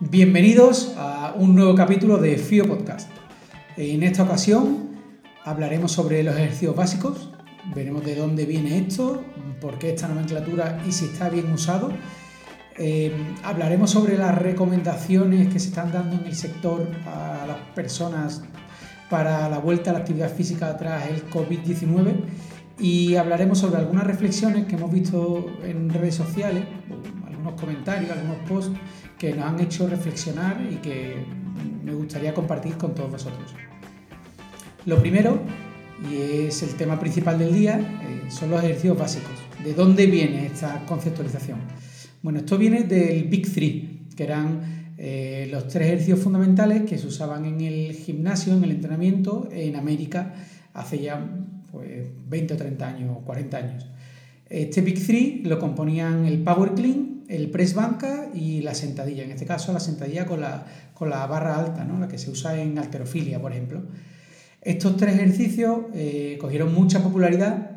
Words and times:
Bienvenidos 0.00 0.94
a 0.96 1.34
un 1.36 1.56
nuevo 1.56 1.74
capítulo 1.74 2.18
de 2.18 2.38
FIO 2.38 2.68
Podcast. 2.68 3.10
En 3.76 4.04
esta 4.04 4.22
ocasión 4.22 4.90
hablaremos 5.44 5.90
sobre 5.90 6.22
los 6.22 6.36
ejercicios 6.36 6.76
básicos, 6.76 7.30
veremos 7.74 8.04
de 8.04 8.14
dónde 8.14 8.46
viene 8.46 8.78
esto, 8.78 9.24
por 9.60 9.76
qué 9.80 9.90
esta 9.90 10.06
nomenclatura 10.06 10.80
y 10.86 10.92
si 10.92 11.06
está 11.06 11.28
bien 11.28 11.52
usado. 11.52 11.90
Eh, 12.76 13.12
hablaremos 13.42 13.90
sobre 13.90 14.16
las 14.16 14.38
recomendaciones 14.38 15.52
que 15.52 15.58
se 15.58 15.70
están 15.70 15.90
dando 15.90 16.14
en 16.14 16.26
el 16.26 16.34
sector 16.36 16.88
a 17.04 17.44
las 17.48 17.58
personas 17.74 18.44
para 19.10 19.48
la 19.48 19.58
vuelta 19.58 19.90
a 19.90 19.94
la 19.94 19.98
actividad 19.98 20.32
física 20.32 20.76
tras 20.76 21.08
el 21.08 21.28
COVID-19 21.28 22.14
y 22.78 23.16
hablaremos 23.16 23.58
sobre 23.58 23.78
algunas 23.78 24.06
reflexiones 24.06 24.66
que 24.66 24.76
hemos 24.76 24.92
visto 24.92 25.44
en 25.64 25.90
redes 25.90 26.14
sociales, 26.14 26.66
algunos 27.26 27.60
comentarios, 27.60 28.12
algunos 28.12 28.36
posts 28.48 28.78
que 29.18 29.34
nos 29.34 29.46
han 29.46 29.60
hecho 29.60 29.88
reflexionar 29.88 30.60
y 30.70 30.76
que 30.76 31.16
me 31.84 31.92
gustaría 31.92 32.32
compartir 32.32 32.76
con 32.76 32.94
todos 32.94 33.10
vosotros. 33.10 33.52
Lo 34.86 35.00
primero, 35.00 35.40
y 36.10 36.46
es 36.46 36.62
el 36.62 36.74
tema 36.74 36.98
principal 36.98 37.38
del 37.38 37.52
día, 37.52 37.78
eh, 37.78 38.30
son 38.30 38.50
los 38.50 38.62
ejercicios 38.62 38.96
básicos. 38.96 39.32
¿De 39.64 39.74
dónde 39.74 40.06
viene 40.06 40.46
esta 40.46 40.84
conceptualización? 40.86 41.58
Bueno, 42.22 42.38
esto 42.38 42.56
viene 42.56 42.84
del 42.84 43.24
Big 43.24 43.52
Three, 43.52 44.06
que 44.16 44.24
eran 44.24 44.94
eh, 44.96 45.48
los 45.50 45.68
tres 45.68 45.88
ejercicios 45.88 46.20
fundamentales 46.20 46.82
que 46.82 46.96
se 46.98 47.06
usaban 47.06 47.44
en 47.44 47.60
el 47.60 47.92
gimnasio, 47.94 48.54
en 48.54 48.64
el 48.64 48.70
entrenamiento, 48.70 49.48
en 49.52 49.76
América, 49.76 50.34
hace 50.74 51.00
ya 51.00 51.24
pues, 51.72 52.06
20 52.28 52.54
o 52.54 52.56
30 52.56 52.88
años 52.88 53.16
o 53.16 53.24
40 53.24 53.56
años. 53.56 53.86
Este 54.48 54.80
Big 54.80 55.04
Three 55.04 55.42
lo 55.44 55.58
componían 55.58 56.24
el 56.24 56.38
Power 56.38 56.72
Clean, 56.74 57.17
el 57.28 57.50
press 57.50 57.74
banca 57.74 58.30
y 58.34 58.62
la 58.62 58.74
sentadilla. 58.74 59.22
En 59.22 59.30
este 59.30 59.46
caso, 59.46 59.72
la 59.72 59.80
sentadilla 59.80 60.26
con 60.26 60.40
la, 60.40 60.66
con 60.94 61.10
la 61.10 61.26
barra 61.26 61.56
alta, 61.58 61.84
¿no? 61.84 61.98
la 61.98 62.08
que 62.08 62.18
se 62.18 62.30
usa 62.30 62.60
en 62.60 62.78
alterofilia, 62.78 63.40
por 63.40 63.52
ejemplo. 63.52 63.82
Estos 64.62 64.96
tres 64.96 65.14
ejercicios 65.14 65.80
eh, 65.94 66.36
cogieron 66.40 66.74
mucha 66.74 67.02
popularidad 67.02 67.70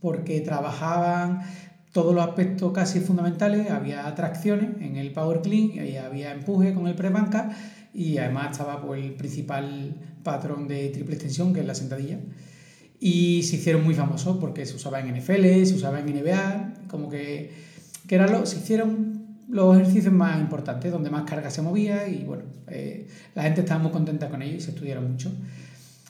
porque 0.00 0.40
trabajaban 0.40 1.42
todos 1.92 2.14
los 2.14 2.26
aspectos 2.26 2.72
casi 2.72 3.00
fundamentales. 3.00 3.70
Había 3.70 4.12
tracciones 4.14 4.70
en 4.80 4.96
el 4.96 5.12
Power 5.12 5.42
Clean, 5.42 5.86
y 5.86 5.96
había 5.96 6.32
empuje 6.32 6.74
con 6.74 6.88
el 6.88 6.94
press 6.94 7.12
banca 7.12 7.50
y 7.94 8.16
además 8.18 8.52
estaba 8.52 8.80
pues, 8.80 9.04
el 9.04 9.12
principal 9.12 9.94
patrón 10.22 10.66
de 10.66 10.88
triple 10.88 11.14
extensión, 11.14 11.52
que 11.52 11.60
es 11.60 11.66
la 11.66 11.74
sentadilla. 11.74 12.18
Y 12.98 13.42
se 13.42 13.56
hicieron 13.56 13.84
muy 13.84 13.94
famosos 13.94 14.38
porque 14.38 14.64
se 14.64 14.76
usaba 14.76 15.00
en 15.00 15.14
NFL, 15.14 15.64
se 15.64 15.74
usaba 15.74 16.00
en 16.00 16.06
NBA, 16.06 16.74
como 16.88 17.08
que 17.10 17.50
que 18.12 18.16
eran 18.16 18.30
los, 18.30 18.50
se 18.50 18.58
hicieron 18.58 19.38
los 19.48 19.74
ejercicios 19.74 20.12
más 20.12 20.38
importantes, 20.38 20.92
donde 20.92 21.08
más 21.08 21.22
carga 21.22 21.48
se 21.48 21.62
movía 21.62 22.06
y 22.08 22.24
bueno, 22.24 22.42
eh, 22.68 23.08
la 23.34 23.44
gente 23.44 23.62
estaba 23.62 23.82
muy 23.82 23.90
contenta 23.90 24.28
con 24.28 24.42
ellos 24.42 24.56
y 24.56 24.60
se 24.60 24.72
estudiaron 24.72 25.10
mucho. 25.10 25.32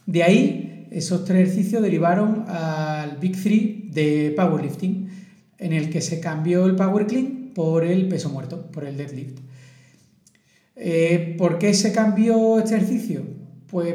De 0.04 0.24
ahí, 0.24 0.88
esos 0.90 1.24
tres 1.24 1.42
ejercicios 1.42 1.80
derivaron 1.80 2.44
al 2.48 3.18
Big 3.18 3.40
Three 3.40 3.88
de 3.92 4.34
powerlifting, 4.36 5.10
en 5.58 5.72
el 5.72 5.90
que 5.90 6.00
se 6.00 6.18
cambió 6.18 6.66
el 6.66 6.74
power 6.74 7.06
clean 7.06 7.52
por 7.54 7.84
el 7.84 8.08
peso 8.08 8.30
muerto, 8.30 8.66
por 8.72 8.82
el 8.84 8.96
deadlift. 8.96 9.38
Eh, 10.74 11.36
¿Por 11.38 11.60
qué 11.60 11.72
se 11.72 11.92
cambió 11.92 12.58
este 12.58 12.74
ejercicio? 12.78 13.22
Pues 13.68 13.94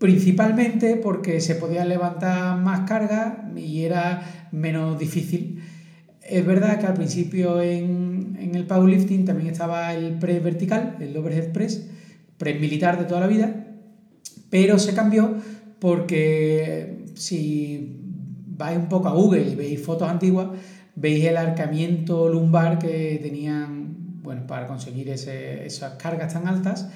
principalmente 0.00 0.96
porque 0.96 1.40
se 1.40 1.54
podía 1.54 1.84
levantar 1.84 2.58
más 2.58 2.88
carga 2.88 3.48
y 3.54 3.82
era 3.82 4.48
menos 4.50 4.98
difícil 4.98 5.62
es 6.28 6.46
verdad 6.46 6.78
que 6.78 6.86
al 6.86 6.94
principio 6.94 7.60
en, 7.60 8.36
en 8.40 8.54
el 8.54 8.66
powerlifting 8.66 9.24
también 9.24 9.50
estaba 9.50 9.94
el 9.94 10.18
press 10.18 10.42
vertical, 10.42 10.96
el 11.00 11.16
overhead 11.16 11.52
press, 11.52 11.86
press 12.38 12.60
militar 12.60 12.98
de 12.98 13.04
toda 13.04 13.20
la 13.20 13.26
vida, 13.26 13.66
pero 14.50 14.78
se 14.78 14.94
cambió 14.94 15.34
porque 15.78 17.06
si 17.14 18.00
vais 18.46 18.78
un 18.78 18.88
poco 18.88 19.08
a 19.08 19.12
Google 19.12 19.48
y 19.50 19.54
veis 19.54 19.82
fotos 19.82 20.08
antiguas, 20.08 20.48
veis 20.94 21.24
el 21.24 21.36
arcamiento 21.36 22.28
lumbar 22.28 22.78
que 22.78 23.18
tenían 23.22 24.22
bueno, 24.22 24.46
para 24.46 24.66
conseguir 24.66 25.08
ese, 25.10 25.66
esas 25.66 25.94
cargas 25.94 26.32
tan 26.32 26.48
altas 26.48 26.88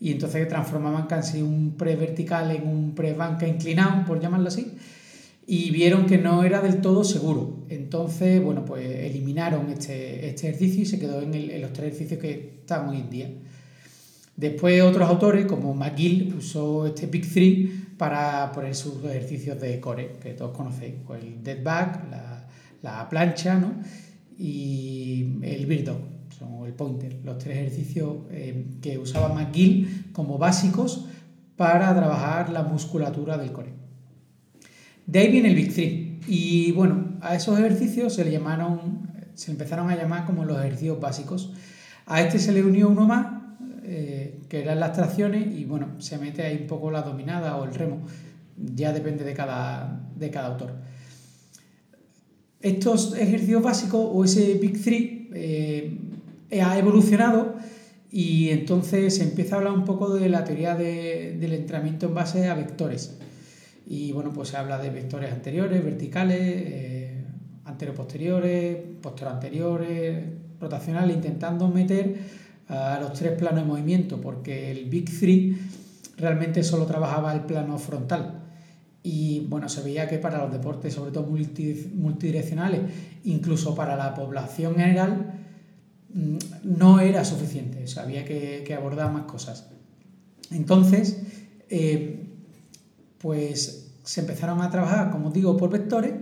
y 0.00 0.12
entonces 0.12 0.46
transformaban 0.48 1.06
casi 1.06 1.42
un 1.42 1.74
press 1.76 1.98
vertical 1.98 2.50
en 2.50 2.66
un 2.66 2.94
press 2.94 3.16
banca 3.16 3.46
inclinado, 3.46 4.04
por 4.06 4.20
llamarlo 4.20 4.48
así 4.48 4.74
y 5.48 5.70
vieron 5.70 6.04
que 6.04 6.18
no 6.18 6.44
era 6.44 6.60
del 6.60 6.82
todo 6.82 7.02
seguro. 7.02 7.57
Entonces, 7.68 8.42
bueno, 8.42 8.64
pues 8.64 8.84
eliminaron 8.84 9.70
este, 9.70 10.28
este 10.28 10.48
ejercicio 10.48 10.82
y 10.82 10.86
se 10.86 10.98
quedó 10.98 11.20
en, 11.20 11.60
los 11.60 11.72
tres 11.72 11.94
ejercicios 11.94 12.20
que 12.20 12.58
están 12.60 12.88
hoy 12.88 12.98
en 13.00 13.10
día. 13.10 13.30
Después 14.36 14.82
otros 14.82 15.08
autores, 15.08 15.46
como 15.46 15.74
McGill, 15.74 16.34
usó 16.38 16.86
este 16.86 17.06
Big 17.06 17.28
Three 17.28 17.86
para 17.98 18.52
poner 18.52 18.74
sus 18.74 19.04
ejercicios 19.04 19.60
de 19.60 19.80
core, 19.80 20.12
que 20.22 20.34
todos 20.34 20.56
conocéis, 20.56 20.94
pues 21.06 21.22
el 21.22 21.42
dead 21.42 21.62
back, 21.62 22.08
la, 22.10 22.48
la 22.82 23.08
plancha 23.08 23.58
¿no? 23.58 23.74
y 24.38 25.40
el 25.42 25.66
bear 25.66 25.84
dog, 25.84 25.98
son 26.38 26.64
el 26.64 26.72
pointer, 26.72 27.18
los 27.24 27.38
tres 27.38 27.56
ejercicios 27.58 28.18
eh, 28.30 28.66
que 28.80 28.98
usaba 28.98 29.34
McGill 29.34 30.06
como 30.12 30.38
básicos 30.38 31.06
para 31.56 31.92
trabajar 31.94 32.50
la 32.50 32.62
musculatura 32.62 33.36
del 33.36 33.50
core. 33.52 33.87
De 35.08 35.20
ahí 35.20 35.32
viene 35.32 35.48
el 35.48 35.54
Big 35.54 35.72
Three. 35.72 36.20
Y 36.28 36.72
bueno, 36.72 37.16
a 37.22 37.34
esos 37.34 37.58
ejercicios 37.58 38.14
se 38.14 38.26
le 38.26 38.30
llamaron, 38.30 39.08
se 39.34 39.50
empezaron 39.50 39.90
a 39.90 39.96
llamar 39.96 40.26
como 40.26 40.44
los 40.44 40.58
ejercicios 40.58 41.00
básicos. 41.00 41.54
A 42.04 42.20
este 42.20 42.38
se 42.38 42.52
le 42.52 42.62
unió 42.62 42.90
uno 42.90 43.06
más, 43.06 43.26
eh, 43.84 44.38
que 44.50 44.60
eran 44.60 44.78
las 44.78 44.92
tracciones, 44.92 45.56
y 45.56 45.64
bueno, 45.64 45.88
se 45.98 46.18
mete 46.18 46.42
ahí 46.42 46.58
un 46.60 46.66
poco 46.66 46.90
la 46.90 47.00
dominada 47.00 47.56
o 47.56 47.64
el 47.64 47.74
remo. 47.74 48.02
Ya 48.74 48.92
depende 48.92 49.24
de 49.24 49.32
cada, 49.32 49.98
de 50.14 50.30
cada 50.30 50.48
autor. 50.48 50.74
Estos 52.60 53.16
ejercicios 53.16 53.62
básicos 53.62 54.06
o 54.12 54.24
ese 54.24 54.54
Big 54.54 54.82
Three 54.82 55.30
eh, 55.32 55.98
ha 56.62 56.78
evolucionado 56.78 57.56
y 58.10 58.50
entonces 58.50 59.16
se 59.16 59.22
empieza 59.22 59.54
a 59.54 59.58
hablar 59.58 59.72
un 59.72 59.86
poco 59.86 60.12
de 60.14 60.28
la 60.28 60.44
teoría 60.44 60.74
del 60.74 61.52
entrenamiento 61.54 62.06
en 62.08 62.14
base 62.14 62.46
a 62.46 62.54
vectores. 62.54 63.18
Y 63.90 64.12
bueno, 64.12 64.32
pues 64.34 64.50
se 64.50 64.58
habla 64.58 64.78
de 64.78 64.90
vectores 64.90 65.32
anteriores, 65.32 65.82
verticales, 65.82 66.38
eh, 66.40 67.24
anteroposteriores, 67.64 68.76
posteriores, 69.00 70.24
rotacionales, 70.60 71.16
intentando 71.16 71.68
meter 71.68 72.18
a 72.68 72.98
los 73.00 73.14
tres 73.14 73.32
planos 73.32 73.62
de 73.62 73.66
movimiento, 73.66 74.20
porque 74.20 74.70
el 74.70 74.90
Big 74.90 75.06
Three 75.18 75.56
realmente 76.18 76.62
solo 76.62 76.84
trabajaba 76.84 77.32
el 77.32 77.40
plano 77.40 77.78
frontal. 77.78 78.42
Y 79.02 79.46
bueno, 79.48 79.70
se 79.70 79.80
veía 79.80 80.06
que 80.06 80.18
para 80.18 80.42
los 80.42 80.52
deportes, 80.52 80.92
sobre 80.92 81.10
todo 81.10 81.26
multidireccionales, 81.26 82.82
incluso 83.24 83.74
para 83.74 83.96
la 83.96 84.12
población 84.12 84.74
general, 84.74 85.32
mm, 86.12 86.36
no 86.64 87.00
era 87.00 87.24
suficiente, 87.24 87.86
o 87.86 88.00
había 88.00 88.26
que, 88.26 88.74
abordar 88.76 89.10
más 89.10 89.22
cosas. 89.22 89.70
Entonces, 90.50 91.22
eh, 91.70 92.26
pues 93.18 93.77
se 94.08 94.22
empezaron 94.22 94.62
a 94.62 94.70
trabajar, 94.70 95.10
como 95.10 95.30
digo, 95.30 95.58
por 95.58 95.68
vectores 95.68 96.14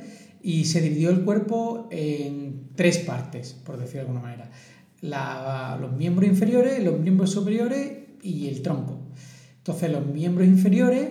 y 0.43 0.65
se 0.65 0.81
dividió 0.81 1.09
el 1.11 1.23
cuerpo 1.25 1.87
en 1.93 2.71
tres 2.75 2.99
partes, 2.99 3.55
por 3.65 3.77
decirlo 3.77 4.01
de 4.01 4.09
alguna 4.09 4.23
manera. 4.23 5.79
los 5.81 5.93
miembros 5.93 6.29
inferiores, 6.29 6.83
los 6.83 6.99
miembros 6.99 7.31
superiores 7.31 7.93
y 8.23 8.49
el 8.49 8.61
tronco. 8.61 8.99
Entonces 9.59 9.93
los 9.93 10.05
miembros 10.05 10.49
inferiores 10.49 11.11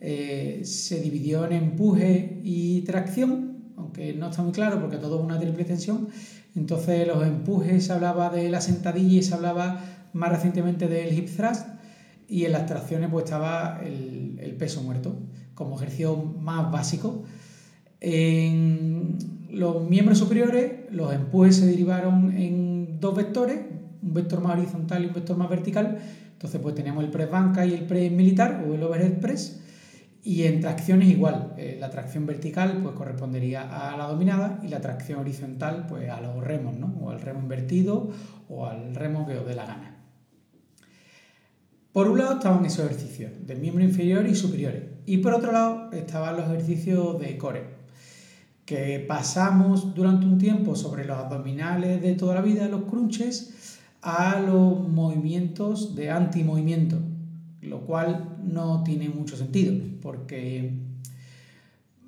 eh, 0.00 0.62
se 0.64 1.00
dividió 1.00 1.46
en 1.46 1.52
empuje 1.52 2.40
y 2.42 2.80
tracción, 2.80 3.74
aunque 3.76 4.12
no 4.12 4.28
está 4.28 4.42
muy 4.42 4.50
claro 4.50 4.80
porque 4.80 4.96
todo 4.96 5.20
es 5.20 5.24
una 5.24 5.38
triple 5.38 5.60
extensión. 5.60 6.08
Entonces 6.56 7.06
los 7.06 7.24
empujes 7.24 7.86
se 7.86 7.92
hablaba 7.92 8.30
de 8.30 8.50
la 8.50 8.60
sentadilla 8.60 9.18
y 9.20 9.22
se 9.22 9.32
hablaba 9.32 10.08
más 10.12 10.32
recientemente 10.32 10.88
del 10.88 11.16
hip 11.16 11.28
thrust 11.36 11.68
y 12.28 12.46
en 12.46 12.50
las 12.50 12.66
tracciones 12.66 13.10
pues 13.12 13.26
estaba 13.26 13.80
el 13.84 14.56
peso 14.58 14.82
muerto 14.82 15.20
como 15.56 15.76
ejercicio 15.76 16.14
más 16.16 16.70
básico. 16.70 17.24
En 18.00 19.18
los 19.50 19.88
miembros 19.88 20.18
superiores 20.18 20.72
los 20.90 21.12
empujes 21.12 21.56
se 21.56 21.66
derivaron 21.66 22.36
en 22.36 23.00
dos 23.00 23.16
vectores, 23.16 23.58
un 24.02 24.14
vector 24.14 24.40
más 24.40 24.52
horizontal 24.52 25.02
y 25.02 25.06
un 25.06 25.14
vector 25.14 25.36
más 25.36 25.48
vertical. 25.48 25.98
Entonces 26.32 26.60
pues 26.60 26.74
tenemos 26.76 27.02
el 27.02 27.10
press 27.10 27.30
banca 27.30 27.66
y 27.66 27.72
el 27.72 27.86
press 27.86 28.12
militar 28.12 28.64
o 28.68 28.74
el 28.74 28.82
overhead 28.82 29.18
press. 29.18 29.62
Y 30.22 30.42
en 30.42 30.60
tracciones 30.60 31.08
igual, 31.08 31.54
eh, 31.56 31.76
la 31.80 31.88
tracción 31.88 32.26
vertical 32.26 32.80
pues 32.82 32.94
correspondería 32.94 33.62
a 33.62 33.96
la 33.96 34.08
dominada 34.08 34.60
y 34.62 34.68
la 34.68 34.80
tracción 34.80 35.20
horizontal 35.20 35.86
pues 35.88 36.10
a 36.10 36.20
los 36.20 36.42
remos, 36.42 36.76
¿no? 36.76 36.94
o 37.00 37.10
al 37.10 37.20
remo 37.20 37.40
invertido 37.40 38.10
o 38.48 38.66
al 38.66 38.94
remo 38.94 39.26
que 39.26 39.38
os 39.38 39.46
dé 39.46 39.54
la 39.54 39.66
gana. 39.66 39.96
Por 41.92 42.10
un 42.10 42.18
lado 42.18 42.34
estaban 42.34 42.66
esos 42.66 42.84
ejercicios 42.84 43.32
de 43.46 43.54
miembro 43.54 43.82
inferior 43.82 44.26
y 44.26 44.34
superiores. 44.34 44.95
Y 45.06 45.18
por 45.18 45.34
otro 45.34 45.52
lado 45.52 45.90
estaban 45.92 46.36
los 46.36 46.46
ejercicios 46.46 47.18
de 47.20 47.38
core, 47.38 47.64
que 48.64 49.04
pasamos 49.06 49.94
durante 49.94 50.26
un 50.26 50.36
tiempo 50.36 50.74
sobre 50.74 51.04
los 51.04 51.16
abdominales 51.16 52.02
de 52.02 52.14
toda 52.14 52.34
la 52.34 52.40
vida, 52.40 52.68
los 52.68 52.82
crunches, 52.82 53.78
a 54.02 54.40
los 54.40 54.88
movimientos 54.88 55.94
de 55.94 56.10
antimovimiento, 56.10 56.98
lo 57.62 57.80
cual 57.82 58.36
no 58.44 58.82
tiene 58.82 59.08
mucho 59.08 59.36
sentido, 59.36 59.74
porque 60.02 60.72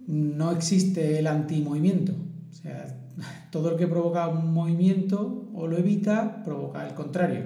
no 0.08 0.50
existe 0.52 1.18
el 1.20 1.28
antimovimiento. 1.28 2.12
O 2.50 2.54
sea, 2.54 2.96
todo 3.50 3.70
lo 3.70 3.76
que 3.76 3.86
provoca 3.86 4.26
un 4.28 4.52
movimiento 4.52 5.48
o 5.54 5.68
lo 5.68 5.78
evita 5.78 6.42
provoca 6.44 6.86
el 6.86 6.94
contrario. 6.94 7.44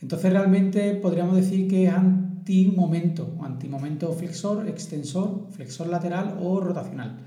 Entonces 0.00 0.32
realmente 0.32 0.94
podríamos 0.94 1.36
decir 1.36 1.68
que 1.68 1.86
es 1.86 1.92
antimomento, 2.46 3.36
antimomento 3.42 4.12
flexor, 4.12 4.68
extensor, 4.68 5.48
flexor 5.50 5.88
lateral 5.88 6.38
o 6.40 6.60
rotacional. 6.60 7.18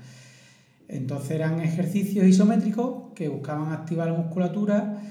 Entonces 0.88 1.32
eran 1.32 1.60
ejercicios 1.60 2.26
isométricos 2.26 3.12
que 3.14 3.28
buscaban 3.28 3.70
activar 3.70 4.08
la 4.08 4.14
musculatura 4.14 5.02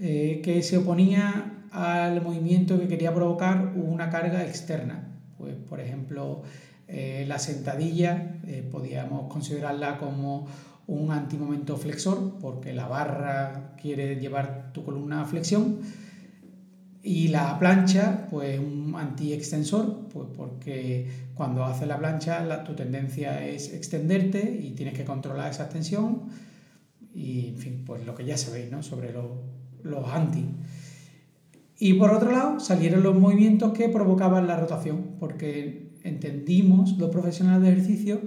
eh, 0.00 0.40
que 0.42 0.62
se 0.62 0.78
oponía 0.78 1.66
al 1.70 2.22
movimiento 2.22 2.80
que 2.80 2.88
quería 2.88 3.14
provocar 3.14 3.74
una 3.76 4.08
carga 4.08 4.42
externa. 4.42 5.06
Pues, 5.36 5.54
por 5.54 5.80
ejemplo, 5.80 6.42
eh, 6.88 7.26
la 7.28 7.38
sentadilla 7.38 8.38
eh, 8.46 8.66
podíamos 8.70 9.30
considerarla 9.30 9.98
como 9.98 10.46
un 10.86 11.12
antimomento 11.12 11.76
flexor 11.76 12.38
porque 12.40 12.72
la 12.72 12.88
barra 12.88 13.74
quiere 13.78 14.16
llevar 14.16 14.72
tu 14.72 14.82
columna 14.82 15.20
a 15.20 15.24
flexión 15.26 15.80
y 17.08 17.28
la 17.28 17.58
plancha 17.58 18.26
pues 18.28 18.60
un 18.60 18.94
anti-extensor 18.94 20.08
pues 20.12 20.28
porque 20.36 21.08
cuando 21.32 21.64
haces 21.64 21.88
la 21.88 21.98
plancha 21.98 22.62
tu 22.64 22.74
tendencia 22.74 23.46
es 23.46 23.72
extenderte 23.72 24.60
y 24.62 24.72
tienes 24.72 24.92
que 24.92 25.06
controlar 25.06 25.50
esa 25.50 25.62
extensión 25.64 26.24
y 27.14 27.48
en 27.48 27.56
fin 27.56 27.82
pues 27.86 28.04
lo 28.04 28.14
que 28.14 28.26
ya 28.26 28.36
sabéis 28.36 28.70
¿no? 28.70 28.82
sobre 28.82 29.14
los 29.14 30.06
anti. 30.12 30.44
Y 31.78 31.94
por 31.94 32.10
otro 32.10 32.30
lado 32.30 32.60
salieron 32.60 33.02
los 33.02 33.18
movimientos 33.18 33.72
que 33.72 33.88
provocaban 33.88 34.46
la 34.46 34.58
rotación 34.58 35.16
porque 35.18 35.92
entendimos 36.04 36.98
los 36.98 37.08
profesionales 37.08 37.62
de 37.62 37.72
ejercicio 37.72 38.20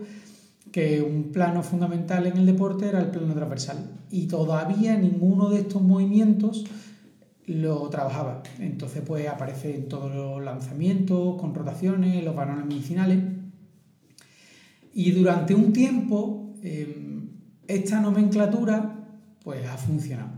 que 0.72 1.04
un 1.04 1.31
plano 1.31 1.62
fundamental 1.62 2.25
en 2.25 2.36
el 2.36 2.48
deporte 2.48 2.88
era 2.88 3.00
el 3.00 3.12
plano 3.12 3.36
transversal. 3.36 3.92
Y 4.10 4.25
todavía 4.25 4.98
ninguno 4.98 5.50
de 5.50 5.60
estos 5.60 5.83
movimientos 5.83 6.66
lo 7.48 7.90
trabajaba. 7.90 8.44
Entonces 8.60 9.04
pues 9.06 9.28
aparece 9.28 9.76
en 9.76 9.88
todos 9.88 10.14
los 10.14 10.44
lanzamientos, 10.44 11.40
con 11.40 11.54
rotaciones, 11.54 12.24
los 12.24 12.36
balones 12.36 12.66
medicinales. 12.66 13.20
Y 14.94 15.12
durante 15.12 15.56
un 15.56 15.74
tiempo 15.74 16.54
em, 16.62 17.30
esta 17.68 18.02
nomenclatura 18.02 19.08
pues 19.44 19.66
ha 19.68 19.78
funcionado. 19.78 20.32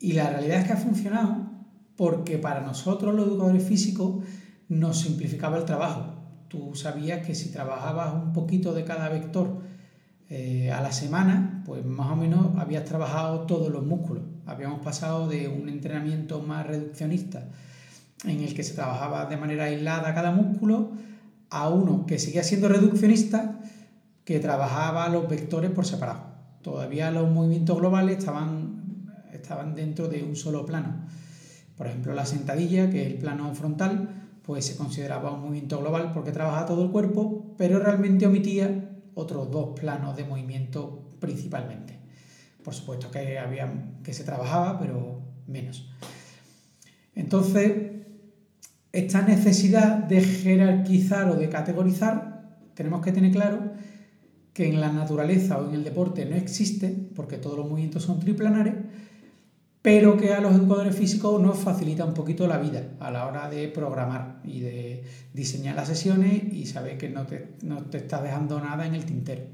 Y 0.00 0.12
la 0.12 0.30
realidad 0.30 0.60
es 0.60 0.66
que 0.66 0.72
ha 0.72 0.76
funcionado 0.76 1.48
porque 1.96 2.38
para 2.38 2.60
nosotros 2.60 3.14
los 3.14 3.26
educadores 3.26 3.64
físicos 3.64 4.24
nos 4.68 5.00
simplificaba 5.00 5.56
el 5.56 5.64
trabajo 5.64 6.18
tú 6.48 6.74
sabías 6.74 7.24
que 7.26 7.34
si 7.34 7.50
trabajabas 7.50 8.14
un 8.14 8.32
poquito 8.32 8.72
de 8.72 8.84
cada 8.84 9.08
vector 9.08 9.60
eh, 10.30 10.70
a 10.72 10.80
la 10.82 10.92
semana, 10.92 11.62
pues 11.64 11.84
más 11.84 12.10
o 12.10 12.16
menos 12.16 12.56
habías 12.56 12.84
trabajado 12.84 13.40
todos 13.40 13.70
los 13.70 13.86
músculos. 13.86 14.24
Habíamos 14.48 14.80
pasado 14.80 15.28
de 15.28 15.46
un 15.46 15.68
entrenamiento 15.68 16.40
más 16.40 16.66
reduccionista 16.66 17.46
en 18.24 18.40
el 18.40 18.54
que 18.54 18.64
se 18.64 18.72
trabajaba 18.72 19.26
de 19.26 19.36
manera 19.36 19.64
aislada 19.64 20.14
cada 20.14 20.30
músculo 20.32 20.92
a 21.50 21.68
uno 21.68 22.06
que 22.06 22.18
seguía 22.18 22.42
siendo 22.42 22.70
reduccionista 22.70 23.60
que 24.24 24.40
trabajaba 24.40 25.06
los 25.10 25.28
vectores 25.28 25.70
por 25.70 25.84
separado. 25.84 26.22
Todavía 26.62 27.10
los 27.10 27.30
movimientos 27.30 27.76
globales 27.76 28.18
estaban, 28.18 29.12
estaban 29.34 29.74
dentro 29.74 30.08
de 30.08 30.22
un 30.22 30.34
solo 30.34 30.64
plano. 30.64 31.04
Por 31.76 31.86
ejemplo, 31.86 32.14
la 32.14 32.24
sentadilla, 32.24 32.88
que 32.88 33.02
es 33.02 33.06
el 33.08 33.18
plano 33.18 33.54
frontal, 33.54 34.08
pues 34.42 34.64
se 34.64 34.76
consideraba 34.76 35.30
un 35.30 35.42
movimiento 35.42 35.78
global 35.78 36.12
porque 36.14 36.32
trabajaba 36.32 36.64
todo 36.64 36.82
el 36.82 36.90
cuerpo, 36.90 37.54
pero 37.58 37.80
realmente 37.80 38.26
omitía 38.26 38.96
otros 39.14 39.50
dos 39.50 39.78
planos 39.78 40.16
de 40.16 40.24
movimiento 40.24 41.12
principalmente. 41.20 41.97
Por 42.68 42.74
supuesto 42.74 43.10
que, 43.10 43.38
había, 43.38 43.72
que 44.04 44.12
se 44.12 44.24
trabajaba, 44.24 44.78
pero 44.78 45.22
menos. 45.46 45.88
Entonces, 47.14 47.72
esta 48.92 49.22
necesidad 49.22 49.96
de 50.04 50.20
jerarquizar 50.20 51.30
o 51.30 51.36
de 51.36 51.48
categorizar, 51.48 52.58
tenemos 52.74 53.00
que 53.00 53.12
tener 53.12 53.32
claro 53.32 53.72
que 54.52 54.68
en 54.68 54.82
la 54.82 54.92
naturaleza 54.92 55.56
o 55.56 55.66
en 55.66 55.76
el 55.76 55.82
deporte 55.82 56.26
no 56.26 56.36
existe, 56.36 56.94
porque 57.16 57.38
todos 57.38 57.56
los 57.56 57.66
movimientos 57.66 58.02
son 58.02 58.20
triplanares, 58.20 58.74
pero 59.80 60.18
que 60.18 60.34
a 60.34 60.40
los 60.42 60.54
educadores 60.54 60.94
físicos 60.94 61.40
nos 61.40 61.58
facilita 61.58 62.04
un 62.04 62.12
poquito 62.12 62.46
la 62.46 62.58
vida 62.58 62.82
a 63.00 63.10
la 63.10 63.26
hora 63.26 63.48
de 63.48 63.68
programar 63.68 64.42
y 64.44 64.60
de 64.60 65.04
diseñar 65.32 65.74
las 65.74 65.88
sesiones 65.88 66.52
y 66.52 66.66
saber 66.66 66.98
que 66.98 67.08
no 67.08 67.24
te, 67.24 67.54
no 67.62 67.86
te 67.86 67.96
estás 67.96 68.22
dejando 68.22 68.60
nada 68.60 68.86
en 68.86 68.94
el 68.94 69.06
tintero. 69.06 69.44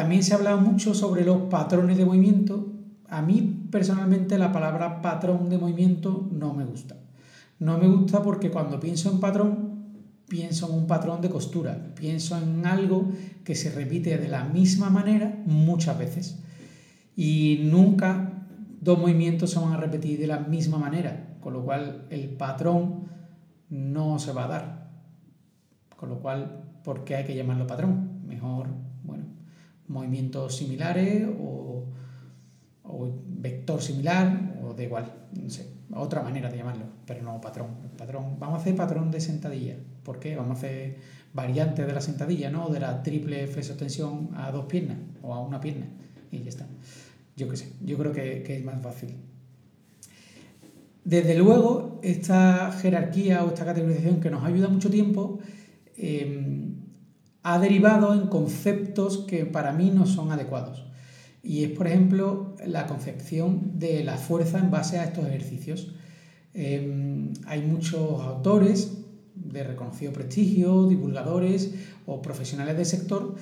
También 0.00 0.22
se 0.22 0.32
ha 0.32 0.38
hablado 0.38 0.62
mucho 0.62 0.94
sobre 0.94 1.26
los 1.26 1.42
patrones 1.50 1.98
de 1.98 2.06
movimiento. 2.06 2.72
A 3.10 3.20
mí 3.20 3.66
personalmente 3.70 4.38
la 4.38 4.50
palabra 4.50 5.02
patrón 5.02 5.50
de 5.50 5.58
movimiento 5.58 6.26
no 6.32 6.54
me 6.54 6.64
gusta. 6.64 6.96
No 7.58 7.76
me 7.76 7.86
gusta 7.86 8.22
porque 8.22 8.50
cuando 8.50 8.80
pienso 8.80 9.10
en 9.10 9.20
patrón, 9.20 9.90
pienso 10.26 10.70
en 10.70 10.78
un 10.78 10.86
patrón 10.86 11.20
de 11.20 11.28
costura, 11.28 11.92
pienso 11.94 12.38
en 12.38 12.64
algo 12.64 13.12
que 13.44 13.54
se 13.54 13.72
repite 13.72 14.16
de 14.16 14.28
la 14.28 14.42
misma 14.44 14.88
manera 14.88 15.42
muchas 15.44 15.98
veces. 15.98 16.38
Y 17.14 17.60
nunca 17.64 18.46
dos 18.80 18.98
movimientos 18.98 19.50
se 19.50 19.58
van 19.58 19.74
a 19.74 19.76
repetir 19.76 20.18
de 20.18 20.28
la 20.28 20.38
misma 20.38 20.78
manera, 20.78 21.36
con 21.42 21.52
lo 21.52 21.62
cual 21.62 22.06
el 22.08 22.30
patrón 22.30 23.04
no 23.68 24.18
se 24.18 24.32
va 24.32 24.44
a 24.44 24.48
dar. 24.48 24.90
Con 25.94 26.08
lo 26.08 26.20
cual, 26.20 26.64
¿por 26.84 27.04
qué 27.04 27.16
hay 27.16 27.24
que 27.26 27.36
llamarlo 27.36 27.66
patrón? 27.66 28.22
Mejor, 28.26 28.68
movimientos 29.90 30.56
similares 30.56 31.26
o, 31.38 31.84
o 32.84 33.08
vector 33.26 33.82
similar 33.82 34.56
o 34.62 34.72
da 34.72 34.82
igual, 34.82 35.06
no 35.34 35.50
sé, 35.50 35.66
otra 35.92 36.22
manera 36.22 36.48
de 36.50 36.56
llamarlo, 36.56 36.84
pero 37.06 37.22
no 37.22 37.40
patrón. 37.40 37.68
patrón. 37.98 38.38
Vamos 38.38 38.58
a 38.58 38.60
hacer 38.62 38.76
patrón 38.76 39.10
de 39.10 39.20
sentadilla. 39.20 39.76
¿Por 40.04 40.20
qué? 40.20 40.36
Vamos 40.36 40.56
a 40.56 40.58
hacer 40.58 40.96
variantes 41.34 41.86
de 41.86 41.92
la 41.92 42.00
sentadilla, 42.00 42.50
¿no? 42.50 42.68
De 42.68 42.80
la 42.80 43.02
triple 43.02 43.46
flexo-extensión 43.46 44.30
a 44.34 44.50
dos 44.50 44.66
piernas 44.66 44.98
o 45.22 45.34
a 45.34 45.40
una 45.40 45.60
pierna 45.60 45.86
y 46.30 46.42
ya 46.42 46.48
está. 46.48 46.66
Yo 47.36 47.48
qué 47.48 47.56
sé, 47.56 47.72
yo 47.84 47.98
creo 47.98 48.12
que, 48.12 48.56
es 48.56 48.64
más 48.64 48.80
fácil. 48.82 49.16
Desde 51.04 51.36
luego, 51.36 51.98
esta 52.02 52.70
jerarquía 52.72 53.42
o 53.44 53.48
esta 53.48 53.64
categorización 53.64 54.20
que 54.20 54.30
nos 54.30 54.44
ayuda 54.44 54.68
mucho 54.68 54.90
tiempo 54.90 55.40
em, 55.96 56.69
ha 57.42 57.58
derivado 57.58 58.14
en 58.14 58.26
conceptos 58.28 59.18
que 59.18 59.46
para 59.46 59.72
mí 59.72 59.90
no 59.90 60.06
son 60.06 60.32
adecuados. 60.32 60.86
Y 61.42 61.64
es, 61.64 61.70
por 61.70 61.86
ejemplo, 61.86 62.54
la 62.66 62.86
concepción 62.86 63.78
de 63.78 64.04
la 64.04 64.16
fuerza 64.16 64.58
en 64.58 64.70
base 64.70 64.98
a 64.98 65.04
estos 65.04 65.26
ejercicios. 65.26 65.94
Em, 66.52 67.32
hay 67.46 67.62
muchos 67.62 68.20
autores 68.20 68.98
de 69.34 69.64
reconocido 69.64 70.12
prestigio, 70.12 70.86
divulgadores 70.86 71.72
o 72.06 72.20
profesionales 72.20 72.76
del 72.76 72.86
sector 72.86 73.36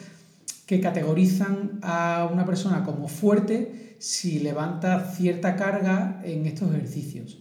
que 0.67 0.81
categorizan 0.81 1.79
a 1.83 2.29
una 2.33 2.45
persona 2.45 2.85
como 2.85 3.09
fuerte 3.09 3.97
si 3.99 4.39
levanta 4.39 5.11
cierta 5.11 5.57
carga 5.57 6.21
en 6.25 6.47
estos 6.47 6.71
ejercicios. 6.71 7.39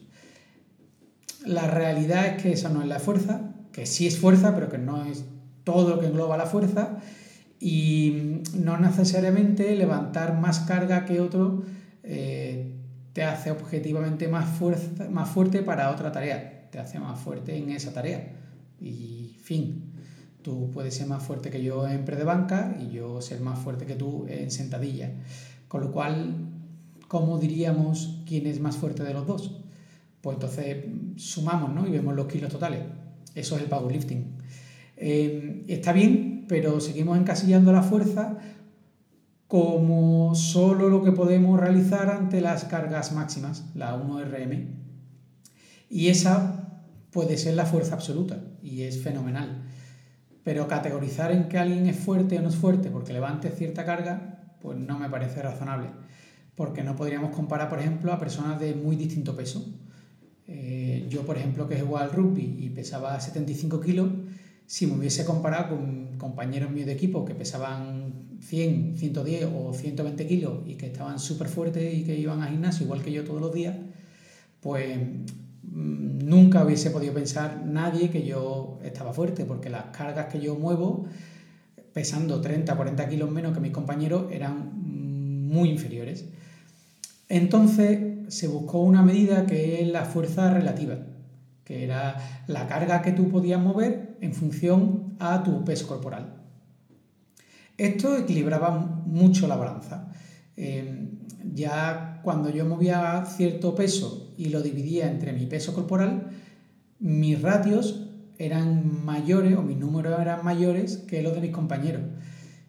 La 1.45 1.67
realidad 1.67 2.25
es 2.25 2.41
que 2.41 2.51
esa 2.53 2.69
no 2.69 2.81
es 2.81 2.87
la 2.87 2.99
fuerza, 2.99 3.53
que 3.71 3.85
sí 3.85 4.07
es 4.07 4.17
fuerza, 4.17 4.55
pero 4.55 4.69
que 4.69 4.77
no 4.77 5.05
es 5.05 5.25
todo 5.67 5.95
lo 5.95 5.99
que 5.99 6.07
engloba 6.07 6.37
la 6.37 6.45
fuerza, 6.45 6.99
y 7.59 8.41
no 8.55 8.77
necesariamente 8.77 9.75
levantar 9.75 10.39
más 10.39 10.61
carga 10.61 11.03
que 11.05 11.19
otro 11.19 11.63
eh, 12.03 12.71
te 13.11 13.23
hace 13.23 13.51
objetivamente 13.51 14.29
más, 14.29 14.47
fuerza, 14.47 15.09
más 15.09 15.29
fuerte 15.29 15.63
para 15.63 15.91
otra 15.91 16.13
tarea, 16.13 16.69
te 16.71 16.79
hace 16.79 16.99
más 16.99 17.19
fuerte 17.19 17.57
en 17.57 17.71
esa 17.71 17.91
tarea. 17.91 18.31
Y 18.79 19.35
fin, 19.41 19.87
Tú 20.47 20.71
puedes 20.71 20.93
ser 20.95 21.07
más 21.07 21.21
fuerte 21.21 21.49
que 21.49 21.61
yo 21.61 21.85
en 21.89 22.05
pre 22.05 22.15
de 22.15 22.23
banca 22.23 22.77
y 22.79 22.89
yo 22.89 23.19
ser 23.19 23.41
más 23.41 23.59
fuerte 23.59 23.85
que 23.85 23.95
tú 23.95 24.25
en 24.29 24.49
sentadilla. 24.49 25.11
Con 25.67 25.81
lo 25.81 25.91
cual, 25.91 26.35
¿cómo 27.09 27.37
diríamos 27.37 28.21
quién 28.25 28.47
es 28.47 28.61
más 28.61 28.77
fuerte 28.77 29.03
de 29.03 29.13
los 29.13 29.27
dos? 29.27 29.59
Pues 30.21 30.35
entonces 30.35 30.85
sumamos 31.17 31.73
¿no? 31.75 31.85
y 31.85 31.91
vemos 31.91 32.15
los 32.15 32.27
kilos 32.27 32.49
totales. 32.49 32.79
Eso 33.35 33.57
es 33.57 33.63
el 33.63 33.67
powerlifting. 33.67 34.36
Eh, 34.97 35.65
está 35.67 35.93
bien, 35.93 36.45
pero 36.47 36.79
seguimos 36.79 37.17
encasillando 37.17 37.71
la 37.71 37.83
fuerza 37.83 38.37
como 39.47 40.35
solo 40.35 40.89
lo 40.89 41.03
que 41.03 41.13
podemos 41.13 41.59
realizar 41.59 42.09
ante 42.09 42.41
las 42.41 42.65
cargas 42.65 43.13
máximas, 43.13 43.65
la 43.75 43.95
1RM. 43.95 44.67
Y 45.89 46.09
esa 46.09 46.81
puede 47.11 47.37
ser 47.37 47.53
la 47.53 47.65
fuerza 47.65 47.93
absoluta 47.95 48.43
y 48.61 48.81
es 48.81 49.01
fenomenal. 49.01 49.63
Pero 50.43 50.67
categorizar 50.67 51.31
en 51.31 51.47
que 51.47 51.57
alguien 51.57 51.87
es 51.87 51.97
fuerte 51.97 52.37
o 52.37 52.41
no 52.41 52.49
es 52.49 52.55
fuerte 52.55 52.89
porque 52.89 53.13
levante 53.13 53.49
cierta 53.49 53.85
carga, 53.85 54.55
pues 54.61 54.77
no 54.77 54.99
me 54.99 55.09
parece 55.09 55.41
razonable. 55.41 55.87
Porque 56.55 56.83
no 56.83 56.95
podríamos 56.95 57.35
comparar, 57.35 57.69
por 57.69 57.79
ejemplo, 57.79 58.11
a 58.11 58.19
personas 58.19 58.59
de 58.59 58.73
muy 58.73 58.95
distinto 58.95 59.35
peso. 59.35 59.65
Eh, 60.47 61.05
yo, 61.09 61.25
por 61.25 61.37
ejemplo, 61.37 61.67
que 61.67 61.79
jugaba 61.79 62.05
al 62.05 62.11
rugby 62.11 62.57
y 62.59 62.69
pesaba 62.69 63.19
75 63.19 63.79
kilos, 63.79 64.09
si 64.67 64.85
me 64.85 64.97
hubiese 64.97 65.23
comparado 65.23 65.69
con 65.69 66.17
compañeros 66.17 66.69
míos 66.69 66.85
de 66.85 66.91
equipo 66.91 67.23
que 67.23 67.33
pesaban 67.33 68.37
100, 68.41 68.97
110 68.97 69.47
o 69.55 69.73
120 69.73 70.27
kilos 70.27 70.59
y 70.67 70.75
que 70.75 70.87
estaban 70.87 71.19
súper 71.19 71.47
fuertes 71.47 71.93
y 71.93 72.03
que 72.03 72.17
iban 72.17 72.41
al 72.41 72.49
gimnasio 72.49 72.83
igual 72.83 73.01
que 73.01 73.13
yo 73.13 73.23
todos 73.23 73.39
los 73.39 73.53
días, 73.53 73.77
pues 74.59 74.97
mm, 74.97 76.27
nunca 76.27 76.65
hubiese 76.65 76.91
podido 76.91 77.13
pensar 77.13 77.63
nadie 77.65 78.09
que 78.09 78.25
yo 78.25 78.77
estaba 78.83 79.13
fuerte, 79.13 79.45
porque 79.45 79.69
las 79.69 79.85
cargas 79.85 80.25
que 80.27 80.41
yo 80.41 80.55
muevo, 80.55 81.05
pesando 81.93 82.41
30, 82.41 82.75
40 82.75 83.07
kilos 83.07 83.31
menos 83.31 83.53
que 83.53 83.61
mis 83.61 83.71
compañeros, 83.71 84.25
eran 84.33 85.47
muy 85.47 85.69
inferiores. 85.69 86.25
Entonces 87.29 87.99
se 88.27 88.47
buscó 88.49 88.81
una 88.81 89.01
medida 89.01 89.45
que 89.45 89.81
es 89.81 89.87
la 89.87 90.03
fuerza 90.03 90.53
relativa, 90.53 90.97
que 91.63 91.85
era 91.85 92.17
la 92.47 92.67
carga 92.67 93.01
que 93.01 93.13
tú 93.13 93.29
podías 93.29 93.61
mover 93.61 94.06
en 94.21 94.33
función 94.33 95.15
a 95.19 95.43
tu 95.43 95.63
peso 95.63 95.87
corporal. 95.87 96.35
Esto 97.77 98.17
equilibraba 98.17 98.71
mucho 98.71 99.47
la 99.47 99.55
balanza. 99.55 100.11
Eh, 100.55 101.09
ya 101.53 102.19
cuando 102.23 102.49
yo 102.49 102.65
movía 102.65 103.23
cierto 103.25 103.75
peso 103.75 104.33
y 104.37 104.49
lo 104.49 104.61
dividía 104.61 105.09
entre 105.09 105.33
mi 105.33 105.45
peso 105.45 105.73
corporal, 105.73 106.29
mis 106.99 107.41
ratios 107.41 108.07
eran 108.39 109.05
mayores 109.05 109.55
o 109.55 109.61
mis 109.61 109.77
números 109.77 110.19
eran 110.19 110.43
mayores 110.43 110.97
que 110.97 111.21
los 111.21 111.33
de 111.33 111.41
mis 111.41 111.51
compañeros. 111.51 112.01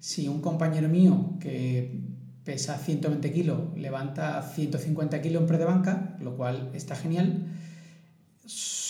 Si 0.01 0.29
un 0.29 0.41
compañero 0.41 0.89
mío 0.89 1.35
que 1.41 2.01
pesa 2.45 2.79
120 2.79 3.33
kilos, 3.33 3.59
levanta 3.77 4.41
150 4.43 5.21
kilos 5.21 5.43
en 5.43 5.49
pre 5.49 5.59
de 5.59 5.65
banca, 5.65 6.17
lo 6.21 6.37
cual 6.37 6.71
está 6.75 6.95
genial. 6.95 7.47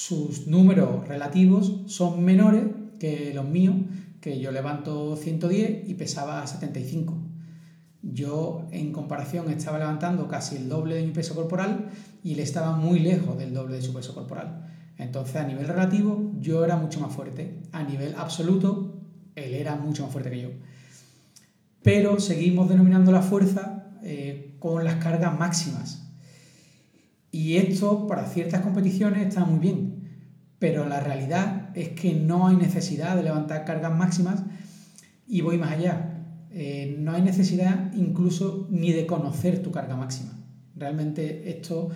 Sus 0.09 0.47
números 0.47 1.07
relativos 1.07 1.83
son 1.87 2.25
menores 2.25 2.65
que 2.99 3.33
los 3.35 3.47
míos, 3.47 3.77
que 4.21 4.41
yo 4.41 4.53
levanto 4.53 5.17
110 5.17 5.89
y 5.89 5.95
pesaba 5.95 6.47
75. 6.47 7.15
Yo 8.03 8.67
en 8.71 8.93
comparación 8.93 9.51
estaba 9.51 9.79
levantando 9.79 10.27
casi 10.29 10.57
el 10.57 10.69
doble 10.69 10.95
de 10.95 11.07
mi 11.07 11.13
peso 11.13 11.35
corporal 11.35 11.91
y 12.25 12.33
él 12.33 12.41
estaba 12.41 12.77
muy 12.77 13.01
lejos 13.01 13.37
del 13.37 13.53
doble 13.53 13.77
de 13.77 13.83
su 13.83 13.93
peso 13.93 14.15
corporal. 14.15 14.67
Entonces 14.97 15.37
a 15.37 15.45
nivel 15.45 15.67
relativo 15.67 16.33
yo 16.41 16.65
era 16.65 16.77
mucho 16.77 17.01
más 17.01 17.13
fuerte. 17.13 17.61
A 17.73 17.83
nivel 17.83 18.15
absoluto 18.17 19.01
él 19.35 19.55
era 19.55 19.77
mucho 19.77 20.05
más 20.05 20.13
fuerte 20.13 20.31
que 20.31 20.41
yo 20.41 20.51
pero 21.83 22.21
seguimos 22.21 22.69
denominando 22.69 23.13
la 23.13 23.23
fuerza 23.23 23.87
eh, 24.03 24.57
con 24.59 24.85
las 24.85 24.97
cargas 24.97 25.39
máximas. 25.39 26.07
Y 27.31 27.57
esto 27.57 28.07
para 28.07 28.27
ciertas 28.27 28.63
competiciones 28.63 29.27
está 29.27 29.45
muy 29.45 29.59
bien, 29.59 29.98
pero 30.59 30.89
la 30.89 31.01
realidad 31.01 31.71
es 31.75 31.91
que 31.91 32.15
no 32.15 32.49
hay 32.49 32.57
necesidad 32.57 33.17
de 33.17 33.23
levantar 33.23 33.65
cargas 33.65 33.97
máximas 33.97 34.43
y 35.27 35.41
voy 35.41 35.59
más 35.59 35.73
allá. 35.73 36.25
Eh, 36.51 36.97
no 36.99 37.13
hay 37.13 37.23
necesidad 37.23 37.93
incluso 37.95 38.67
ni 38.71 38.93
de 38.93 39.07
conocer 39.07 39.63
tu 39.63 39.71
carga 39.71 39.97
máxima. 39.97 40.33
Realmente 40.75 41.51
esto 41.51 41.91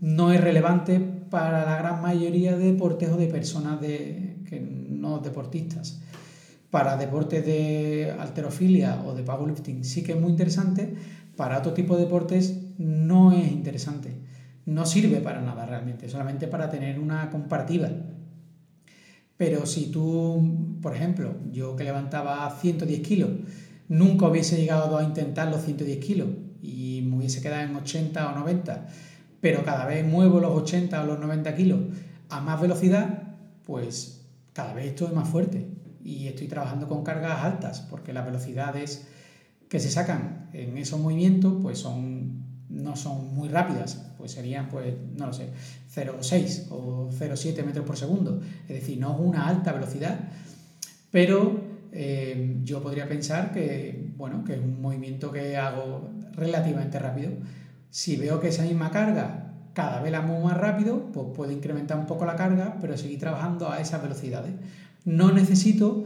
no 0.00 0.32
es 0.32 0.40
relevante 0.40 0.98
para 0.98 1.64
la 1.64 1.76
gran 1.76 2.02
mayoría 2.02 2.56
de 2.56 2.72
deportes 2.72 3.10
o 3.10 3.16
de 3.16 3.26
personas 3.26 3.80
de, 3.80 4.38
que 4.48 4.60
no 4.60 5.18
deportistas 5.18 6.00
para 6.70 6.96
deportes 6.96 7.44
de 7.44 8.14
alterofilia 8.18 9.02
o 9.06 9.14
de 9.14 9.22
powerlifting 9.22 9.84
sí 9.84 10.02
que 10.02 10.12
es 10.12 10.20
muy 10.20 10.30
interesante, 10.30 10.94
para 11.36 11.58
otro 11.58 11.72
tipo 11.72 11.96
de 11.96 12.04
deportes 12.04 12.58
no 12.78 13.32
es 13.32 13.50
interesante. 13.50 14.12
No 14.68 14.84
sirve 14.84 15.22
para 15.22 15.40
nada 15.40 15.64
realmente, 15.64 16.10
solamente 16.10 16.46
para 16.46 16.68
tener 16.68 17.00
una 17.00 17.30
comparativa. 17.30 17.88
Pero 19.38 19.64
si 19.64 19.90
tú, 19.90 20.78
por 20.82 20.94
ejemplo, 20.94 21.36
yo 21.50 21.74
que 21.74 21.84
levantaba 21.84 22.50
110 22.50 23.00
kilos, 23.00 23.30
nunca 23.88 24.28
hubiese 24.28 24.58
llegado 24.58 24.98
a 24.98 25.04
intentar 25.04 25.48
los 25.48 25.62
110 25.62 26.04
kilos 26.04 26.28
y 26.60 27.02
me 27.08 27.16
hubiese 27.16 27.40
quedado 27.40 27.62
en 27.62 27.76
80 27.76 28.30
o 28.30 28.38
90, 28.40 28.88
pero 29.40 29.64
cada 29.64 29.86
vez 29.86 30.06
muevo 30.06 30.38
los 30.38 30.52
80 30.52 31.02
o 31.02 31.06
los 31.06 31.18
90 31.18 31.54
kilos 31.54 31.80
a 32.28 32.42
más 32.42 32.60
velocidad, 32.60 33.36
pues 33.64 34.26
cada 34.52 34.74
vez 34.74 34.88
estoy 34.88 35.14
más 35.14 35.30
fuerte 35.30 35.66
y 36.04 36.26
estoy 36.26 36.46
trabajando 36.46 36.88
con 36.88 37.04
cargas 37.04 37.42
altas 37.42 37.80
porque 37.88 38.12
las 38.12 38.26
velocidades 38.26 39.08
que 39.70 39.80
se 39.80 39.90
sacan 39.90 40.50
en 40.52 40.76
esos 40.76 41.00
movimientos 41.00 41.54
pues 41.62 41.78
son 41.78 42.44
no 42.68 42.96
son 42.96 43.34
muy 43.34 43.48
rápidas, 43.48 44.07
pues 44.18 44.32
serían 44.32 44.68
pues 44.68 44.94
no 45.16 45.26
lo 45.26 45.32
sé, 45.32 45.48
0,6 45.94 46.66
o 46.70 47.08
0,7 47.10 47.64
metros 47.64 47.86
por 47.86 47.96
segundo, 47.96 48.40
es 48.62 48.80
decir, 48.80 48.98
no 48.98 49.14
es 49.14 49.20
una 49.20 49.46
alta 49.46 49.72
velocidad, 49.72 50.18
pero 51.10 51.60
eh, 51.92 52.58
yo 52.64 52.82
podría 52.82 53.08
pensar 53.08 53.52
que 53.52 54.12
bueno, 54.18 54.42
que 54.44 54.54
es 54.54 54.60
un 54.60 54.82
movimiento 54.82 55.30
que 55.30 55.56
hago 55.56 56.10
relativamente 56.32 56.98
rápido. 56.98 57.30
Si 57.90 58.16
veo 58.16 58.40
que 58.40 58.48
esa 58.48 58.64
misma 58.64 58.90
carga 58.90 59.54
cada 59.72 60.02
vez 60.02 60.10
la 60.10 60.22
muevo 60.22 60.44
más 60.44 60.56
rápido, 60.56 61.12
pues 61.12 61.28
puedo 61.34 61.52
incrementar 61.52 61.96
un 61.98 62.06
poco 62.06 62.26
la 62.26 62.34
carga, 62.34 62.76
pero 62.80 62.96
seguir 62.96 63.20
trabajando 63.20 63.70
a 63.70 63.80
esas 63.80 64.02
velocidades. 64.02 64.52
No 65.04 65.30
necesito 65.30 66.04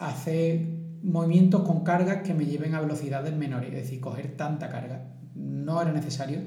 hacer 0.00 0.66
movimientos 1.04 1.62
con 1.62 1.84
cargas 1.84 2.22
que 2.22 2.34
me 2.34 2.44
lleven 2.44 2.74
a 2.74 2.80
velocidades 2.80 3.34
menores, 3.36 3.68
es 3.68 3.82
decir, 3.82 4.00
coger 4.00 4.36
tanta 4.36 4.68
carga. 4.68 5.04
No 5.36 5.80
era 5.80 5.92
necesario. 5.92 6.40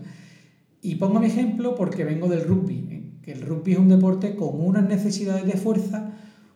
Y 0.81 0.95
pongo 0.95 1.19
mi 1.19 1.27
ejemplo 1.27 1.75
porque 1.75 2.03
vengo 2.03 2.27
del 2.27 2.43
rugby, 2.43 2.87
¿eh? 2.89 3.11
que 3.21 3.31
el 3.33 3.41
rugby 3.41 3.73
es 3.73 3.79
un 3.79 3.89
deporte 3.89 4.35
con 4.35 4.61
unas 4.61 4.87
necesidades 4.87 5.45
de 5.45 5.53
fuerza 5.53 6.13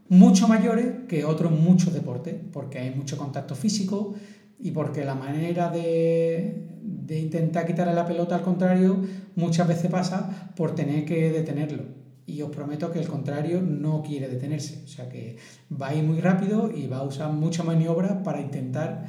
mucho 0.10 0.48
mayores 0.48 1.06
que 1.08 1.26
otros 1.26 1.52
muchos 1.52 1.94
deportes, 1.94 2.36
porque 2.52 2.80
hay 2.80 2.94
mucho 2.94 3.18
contacto 3.18 3.56
físico 3.56 4.14
y 4.60 4.72
porque 4.72 5.06
la 5.06 5.16
manera 5.16 5.70
de, 5.70 6.68
de 6.82 7.20
intentar 7.20 7.66
quitarle 7.66 7.94
la 7.94 8.06
pelota 8.06 8.36
al 8.36 8.42
contrario 8.42 8.98
muchas 9.36 9.68
veces 9.68 9.90
pasa 9.90 10.52
por 10.56 10.76
tener 10.76 11.06
que 11.06 11.32
detenerlo 11.32 12.02
y 12.32 12.42
os 12.42 12.50
prometo 12.50 12.92
que 12.92 13.00
el 13.00 13.08
contrario 13.08 13.62
no 13.62 14.02
quiere 14.04 14.30
detenerse. 14.30 14.82
O 14.86 14.88
sea 14.88 15.10
que 15.10 15.38
va 15.70 15.90
a 15.90 15.96
ir 15.96 16.04
muy 16.04 16.22
rápido 16.22 16.72
y 16.72 16.88
va 16.88 16.98
a 16.98 17.04
usar 17.04 17.32
mucha 17.34 17.64
maniobra 17.64 18.24
para 18.24 18.40
intentar 18.40 19.06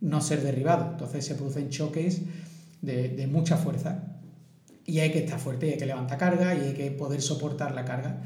no 0.00 0.20
ser 0.20 0.42
derribado. 0.42 0.90
Entonces 0.92 1.24
se 1.24 1.34
producen 1.34 1.68
choques 1.68 2.22
de, 2.82 3.28
mucha 3.30 3.56
fuerza 3.56 4.15
y 4.86 5.00
hay 5.00 5.10
que 5.10 5.18
estar 5.18 5.38
fuerte 5.38 5.66
y 5.66 5.72
hay 5.72 5.78
que 5.78 5.86
levantar 5.86 6.16
carga 6.16 6.54
y 6.54 6.60
hay 6.60 6.74
que 6.74 6.90
poder 6.92 7.20
soportar 7.20 7.74
la 7.74 7.84
carga. 7.84 8.20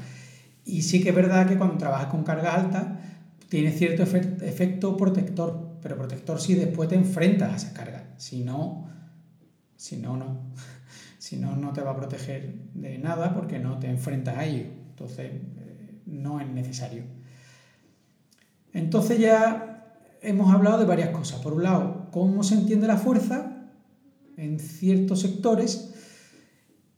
Y 0.63 0.83
sí 0.83 1.01
que 1.01 1.09
es 1.09 1.15
verdad 1.15 1.47
que 1.47 1.57
cuando 1.57 1.77
trabajas 1.77 2.07
con 2.07 2.23
carga 2.23 2.53
alta 2.53 2.99
tiene 3.49 3.71
cierto 3.71 4.03
efecto 4.03 4.95
protector, 4.95 5.77
pero 5.81 5.97
protector 5.97 6.39
si 6.39 6.53
después 6.53 6.87
te 6.87 6.95
enfrentas 6.95 7.51
a 7.51 7.55
esa 7.55 7.73
carga. 7.73 8.13
Si 8.17 8.43
no, 8.43 8.87
si 9.75 9.97
no, 9.97 10.17
no. 10.17 10.51
Si 11.17 11.37
no, 11.37 11.55
no 11.55 11.71
te 11.71 11.81
va 11.81 11.91
a 11.91 11.95
proteger 11.95 12.55
de 12.73 12.97
nada 12.97 13.35
porque 13.35 13.59
no 13.59 13.77
te 13.77 13.87
enfrentas 13.87 14.39
a 14.39 14.43
ello. 14.43 14.65
Entonces, 14.89 15.31
eh, 15.31 16.01
no 16.07 16.41
es 16.41 16.49
necesario. 16.49 17.03
Entonces 18.73 19.19
ya 19.19 19.95
hemos 20.23 20.51
hablado 20.51 20.79
de 20.79 20.85
varias 20.85 21.09
cosas. 21.09 21.39
Por 21.39 21.53
un 21.53 21.61
lado, 21.61 22.07
cómo 22.11 22.43
se 22.43 22.55
entiende 22.55 22.87
la 22.87 22.97
fuerza 22.97 23.67
en 24.35 24.59
ciertos 24.59 25.21
sectores 25.21 25.93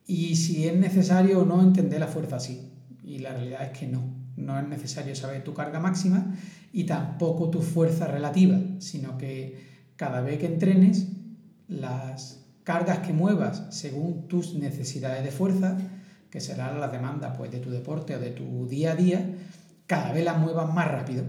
y 0.05 0.36
si 0.36 0.67
es 0.67 0.75
necesario 0.75 1.41
o 1.41 1.45
no 1.45 1.62
entender 1.62 2.00
la 2.00 2.07
fuerza 2.07 2.38
así. 2.38 2.72
Y 3.03 3.19
la 3.19 3.33
realidad 3.33 3.63
es 3.63 3.77
que 3.77 3.88
no. 3.88 4.01
No 4.36 4.60
es 4.60 4.67
necesario 4.67 5.15
saber 5.15 5.43
tu 5.43 5.53
carga 5.53 5.79
máxima 5.79 6.36
y 6.72 6.86
tampoco 6.86 7.50
tu 7.50 7.62
fuerza 7.62 8.07
relativa, 8.07 8.60
sino 8.79 9.17
que 9.17 9.91
cada 9.95 10.22
vez 10.22 10.39
que 10.39 10.48
entrenes, 10.48 11.07
las 11.67 12.45
cargas 12.63 13.00
que 13.00 13.13
muevas 13.13 13.67
según 13.69 14.27
tus 14.27 14.55
necesidades 14.55 15.24
de 15.24 15.31
fuerza, 15.31 15.77
que 16.29 16.41
serán 16.41 16.79
las 16.79 16.91
demandas 16.91 17.38
pues, 17.38 17.51
de 17.51 17.60
tu 17.60 17.69
deporte 17.69 18.15
o 18.15 18.19
de 18.19 18.31
tu 18.31 18.67
día 18.67 18.93
a 18.93 18.95
día, 18.95 19.36
cada 19.86 20.12
vez 20.12 20.25
las 20.25 20.39
muevas 20.39 20.74
más 20.74 20.91
rápido. 20.91 21.24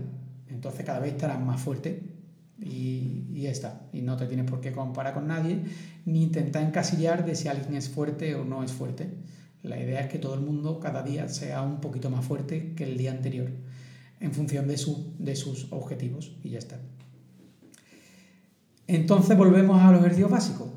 Entonces 0.49 0.85
cada 0.87 1.01
vez 1.01 1.13
estarás 1.13 1.41
más 1.41 1.61
fuerte 1.61 2.14
y, 2.61 3.27
y 3.33 3.43
ya 3.43 3.51
está. 3.51 3.89
Y 3.93 4.03
no 4.03 4.17
te 4.17 4.27
tienes 4.27 4.51
por 4.51 4.61
qué 4.61 4.73
comparar 4.73 5.15
con 5.15 5.27
nadie 5.27 5.61
ni 6.05 6.23
intentar 6.23 6.63
encasillar 6.63 7.25
de 7.25 7.35
si 7.35 7.49
alguien 7.49 7.75
es 7.75 7.89
fuerte 7.89 8.35
o 8.35 8.45
no 8.45 8.63
es 8.63 8.73
fuerte. 8.73 9.09
La 9.63 9.81
idea 9.81 10.01
es 10.01 10.09
que 10.09 10.19
todo 10.19 10.35
el 10.35 10.41
mundo 10.41 10.79
cada 10.79 11.03
día 11.03 11.29
sea 11.29 11.63
un 11.63 11.81
poquito 11.81 12.11
más 12.11 12.25
fuerte 12.25 12.75
que 12.75 12.85
el 12.85 12.99
día 12.99 13.11
anterior 13.11 13.51
en 14.21 14.33
función 14.33 14.69
de, 14.69 14.77
su, 14.77 15.15
de 15.19 15.37
sus 15.37 15.73
objetivos 15.73 16.37
y 16.43 16.51
ya 16.51 16.59
está. 16.59 16.79
Entonces 18.87 19.37
volvemos 19.37 19.81
a 19.83 19.91
los 19.91 20.01
ejercicios 20.01 20.31
básicos. 20.31 20.69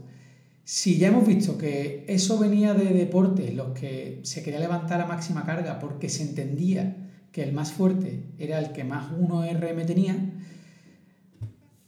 Si 0.63 0.97
ya 0.97 1.09
hemos 1.09 1.25
visto 1.25 1.57
que 1.57 2.05
eso 2.07 2.37
venía 2.39 2.73
de 2.73 2.93
deportes, 2.93 3.53
los 3.53 3.77
que 3.77 4.19
se 4.23 4.43
quería 4.43 4.59
levantar 4.59 5.01
a 5.01 5.05
máxima 5.05 5.45
carga 5.45 5.79
porque 5.79 6.09
se 6.09 6.23
entendía 6.23 7.09
que 7.31 7.43
el 7.43 7.53
más 7.53 7.71
fuerte 7.71 8.23
era 8.37 8.59
el 8.59 8.71
que 8.71 8.83
más 8.83 9.11
1RM 9.11 9.85
tenía, 9.85 10.15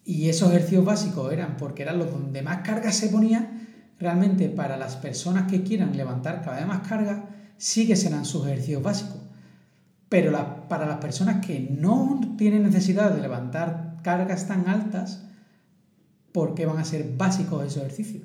y 0.09 0.27
esos 0.27 0.49
ejercicios 0.49 0.83
básicos 0.83 1.31
eran 1.31 1.55
porque 1.55 1.83
eran 1.83 1.99
los 1.99 2.09
donde 2.09 2.41
más 2.41 2.61
carga 2.63 2.91
se 2.91 3.09
ponía, 3.09 3.67
realmente 3.99 4.49
para 4.49 4.75
las 4.75 4.95
personas 4.95 5.47
que 5.47 5.61
quieran 5.61 5.95
levantar 5.95 6.41
cada 6.41 6.57
vez 6.57 6.65
más 6.65 6.87
carga, 6.87 7.29
sí 7.57 7.85
que 7.85 7.95
serán 7.95 8.25
sus 8.25 8.47
ejercicios 8.47 8.81
básicos. 8.81 9.19
Pero 10.09 10.65
para 10.67 10.87
las 10.87 10.97
personas 10.97 11.45
que 11.45 11.59
no 11.59 12.19
tienen 12.39 12.63
necesidad 12.63 13.13
de 13.13 13.21
levantar 13.21 13.97
cargas 14.01 14.47
tan 14.47 14.67
altas, 14.67 15.27
¿por 16.31 16.55
qué 16.55 16.65
van 16.65 16.79
a 16.79 16.85
ser 16.85 17.15
básicos 17.15 17.63
esos 17.63 17.83
ejercicios? 17.83 18.23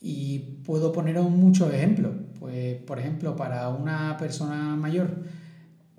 Y 0.00 0.40
puedo 0.64 0.90
poneros 0.90 1.30
muchos 1.30 1.72
ejemplos. 1.72 2.16
Pues, 2.40 2.82
por 2.82 2.98
ejemplo, 2.98 3.36
para 3.36 3.68
una 3.68 4.16
persona 4.16 4.74
mayor 4.74 5.22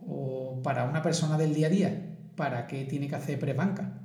o 0.05 0.61
para 0.61 0.83
una 0.83 1.01
persona 1.01 1.37
del 1.37 1.53
día 1.53 1.67
a 1.67 1.69
día, 1.69 2.17
¿para 2.35 2.67
qué 2.67 2.83
tiene 2.83 3.07
que 3.07 3.15
hacer 3.15 3.39
prebanca? 3.39 4.02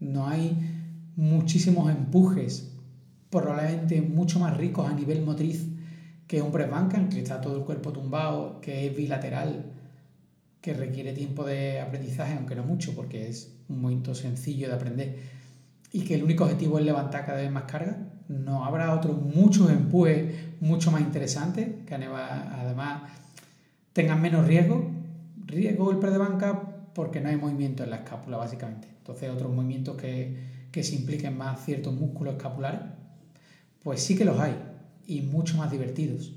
No 0.00 0.26
hay 0.28 0.56
muchísimos 1.16 1.90
empujes, 1.90 2.72
probablemente 3.30 4.00
mucho 4.00 4.38
más 4.38 4.56
ricos 4.56 4.88
a 4.88 4.94
nivel 4.94 5.22
motriz 5.22 5.66
que 6.26 6.42
un 6.42 6.52
press 6.52 6.70
banca 6.70 7.08
que 7.08 7.20
está 7.20 7.40
todo 7.40 7.56
el 7.56 7.64
cuerpo 7.64 7.92
tumbado, 7.92 8.60
que 8.60 8.86
es 8.86 8.96
bilateral, 8.96 9.72
que 10.60 10.74
requiere 10.74 11.12
tiempo 11.12 11.44
de 11.44 11.80
aprendizaje, 11.80 12.34
aunque 12.34 12.54
no 12.54 12.64
mucho, 12.64 12.94
porque 12.94 13.28
es 13.28 13.56
un 13.68 13.80
movimiento 13.80 14.14
sencillo 14.14 14.68
de 14.68 14.74
aprender, 14.74 15.18
y 15.92 16.02
que 16.02 16.14
el 16.14 16.22
único 16.22 16.44
objetivo 16.44 16.78
es 16.78 16.84
levantar 16.84 17.24
cada 17.24 17.38
vez 17.38 17.50
más 17.50 17.64
carga, 17.64 17.96
no 18.28 18.64
habrá 18.64 18.94
otros 18.94 19.20
muchos 19.22 19.70
empujes 19.70 20.34
mucho 20.60 20.90
más 20.90 21.00
interesantes, 21.00 21.66
que 21.86 21.94
además 21.94 23.02
tengan 23.94 24.20
menos 24.20 24.46
riesgo. 24.46 24.90
Riesgo 25.46 25.90
el 25.90 25.98
press 25.98 26.12
de 26.12 26.18
banca 26.18 26.62
porque 26.94 27.20
no 27.20 27.30
hay 27.30 27.36
movimiento 27.36 27.84
en 27.84 27.90
la 27.90 27.96
escápula, 27.96 28.36
básicamente. 28.36 28.97
Entonces, 29.08 29.30
otros 29.30 29.54
movimientos 29.54 29.96
que, 29.96 30.36
que 30.70 30.82
se 30.82 30.94
impliquen 30.94 31.34
más 31.34 31.64
ciertos 31.64 31.94
músculos 31.94 32.34
escapulares, 32.34 32.80
pues 33.82 34.02
sí 34.02 34.14
que 34.14 34.26
los 34.26 34.38
hay 34.38 34.54
y 35.06 35.22
mucho 35.22 35.56
más 35.56 35.70
divertidos. 35.70 36.34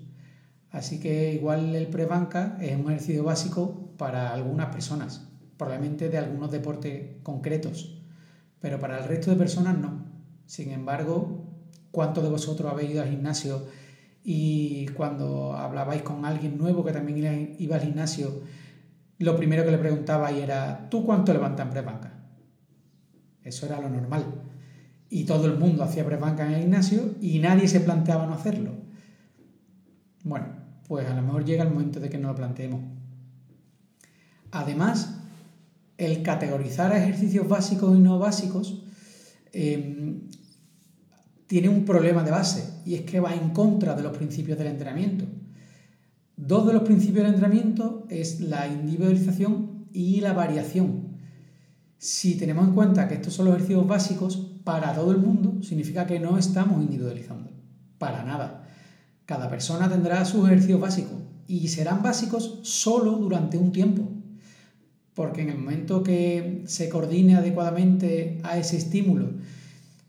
Así 0.70 1.02
que 1.02 1.34
igual 1.34 1.76
el 1.76 1.88
prebanca 1.88 2.58
es 2.62 2.78
un 2.78 2.90
ejercicio 2.90 3.26
básico 3.26 3.94
para 3.98 4.32
algunas 4.32 4.68
personas, 4.68 5.28
probablemente 5.58 6.08
de 6.08 6.18
algunos 6.18 6.50
deportes 6.50 7.18
concretos, 7.24 8.02
pero 8.62 8.80
para 8.80 9.00
el 9.00 9.04
resto 9.04 9.32
de 9.32 9.36
personas 9.36 9.78
no. 9.78 10.06
Sin 10.46 10.72
embargo, 10.72 11.50
¿cuántos 11.92 12.24
de 12.24 12.30
vosotros 12.30 12.72
habéis 12.72 12.92
ido 12.92 13.02
al 13.02 13.10
gimnasio 13.10 13.66
y 14.24 14.88
cuando 14.96 15.56
hablabais 15.56 16.04
con 16.04 16.24
alguien 16.24 16.58
nuevo 16.58 16.86
que 16.86 16.94
también 16.94 17.58
iba 17.60 17.76
al 17.76 17.82
gimnasio, 17.82 18.44
lo 19.18 19.36
primero 19.36 19.66
que 19.66 19.72
le 19.72 19.78
preguntabais 19.78 20.38
era, 20.38 20.88
¿tú 20.90 21.06
cuánto 21.06 21.34
levantas 21.34 21.66
en 21.66 21.72
prebanca? 21.74 22.11
Eso 23.44 23.66
era 23.66 23.82
lo 23.82 23.90
normal 23.90 24.26
y 25.12 25.26
todo 25.26 25.46
el 25.46 25.60
mundo 25.60 25.84
hacía 25.84 26.06
prebanca 26.06 26.46
en 26.48 26.54
el 26.54 26.62
gimnasio 26.62 27.16
y 27.20 27.40
nadie 27.40 27.68
se 27.68 27.82
planteaba 27.82 28.26
no 28.26 28.34
hacerlo. 28.34 28.72
Bueno, 30.24 30.48
pues 30.88 31.06
a 31.06 31.14
lo 31.14 31.22
mejor 31.22 31.44
llega 31.44 31.64
el 31.64 31.70
momento 31.70 32.00
de 32.00 32.10
que 32.10 32.18
no 32.18 32.30
lo 32.30 32.36
planteemos. 32.36 32.80
Además, 34.52 35.20
el 35.98 36.24
categorizar 36.24 36.96
ejercicios 36.96 37.46
básicos 37.48 37.96
y 37.96 38.00
no 38.00 38.20
básicos 38.20 38.84
em, 39.52 40.30
tiene 41.46 41.68
un 41.68 41.84
problema 41.84 42.24
de 42.24 42.32
base 42.32 42.82
y 42.86 42.96
es 42.96 43.02
que 43.02 43.20
va 43.20 43.36
en 43.36 43.50
contra 43.50 43.96
de 43.96 44.04
los 44.04 44.16
principios 44.16 44.58
del 44.58 44.68
entrenamiento. 44.68 45.26
Dos 46.38 46.68
de 46.68 46.74
los 46.74 46.84
principios 46.84 47.26
del 47.26 47.34
entrenamiento 47.34 48.08
es 48.10 48.40
la 48.40 48.66
individualización 48.66 49.88
y 49.92 50.22
la 50.22 50.32
variación. 50.32 51.01
Si 52.02 52.34
tenemos 52.34 52.68
en 52.68 52.74
cuenta 52.74 53.08
que 53.08 53.14
estos 53.14 53.36
son 53.36 53.46
los 53.46 53.54
ejercicios 53.54 53.88
básicos, 53.88 54.36
para 54.64 54.92
todo 54.92 55.12
el 55.12 55.20
mundo 55.20 55.62
significa 55.62 56.08
que 56.08 56.20
no 56.20 56.40
estamos 56.40 56.82
individualizando. 56.82 57.52
Para 58.00 58.24
nada. 58.24 58.68
Cada 59.28 59.48
persona 59.52 59.88
tendrá 59.88 60.26
sus 60.26 60.48
ejercicios 60.48 60.82
básicos 60.82 61.20
y 61.46 61.68
serán 61.68 62.02
básicos 62.02 62.58
solo 62.64 63.12
durante 63.18 63.60
un 63.60 63.72
tiempo. 63.72 64.10
Porque 65.14 65.44
en 65.44 65.50
el 65.50 65.60
momento 65.60 66.02
que 66.02 66.64
se 66.66 66.90
coordine 66.90 67.36
adecuadamente 67.36 68.40
a 68.42 68.58
ese 68.58 68.78
estímulo 68.78 69.34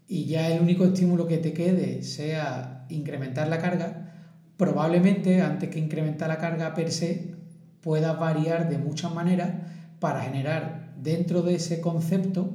y 0.09 0.25
ya 0.25 0.49
el 0.49 0.63
único 0.63 0.87
estímulo 0.87 1.27
que 1.27 1.37
te 1.37 1.53
quede 1.53 2.03
sea 2.05 2.87
incrementar 2.89 3.49
la 3.49 3.59
carga, 3.59 4.15
probablemente 4.57 5.43
antes 5.43 5.69
que 5.69 5.79
incrementar 5.79 6.31
la 6.31 6.39
carga 6.39 6.73
per 6.73 6.91
se 6.91 7.35
pueda 7.83 8.15
variar 8.15 8.71
de 8.71 8.79
muchas 8.79 9.15
maneras 9.15 9.51
para 10.01 10.23
generar 10.23 10.82
dentro 11.03 11.43
de 11.43 11.57
ese 11.57 11.81
concepto 11.81 12.51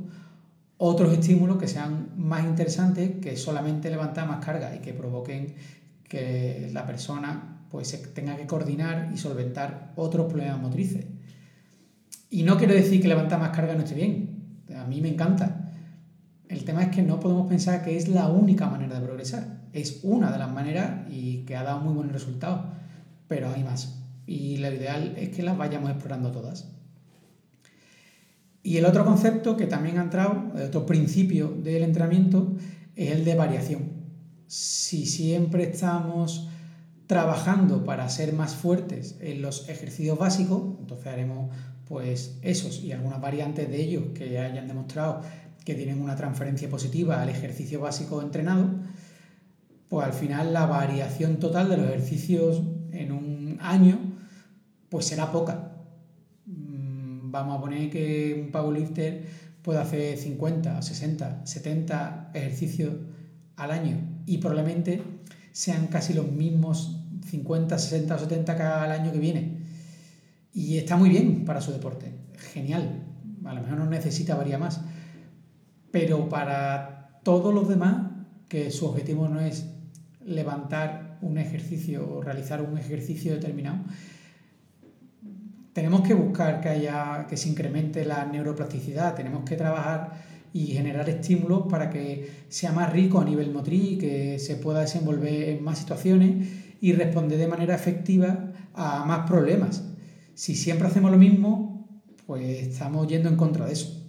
otros 0.78 1.12
estímulos 1.14 1.58
que 1.58 1.68
sean 1.68 2.10
más 2.18 2.46
interesantes 2.46 3.20
que 3.22 3.36
solamente 3.36 3.90
levantar 3.90 4.28
más 4.28 4.44
carga 4.44 4.76
y 4.76 4.80
que 4.80 4.94
provoquen 4.94 5.56
que 6.08 6.70
la 6.72 6.86
persona 6.86 7.66
pues 7.70 8.14
tenga 8.14 8.38
que 8.38 8.46
coordinar 8.46 9.12
y 9.14 9.18
solventar 9.18 9.94
otros 9.96 10.32
problemas 10.32 10.62
motrices. 10.62 11.06
Y 12.30 12.44
no 12.44 12.58
quiero 12.58 12.74
decir 12.74 13.02
que 13.02 13.08
levantar 13.08 13.40
más 13.40 13.50
carga 13.50 13.74
no 13.74 13.84
esté 13.84 13.96
bien, 13.96 14.64
a 14.76 14.86
mí 14.86 15.02
me 15.02 15.10
encanta. 15.10 15.72
El 16.48 16.64
tema 16.64 16.84
es 16.84 16.90
que 16.90 17.02
no 17.02 17.20
podemos 17.20 17.48
pensar 17.48 17.84
que 17.84 17.98
es 17.98 18.08
la 18.08 18.30
única 18.30 18.70
manera 18.70 19.00
de 19.00 19.06
progresar. 19.06 19.62
Es 19.74 20.02
una 20.04 20.32
de 20.32 20.38
las 20.38 20.52
maneras 20.52 21.10
y 21.10 21.40
que 21.40 21.56
ha 21.56 21.64
dado 21.64 21.82
muy 21.82 21.94
buenos 21.94 22.14
resultados, 22.14 22.62
pero 23.28 23.50
hay 23.50 23.64
más. 23.64 24.00
Y 24.26 24.58
lo 24.58 24.72
ideal 24.72 25.16
es 25.18 25.30
que 25.30 25.44
las 25.44 25.58
vayamos 25.58 25.90
explorando 25.90 26.32
todas. 26.32 26.77
Y 28.68 28.76
el 28.76 28.86
otro 28.86 29.06
concepto 29.06 29.56
que 29.56 29.66
también 29.66 29.98
ha 29.98 30.02
entrado, 30.02 30.52
el 30.58 30.64
otro 30.64 30.86
principio 30.86 31.48
del 31.48 31.84
entrenamiento, 31.84 32.58
es 32.98 33.12
el 33.14 33.24
de 33.24 33.34
variación. 33.34 33.94
Si 34.48 35.06
siempre 35.06 35.64
estamos 35.64 36.50
trabajando 37.06 37.86
para 37.86 38.10
ser 38.10 38.34
más 38.34 38.56
fuertes 38.56 39.16
en 39.22 39.42
los 39.42 39.70
ejercicios 39.70 40.20
básicos, 40.20 40.80
entonces 40.82 41.08
haremos 41.08 41.56
pues 41.86 42.40
esos 42.42 42.84
y 42.84 42.92
algunas 42.92 43.22
variantes 43.22 43.70
de 43.70 43.82
ellos 43.82 44.04
que 44.14 44.38
hayan 44.38 44.68
demostrado 44.68 45.22
que 45.64 45.74
tienen 45.74 46.02
una 46.02 46.18
transferencia 46.18 46.70
positiva 46.70 47.22
al 47.22 47.30
ejercicio 47.30 47.80
básico 47.80 48.22
entrenado, 48.22 48.68
pues 49.88 50.06
al 50.06 50.14
final 50.14 50.52
la 50.52 50.66
variación 50.66 51.38
total 51.38 51.70
de 51.70 51.78
los 51.78 51.88
ejercicios 51.88 52.64
en 52.92 53.14
un 53.14 53.60
año 53.62 53.98
pues 54.90 55.06
será 55.06 55.32
poca 55.32 55.67
vamos 57.32 57.58
a 57.58 57.62
poner 57.62 57.90
que 57.90 58.42
un 58.46 58.52
powerlifter 58.52 59.26
puede 59.62 59.80
hacer 59.80 60.18
50, 60.18 60.82
60, 60.82 61.46
70 61.46 62.32
ejercicios 62.34 62.94
al 63.56 63.72
año 63.72 63.98
y 64.26 64.38
probablemente 64.38 65.02
sean 65.52 65.88
casi 65.88 66.14
los 66.14 66.32
mismos 66.32 67.02
50, 67.26 67.78
60 67.78 68.16
o 68.16 68.20
70 68.20 68.56
cada 68.56 68.94
año 68.94 69.12
que 69.12 69.20
viene. 69.20 69.58
Y 70.54 70.78
está 70.78 70.96
muy 70.96 71.10
bien 71.10 71.46
para 71.46 71.62
su 71.62 71.72
deporte, 71.72 72.12
genial. 72.54 73.04
A 73.46 73.54
lo 73.54 73.62
mejor 73.62 73.78
no 73.78 73.86
necesita 73.86 74.36
variar 74.36 74.60
más. 74.60 74.82
Pero 75.92 76.30
para 76.30 77.20
todos 77.24 77.54
los 77.54 77.68
demás, 77.68 78.12
que 78.48 78.72
su 78.72 78.86
objetivo 78.86 79.28
no 79.28 79.40
es 79.40 79.66
levantar 80.26 81.18
un 81.22 81.38
ejercicio 81.38 82.10
o 82.10 82.22
realizar 82.22 82.62
un 82.62 82.78
ejercicio 82.78 83.34
determinado, 83.34 83.80
tenemos 85.78 86.02
que 86.02 86.16
buscar 86.16 86.60
que 86.60 86.70
haya 86.70 87.28
que 87.30 87.38
se 87.38 87.50
incremente 87.50 88.04
la 88.04 88.26
neuroplasticidad, 88.26 89.14
tenemos 89.14 89.44
que 89.48 89.56
trabajar 89.56 90.24
y 90.52 90.66
generar 90.66 91.08
estímulos 91.08 91.68
para 91.70 91.92
que 91.92 92.32
sea 92.50 92.72
más 92.72 92.92
rico 92.92 93.20
a 93.20 93.24
nivel 93.24 93.52
motriz, 93.52 94.00
que 94.00 94.40
se 94.40 94.56
pueda 94.56 94.80
desenvolver 94.80 95.50
en 95.50 95.64
más 95.64 95.78
situaciones 95.78 96.48
y 96.82 96.94
responder 96.94 97.38
de 97.38 97.48
manera 97.48 97.76
efectiva 97.76 98.54
a 98.74 99.06
más 99.06 99.30
problemas. 99.30 99.84
Si 100.34 100.56
siempre 100.56 100.88
hacemos 100.88 101.12
lo 101.12 101.20
mismo, 101.20 102.02
pues 102.26 102.70
estamos 102.70 103.08
yendo 103.08 103.30
en 103.30 103.36
contra 103.36 103.68
de 103.68 103.74
eso. 103.74 104.04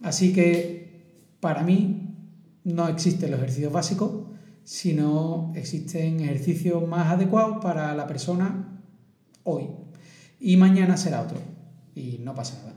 Así 0.00 0.32
que 0.32 1.32
para 1.40 1.64
mí 1.64 2.14
no 2.62 2.86
existen 2.86 3.32
los 3.32 3.40
ejercicios 3.40 3.72
básicos, 3.72 4.28
sino 4.62 5.52
existen 5.56 6.20
ejercicios 6.20 6.86
más 6.86 7.08
adecuados 7.08 7.58
para 7.60 7.96
la 7.96 8.06
persona 8.06 8.80
hoy 9.42 9.66
y 10.40 10.56
mañana 10.56 10.96
será 10.96 11.22
otro. 11.22 11.38
Y 11.94 12.18
no 12.22 12.34
pasa 12.34 12.58
nada. 12.58 12.74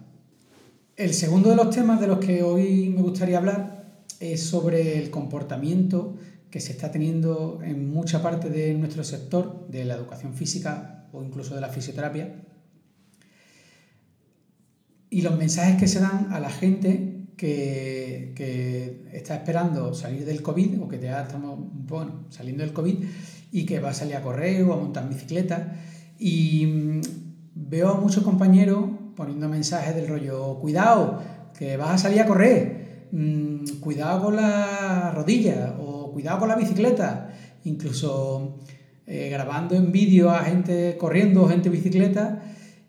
El 0.95 1.13
segundo 1.13 1.49
de 1.49 1.55
los 1.55 1.69
temas 1.69 1.99
de 1.99 2.07
los 2.07 2.19
que 2.19 2.43
hoy 2.43 2.89
me 2.89 3.01
gustaría 3.01 3.37
hablar 3.37 4.03
es 4.19 4.43
sobre 4.43 4.99
el 4.99 5.09
comportamiento 5.09 6.15
que 6.49 6.59
se 6.59 6.73
está 6.73 6.91
teniendo 6.91 7.59
en 7.63 7.91
mucha 7.91 8.21
parte 8.21 8.49
de 8.49 8.73
nuestro 8.73 9.03
sector, 9.03 9.67
de 9.69 9.85
la 9.85 9.95
educación 9.95 10.33
física 10.33 11.07
o 11.13 11.23
incluso 11.23 11.55
de 11.55 11.61
la 11.61 11.69
fisioterapia, 11.69 12.35
y 15.09 15.21
los 15.21 15.37
mensajes 15.37 15.77
que 15.77 15.87
se 15.87 15.99
dan 15.99 16.31
a 16.31 16.39
la 16.39 16.49
gente 16.49 17.25
que, 17.35 18.33
que, 18.35 19.07
está 19.11 19.35
esperando 19.35 19.93
salir 19.93 20.25
del 20.25 20.41
COVID 20.41 20.81
o 20.81 20.87
que 20.87 20.99
ya 20.99 21.23
estamos 21.23 21.59
bueno, 21.59 22.25
saliendo 22.29 22.63
del 22.63 22.73
COVID 22.73 23.03
y 23.51 23.65
que 23.65 23.79
va 23.79 23.89
a 23.89 23.93
salir 23.93 24.15
a 24.15 24.21
correr 24.21 24.63
o 24.63 24.73
a 24.73 24.77
montar 24.77 25.09
bicicleta. 25.09 25.75
Y 26.17 27.01
veo 27.53 27.89
a 27.89 27.99
muchos 27.99 28.23
compañeros 28.23 28.85
poniendo 29.15 29.49
mensajes 29.49 29.95
del 29.95 30.07
rollo, 30.07 30.59
cuidado, 30.59 31.21
que 31.57 31.77
vas 31.77 31.91
a 31.91 31.97
salir 31.97 32.21
a 32.21 32.25
correr, 32.25 33.07
mm, 33.11 33.79
cuidado 33.79 34.23
con 34.23 34.35
la 34.35 35.11
rodilla 35.11 35.75
o 35.79 36.11
cuidado 36.11 36.39
con 36.39 36.49
la 36.49 36.55
bicicleta, 36.55 37.29
incluso 37.63 38.59
eh, 39.05 39.29
grabando 39.29 39.75
en 39.75 39.91
vídeo 39.91 40.29
a 40.29 40.43
gente 40.43 40.95
corriendo, 40.97 41.47
gente 41.47 41.67
en 41.69 41.73
bicicleta 41.73 42.43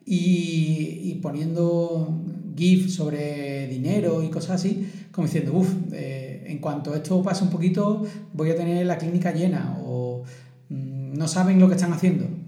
y, 0.05 1.19
poniendo 1.23 2.23
GIF 2.57 2.91
sobre 2.91 3.67
dinero 3.69 4.23
y 4.23 4.29
cosas 4.29 4.53
así, 4.53 4.89
como 5.11 5.27
diciendo, 5.27 5.53
uff, 5.55 5.73
eh, 5.93 6.45
en 6.47 6.59
cuanto 6.59 6.95
esto 6.95 7.23
pase 7.23 7.45
un 7.45 7.51
poquito, 7.51 8.03
voy 8.33 8.51
a 8.51 8.57
tener 8.57 8.85
la 8.87 8.99
clínica 8.99 9.33
llena 9.33 9.79
o 9.85 10.25
mm, 10.69 11.15
no 11.15 11.29
saben 11.29 11.61
lo 11.61 11.69
que 11.69 11.75
están 11.75 11.93
haciendo. 11.93 12.42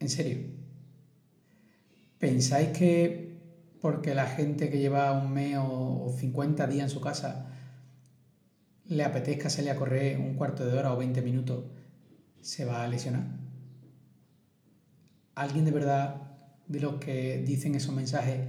En 0.00 0.08
serio. 0.08 0.38
¿Pensáis 2.18 2.70
que 2.70 3.38
porque 3.80 4.14
la 4.14 4.26
gente 4.26 4.70
que 4.70 4.78
lleva 4.78 5.12
un 5.12 5.32
mes 5.32 5.56
o 5.60 6.14
50 6.18 6.66
días 6.66 6.84
en 6.84 6.90
su 6.90 7.00
casa 7.00 7.46
le 8.86 9.04
apetezca 9.04 9.48
salir 9.48 9.70
a 9.70 9.76
correr 9.76 10.18
un 10.18 10.34
cuarto 10.34 10.66
de 10.66 10.76
hora 10.76 10.92
o 10.92 10.96
20 10.96 11.22
minutos, 11.22 11.64
se 12.40 12.64
va 12.64 12.82
a 12.82 12.88
lesionar? 12.88 13.26
¿Alguien 15.34 15.64
de 15.66 15.70
verdad 15.70 16.16
de 16.66 16.80
los 16.80 16.94
que 16.94 17.42
dicen 17.46 17.74
esos 17.74 17.94
mensajes 17.94 18.40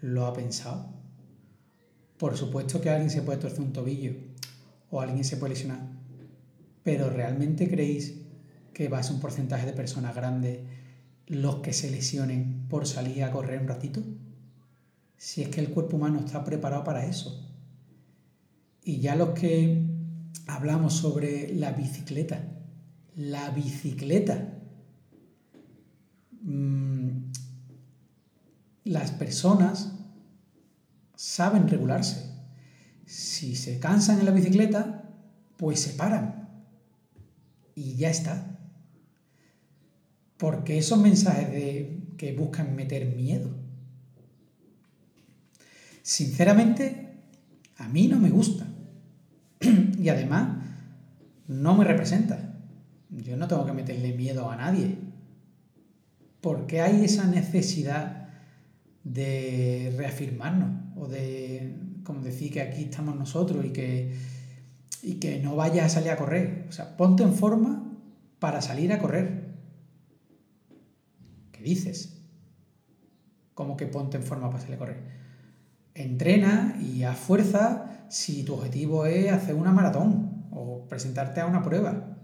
lo 0.00 0.26
ha 0.26 0.34
pensado? 0.34 0.92
Por 2.18 2.36
supuesto 2.36 2.80
que 2.80 2.90
alguien 2.90 3.10
se 3.10 3.22
puede 3.22 3.38
torcer 3.38 3.60
un 3.60 3.72
tobillo 3.72 4.12
o 4.90 5.00
alguien 5.00 5.24
se 5.24 5.38
puede 5.38 5.54
lesionar, 5.54 5.80
pero 6.82 7.10
¿realmente 7.10 7.68
creéis 7.68 8.21
que 8.72 8.88
va 8.88 8.98
a 8.98 9.02
ser 9.02 9.14
un 9.14 9.20
porcentaje 9.20 9.66
de 9.66 9.72
personas 9.72 10.14
grandes 10.14 10.60
los 11.26 11.56
que 11.56 11.72
se 11.72 11.90
lesionen 11.90 12.66
por 12.68 12.86
salir 12.86 13.24
a 13.24 13.30
correr 13.30 13.60
un 13.60 13.68
ratito? 13.68 14.02
Si 15.16 15.42
es 15.42 15.48
que 15.48 15.60
el 15.60 15.70
cuerpo 15.70 15.96
humano 15.96 16.18
está 16.18 16.44
preparado 16.44 16.84
para 16.84 17.06
eso. 17.06 17.48
Y 18.84 18.98
ya 18.98 19.14
los 19.14 19.30
que 19.30 19.82
hablamos 20.46 20.94
sobre 20.94 21.54
la 21.54 21.72
bicicleta, 21.72 22.42
la 23.14 23.50
bicicleta, 23.50 24.58
mm, 26.42 27.32
las 28.84 29.12
personas 29.12 29.92
saben 31.14 31.68
regularse. 31.68 32.32
Si 33.06 33.54
se 33.54 33.78
cansan 33.78 34.18
en 34.18 34.26
la 34.26 34.32
bicicleta, 34.32 35.08
pues 35.56 35.80
se 35.80 35.92
paran. 35.92 36.48
Y 37.74 37.94
ya 37.94 38.10
está. 38.10 38.51
Porque 40.42 40.76
esos 40.76 40.98
mensajes 40.98 41.52
de 41.52 42.00
que 42.16 42.32
buscan 42.32 42.74
meter 42.74 43.14
miedo. 43.14 43.48
Sinceramente, 46.02 47.12
a 47.76 47.86
mí 47.86 48.08
no 48.08 48.18
me 48.18 48.28
gusta 48.28 48.66
y 49.60 50.08
además 50.08 50.64
no 51.46 51.76
me 51.76 51.84
representa. 51.84 52.56
Yo 53.10 53.36
no 53.36 53.46
tengo 53.46 53.64
que 53.64 53.72
meterle 53.72 54.14
miedo 54.14 54.50
a 54.50 54.56
nadie. 54.56 54.98
Porque 56.40 56.80
hay 56.80 57.04
esa 57.04 57.24
necesidad 57.28 58.26
de 59.04 59.94
reafirmarnos 59.96 60.96
o 60.96 61.06
de, 61.06 61.76
como 62.02 62.20
decir, 62.20 62.52
que 62.52 62.62
aquí 62.62 62.82
estamos 62.82 63.14
nosotros 63.14 63.64
y 63.64 63.70
que, 63.70 64.16
y 65.04 65.20
que 65.20 65.38
no 65.38 65.54
vayas 65.54 65.86
a 65.86 66.00
salir 66.00 66.10
a 66.10 66.16
correr. 66.16 66.66
O 66.68 66.72
sea, 66.72 66.96
ponte 66.96 67.22
en 67.22 67.32
forma 67.32 67.92
para 68.40 68.60
salir 68.60 68.92
a 68.92 68.98
correr. 68.98 69.51
¿Qué 71.62 71.68
dices? 71.68 72.20
¿Cómo 73.54 73.76
que 73.76 73.86
ponte 73.86 74.16
en 74.16 74.24
forma 74.24 74.50
para 74.50 74.60
salir 74.60 74.74
a 74.74 74.78
correr? 74.78 75.00
Entrena 75.94 76.76
y 76.80 77.04
haz 77.04 77.16
fuerza 77.18 78.04
si 78.08 78.42
tu 78.42 78.54
objetivo 78.54 79.06
es 79.06 79.30
hacer 79.30 79.54
una 79.54 79.70
maratón 79.70 80.48
o 80.50 80.88
presentarte 80.88 81.40
a 81.40 81.46
una 81.46 81.62
prueba. 81.62 82.18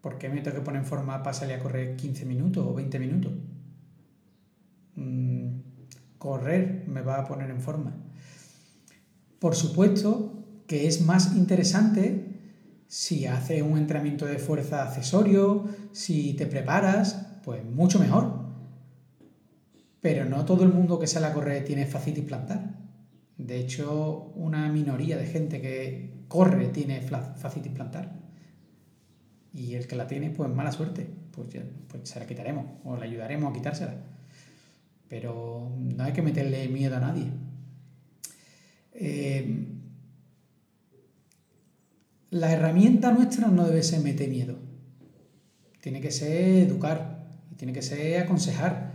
¿Por 0.00 0.16
qué 0.16 0.28
me 0.28 0.42
tengo 0.42 0.58
que 0.58 0.62
poner 0.62 0.82
en 0.82 0.86
forma 0.86 1.24
para 1.24 1.34
salir 1.34 1.56
a 1.56 1.58
correr 1.58 1.96
15 1.96 2.24
minutos 2.24 2.64
o 2.64 2.72
20 2.72 2.98
minutos? 3.00 3.32
Mm, 4.94 5.48
correr 6.18 6.84
me 6.86 7.02
va 7.02 7.18
a 7.18 7.26
poner 7.26 7.50
en 7.50 7.60
forma. 7.60 7.96
Por 9.40 9.56
supuesto 9.56 10.44
que 10.68 10.86
es 10.86 11.00
más 11.00 11.34
interesante 11.34 12.28
si 12.86 13.26
haces 13.26 13.60
un 13.60 13.76
entrenamiento 13.76 14.26
de 14.26 14.38
fuerza 14.38 14.84
accesorio, 14.84 15.64
si 15.90 16.34
te 16.34 16.46
preparas, 16.46 17.31
pues 17.44 17.64
mucho 17.64 17.98
mejor. 17.98 18.42
Pero 20.00 20.24
no 20.24 20.44
todo 20.44 20.64
el 20.64 20.72
mundo 20.72 20.98
que 20.98 21.06
sale 21.06 21.26
a 21.26 21.32
correr 21.32 21.64
tiene 21.64 21.86
fascitis 21.86 22.24
plantar. 22.24 22.82
De 23.38 23.58
hecho, 23.58 24.32
una 24.34 24.68
minoría 24.68 25.16
de 25.16 25.26
gente 25.26 25.60
que 25.60 26.24
corre 26.28 26.68
tiene 26.68 27.00
fascitis 27.00 27.72
plantar. 27.72 28.12
Y 29.54 29.74
el 29.74 29.86
que 29.86 29.96
la 29.96 30.06
tiene, 30.06 30.30
pues 30.30 30.50
mala 30.50 30.72
suerte. 30.72 31.06
Pues, 31.32 31.48
pues 31.88 32.08
se 32.08 32.20
la 32.20 32.26
quitaremos 32.26 32.66
o 32.84 32.96
le 32.96 33.04
ayudaremos 33.04 33.50
a 33.50 33.54
quitársela. 33.54 33.94
Pero 35.08 35.70
no 35.78 36.04
hay 36.04 36.12
que 36.12 36.22
meterle 36.22 36.68
miedo 36.68 36.96
a 36.96 37.00
nadie. 37.00 37.30
Eh, 38.94 39.66
la 42.30 42.52
herramienta 42.52 43.12
nuestra 43.12 43.48
no 43.48 43.66
debe 43.66 43.82
ser 43.82 44.00
meter 44.00 44.28
miedo. 44.28 44.56
Tiene 45.80 46.00
que 46.00 46.10
ser 46.10 46.66
educar, 46.66 47.21
tiene 47.62 47.72
que 47.72 47.82
ser 47.82 48.20
aconsejar. 48.20 48.90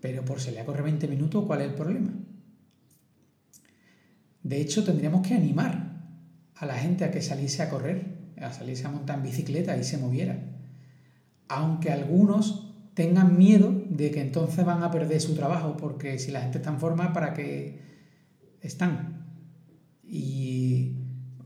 Pero 0.00 0.24
por 0.24 0.40
si 0.40 0.52
le 0.52 0.64
corre 0.64 0.80
20 0.80 1.06
minutos, 1.06 1.44
¿cuál 1.46 1.60
es 1.60 1.66
el 1.66 1.74
problema? 1.74 2.14
De 4.42 4.58
hecho, 4.58 4.84
tendríamos 4.84 5.20
que 5.20 5.34
animar 5.34 6.00
a 6.54 6.64
la 6.64 6.76
gente 6.76 7.04
a 7.04 7.10
que 7.10 7.20
saliese 7.20 7.62
a 7.62 7.68
correr, 7.68 8.32
a 8.40 8.54
salirse 8.54 8.86
a 8.86 8.90
montar 8.90 9.18
en 9.18 9.24
bicicleta 9.24 9.76
y 9.76 9.84
se 9.84 9.98
moviera. 9.98 10.38
Aunque 11.48 11.92
algunos 11.92 12.72
tengan 12.94 13.36
miedo 13.36 13.84
de 13.90 14.10
que 14.10 14.22
entonces 14.22 14.64
van 14.64 14.82
a 14.82 14.90
perder 14.90 15.20
su 15.20 15.34
trabajo, 15.34 15.76
porque 15.76 16.18
si 16.18 16.30
la 16.30 16.40
gente 16.40 16.56
está 16.56 16.70
en 16.70 16.80
forma, 16.80 17.12
¿para 17.12 17.34
qué 17.34 17.82
están? 18.62 19.26
Y 20.02 20.96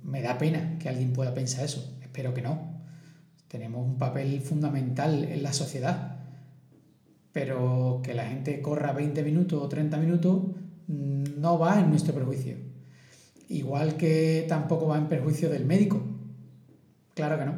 me 0.05 0.22
da 0.22 0.38
pena 0.38 0.79
que 0.79 0.88
alguien 0.88 1.12
pueda 1.12 1.35
pensar 1.35 1.64
eso. 1.64 1.98
Espero 2.01 2.33
que 2.33 2.42
no. 2.42 2.79
Tenemos 3.48 3.85
un 3.85 3.98
papel 3.98 4.40
fundamental 4.40 5.24
en 5.24 5.42
la 5.42 5.53
sociedad. 5.53 6.08
Pero 7.38 8.01
que 8.03 8.14
la 8.14 8.24
gente 8.24 8.61
corra 8.61 8.92
20 8.92 9.22
minutos 9.22 9.62
o 9.62 9.68
30 9.68 9.96
minutos 9.98 10.42
mm, 10.88 11.40
no 11.40 11.57
va 11.57 11.79
en 11.79 11.88
nuestro 11.88 12.12
perjuicio. 12.12 12.57
Igual 13.48 13.96
que 13.96 14.44
tampoco 14.48 14.88
va 14.88 14.98
en 14.98 15.07
perjuicio 15.07 15.48
del 15.48 15.64
médico. 15.64 16.03
Claro 17.14 17.38
que 17.38 17.44
no. 17.44 17.55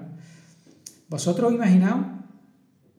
¿Vosotros 1.09 1.55
imaginaos 1.55 2.09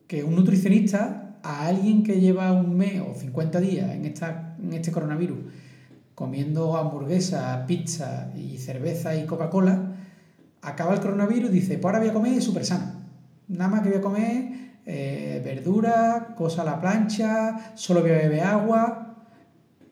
que 0.08 0.24
un 0.24 0.34
nutricionista 0.34 1.38
a 1.44 1.68
alguien 1.68 2.02
que 2.02 2.20
lleva 2.20 2.50
un 2.50 2.76
mes 2.76 3.00
o 3.00 3.14
50 3.14 3.60
días 3.60 3.88
en, 3.92 4.04
esta, 4.04 4.56
en 4.60 4.72
este 4.72 4.90
coronavirus 4.90 5.38
comiendo 6.16 6.76
hamburguesa, 6.76 7.64
pizza 7.64 8.32
y 8.36 8.58
cerveza 8.58 9.14
y 9.14 9.24
Coca-Cola, 9.24 9.94
acaba 10.62 10.94
el 10.94 11.00
coronavirus 11.00 11.50
y 11.50 11.60
dice, 11.60 11.78
pues 11.78 11.84
ahora 11.84 12.00
voy 12.00 12.08
a 12.08 12.12
comer 12.12 12.42
súper 12.42 12.64
sano. 12.64 12.92
Nada 13.46 13.70
más 13.70 13.82
que 13.82 13.88
voy 13.90 13.98
a 13.98 14.02
comer 14.02 14.71
eh, 14.84 15.40
verdura, 15.44 16.34
cosa 16.36 16.62
a 16.62 16.64
la 16.64 16.80
plancha, 16.80 17.72
solo 17.74 18.02
beber 18.02 18.40
agua. 18.40 19.26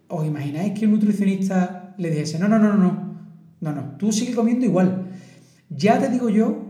¿Os 0.08 0.26
imagináis 0.26 0.78
que 0.78 0.86
un 0.86 0.92
nutricionista 0.92 1.94
le 1.96 2.10
dijese, 2.10 2.38
no, 2.38 2.48
no, 2.48 2.58
no, 2.58 2.74
no, 2.74 3.18
no, 3.60 3.72
no, 3.72 3.82
tú 3.98 4.10
sigue 4.10 4.34
comiendo 4.34 4.64
igual. 4.64 5.06
Ya 5.68 5.98
te 6.00 6.08
digo 6.08 6.28
yo 6.30 6.64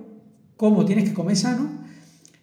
cómo 0.56 0.85
tienes 0.85 1.09
que 1.09 1.14
comer 1.14 1.37
sano 1.37 1.70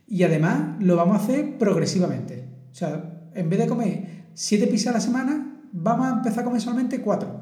y 0.07 0.23
además 0.23 0.77
lo 0.79 0.95
vamos 0.95 1.17
a 1.17 1.23
hacer 1.23 1.57
progresivamente. 1.57 2.45
O 2.71 2.75
sea, 2.75 3.29
en 3.35 3.49
vez 3.49 3.59
de 3.59 3.67
comer 3.67 4.07
siete 4.33 4.67
pizzas 4.67 4.87
a 4.87 4.97
la 4.97 5.01
semana, 5.01 5.61
vamos 5.71 6.07
a 6.07 6.17
empezar 6.17 6.39
a 6.39 6.45
comer 6.45 6.61
solamente 6.61 7.01
cuatro. 7.01 7.41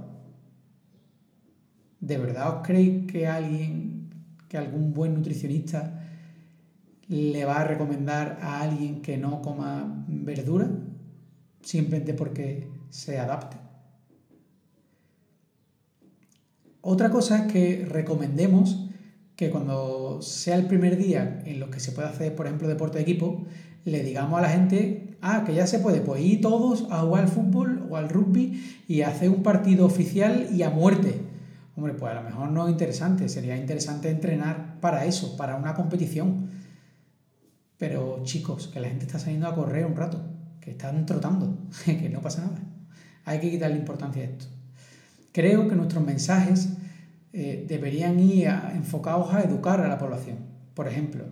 ¿De 1.99 2.17
verdad 2.17 2.57
os 2.57 2.67
creéis 2.67 3.09
que 3.09 3.27
alguien, 3.27 4.09
que 4.49 4.57
algún 4.57 4.93
buen 4.93 5.13
nutricionista 5.13 6.04
le 7.07 7.45
va 7.45 7.61
a 7.61 7.63
recomendar 7.63 8.39
a 8.41 8.61
alguien 8.61 9.01
que 9.01 9.17
no 9.17 9.41
coma 9.41 10.05
verdura 10.07 10.69
simplemente 11.61 12.13
porque 12.13 12.67
se 12.89 13.19
adapte? 13.19 13.57
Otra 16.81 17.09
cosa 17.09 17.45
es 17.45 17.51
que 17.51 17.85
recomendemos 17.89 18.85
que 19.35 19.49
cuando 19.49 20.21
sea 20.21 20.55
el 20.55 20.67
primer 20.67 20.97
día 20.97 21.41
en 21.45 21.59
los 21.59 21.69
que 21.69 21.79
se 21.79 21.91
puede 21.91 22.07
hacer, 22.07 22.35
por 22.35 22.45
ejemplo, 22.45 22.67
deporte 22.67 22.99
de 22.99 23.03
equipo, 23.03 23.45
le 23.85 24.03
digamos 24.03 24.37
a 24.37 24.43
la 24.43 24.49
gente, 24.49 25.17
ah, 25.21 25.43
que 25.45 25.53
ya 25.53 25.67
se 25.67 25.79
puede, 25.79 26.01
pues 26.01 26.21
ir 26.21 26.41
todos 26.41 26.87
a 26.91 27.01
jugar 27.01 27.23
al 27.23 27.29
fútbol 27.29 27.87
o 27.89 27.97
al 27.97 28.09
rugby 28.09 28.83
y 28.87 29.01
hacer 29.01 29.29
un 29.29 29.43
partido 29.43 29.85
oficial 29.85 30.49
y 30.53 30.63
a 30.63 30.69
muerte. 30.69 31.21
Hombre, 31.75 31.93
pues 31.93 32.11
a 32.11 32.15
lo 32.15 32.23
mejor 32.23 32.51
no 32.51 32.67
es 32.67 32.71
interesante, 32.71 33.27
sería 33.29 33.57
interesante 33.57 34.09
entrenar 34.09 34.79
para 34.79 35.05
eso, 35.05 35.35
para 35.35 35.55
una 35.55 35.73
competición. 35.73 36.49
Pero 37.77 38.21
chicos, 38.23 38.67
que 38.67 38.79
la 38.79 38.89
gente 38.89 39.05
está 39.05 39.19
saliendo 39.19 39.47
a 39.47 39.55
correr 39.55 39.85
un 39.85 39.95
rato, 39.95 40.21
que 40.61 40.71
están 40.71 41.05
trotando, 41.05 41.57
que 41.85 42.09
no 42.09 42.21
pasa 42.21 42.41
nada. 42.41 42.59
Hay 43.25 43.39
que 43.39 43.51
quitarle 43.51 43.77
importancia 43.77 44.21
a 44.21 44.25
esto. 44.25 44.45
Creo 45.31 45.67
que 45.67 45.75
nuestros 45.75 46.03
mensajes 46.05 46.69
eh, 47.33 47.65
deberían 47.67 48.19
ir 48.19 48.47
enfocados 48.73 49.33
a 49.33 49.41
educar 49.41 49.81
a 49.81 49.89
la 49.89 49.97
población. 49.97 50.37
Por 50.73 50.87
ejemplo, 50.87 51.25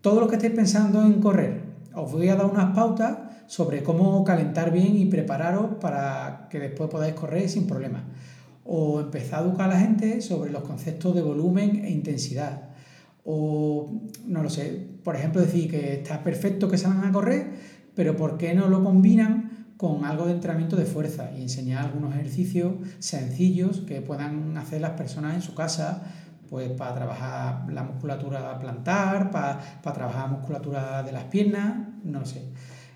todos 0.00 0.20
los 0.20 0.28
que 0.28 0.36
estéis 0.36 0.54
pensando 0.54 1.02
en 1.02 1.20
correr, 1.20 1.60
os 1.94 2.10
voy 2.10 2.28
a 2.28 2.36
dar 2.36 2.46
unas 2.46 2.74
pautas 2.74 3.18
sobre 3.46 3.82
cómo 3.82 4.22
calentar 4.24 4.72
bien 4.72 4.96
y 4.96 5.06
prepararos 5.06 5.76
para 5.80 6.48
que 6.50 6.58
después 6.60 6.88
podáis 6.88 7.14
correr 7.14 7.48
sin 7.48 7.66
problemas. 7.66 8.02
O 8.64 9.00
empezar 9.00 9.40
a 9.40 9.46
educar 9.46 9.70
a 9.70 9.74
la 9.74 9.80
gente 9.80 10.20
sobre 10.20 10.50
los 10.50 10.62
conceptos 10.62 11.14
de 11.14 11.22
volumen 11.22 11.84
e 11.84 11.90
intensidad. 11.90 12.68
O, 13.24 13.90
no 14.26 14.42
lo 14.42 14.50
sé, 14.50 14.86
por 15.08 15.16
ejemplo, 15.16 15.40
decir 15.40 15.70
que 15.70 15.94
está 15.94 16.22
perfecto 16.22 16.68
que 16.68 16.76
salgan 16.76 17.08
a 17.08 17.12
correr, 17.12 17.46
pero 17.94 18.14
¿por 18.14 18.36
qué 18.36 18.52
no 18.52 18.68
lo 18.68 18.84
combinan 18.84 19.72
con 19.78 20.04
algo 20.04 20.26
de 20.26 20.32
entrenamiento 20.32 20.76
de 20.76 20.84
fuerza 20.84 21.30
y 21.34 21.40
enseñar 21.40 21.86
algunos 21.86 22.14
ejercicios 22.14 22.74
sencillos 22.98 23.80
que 23.86 24.02
puedan 24.02 24.54
hacer 24.58 24.82
las 24.82 24.90
personas 24.90 25.34
en 25.34 25.40
su 25.40 25.54
casa, 25.54 26.02
pues 26.50 26.68
para 26.72 26.94
trabajar 26.94 27.72
la 27.72 27.84
musculatura 27.84 28.58
plantar, 28.58 29.30
para, 29.30 29.80
trabajar 29.80 30.28
la 30.28 30.36
musculatura 30.36 31.02
de 31.02 31.12
las 31.12 31.24
piernas, 31.24 31.88
no 32.04 32.26
sé. 32.26 32.42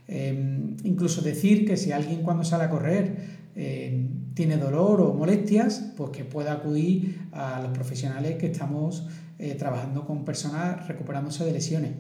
Em, 0.07 0.77
incluso 0.85 1.23
decir 1.23 1.65
que 1.67 1.79
si 1.79 1.93
alguien 1.93 2.23
cuando 2.23 2.45
sale 2.45 2.65
a 2.65 2.69
correr 2.69 3.42
em, 3.55 4.35
tiene 4.35 4.57
dolor 4.57 5.01
o 5.01 5.15
molestias, 5.15 5.93
pues 5.97 6.11
que 6.11 6.25
pueda 6.25 6.53
acudir 6.53 7.29
a 7.33 7.61
los 7.61 7.73
profesionales 7.73 8.37
que 8.37 8.47
estamos 8.47 9.07
eh, 9.39 9.55
trabajando 9.55 10.05
con 10.07 10.25
personas 10.25 10.87
recuperándose 10.89 11.45
de 11.45 11.53
lesiones. 11.53 11.93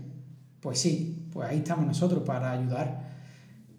Pues 0.60 0.78
sí, 0.78 1.28
pues 1.32 1.48
ahí 1.48 1.58
estamos 1.58 1.86
nosotros 1.86 2.22
para 2.24 2.52
ayudar 2.52 3.12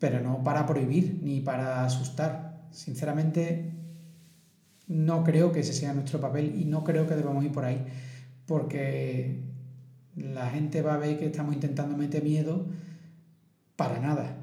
pero 0.04 0.20
no 0.20 0.44
para 0.44 0.66
prohibir 0.66 1.22
ni 1.24 1.40
para 1.40 1.86
asustar. 1.86 2.66
Sinceramente, 2.72 3.72
no 4.86 5.24
creo 5.24 5.54
que 5.54 5.62
ese 5.62 5.72
sea 5.72 5.94
nuestro 5.94 6.20
papel 6.20 6.60
y 6.60 6.66
no 6.66 6.84
creo 6.84 7.08
que 7.08 7.16
debamos 7.16 7.46
ir 7.46 7.54
por 7.54 7.64
ahí, 7.64 7.86
porque 8.46 9.46
la 10.18 10.50
gente 10.50 10.82
va 10.82 10.96
a 10.96 10.98
ver 10.98 11.18
que 11.18 11.28
estamos 11.28 11.54
intentando 11.54 11.96
meter 11.96 12.22
miedo 12.22 12.66
para 13.78 13.98
nada, 14.00 14.36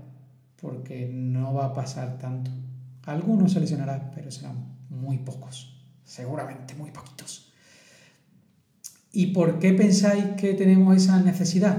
porque 0.62 1.10
no 1.12 1.52
va 1.52 1.66
a 1.66 1.74
pasar 1.74 2.16
tanto. 2.16 2.50
Algunos 3.10 3.52
se 3.52 3.60
lesionarán, 3.60 4.12
pero 4.14 4.30
serán 4.30 4.76
muy 4.88 5.18
pocos, 5.18 5.84
seguramente 6.04 6.74
muy 6.74 6.92
poquitos. 6.92 7.52
¿Y 9.12 9.28
por 9.28 9.58
qué 9.58 9.72
pensáis 9.72 10.24
que 10.36 10.54
tenemos 10.54 10.96
esa 10.96 11.20
necesidad 11.20 11.76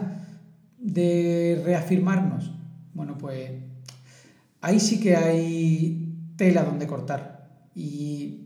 de 0.77 1.61
reafirmarnos? 1.63 2.51
Bueno, 2.93 3.17
pues 3.17 3.51
ahí 4.59 4.79
sí 4.81 4.99
que 4.99 5.15
hay 5.15 6.33
tela 6.35 6.63
donde 6.63 6.85
cortar 6.85 7.69
y, 7.75 8.37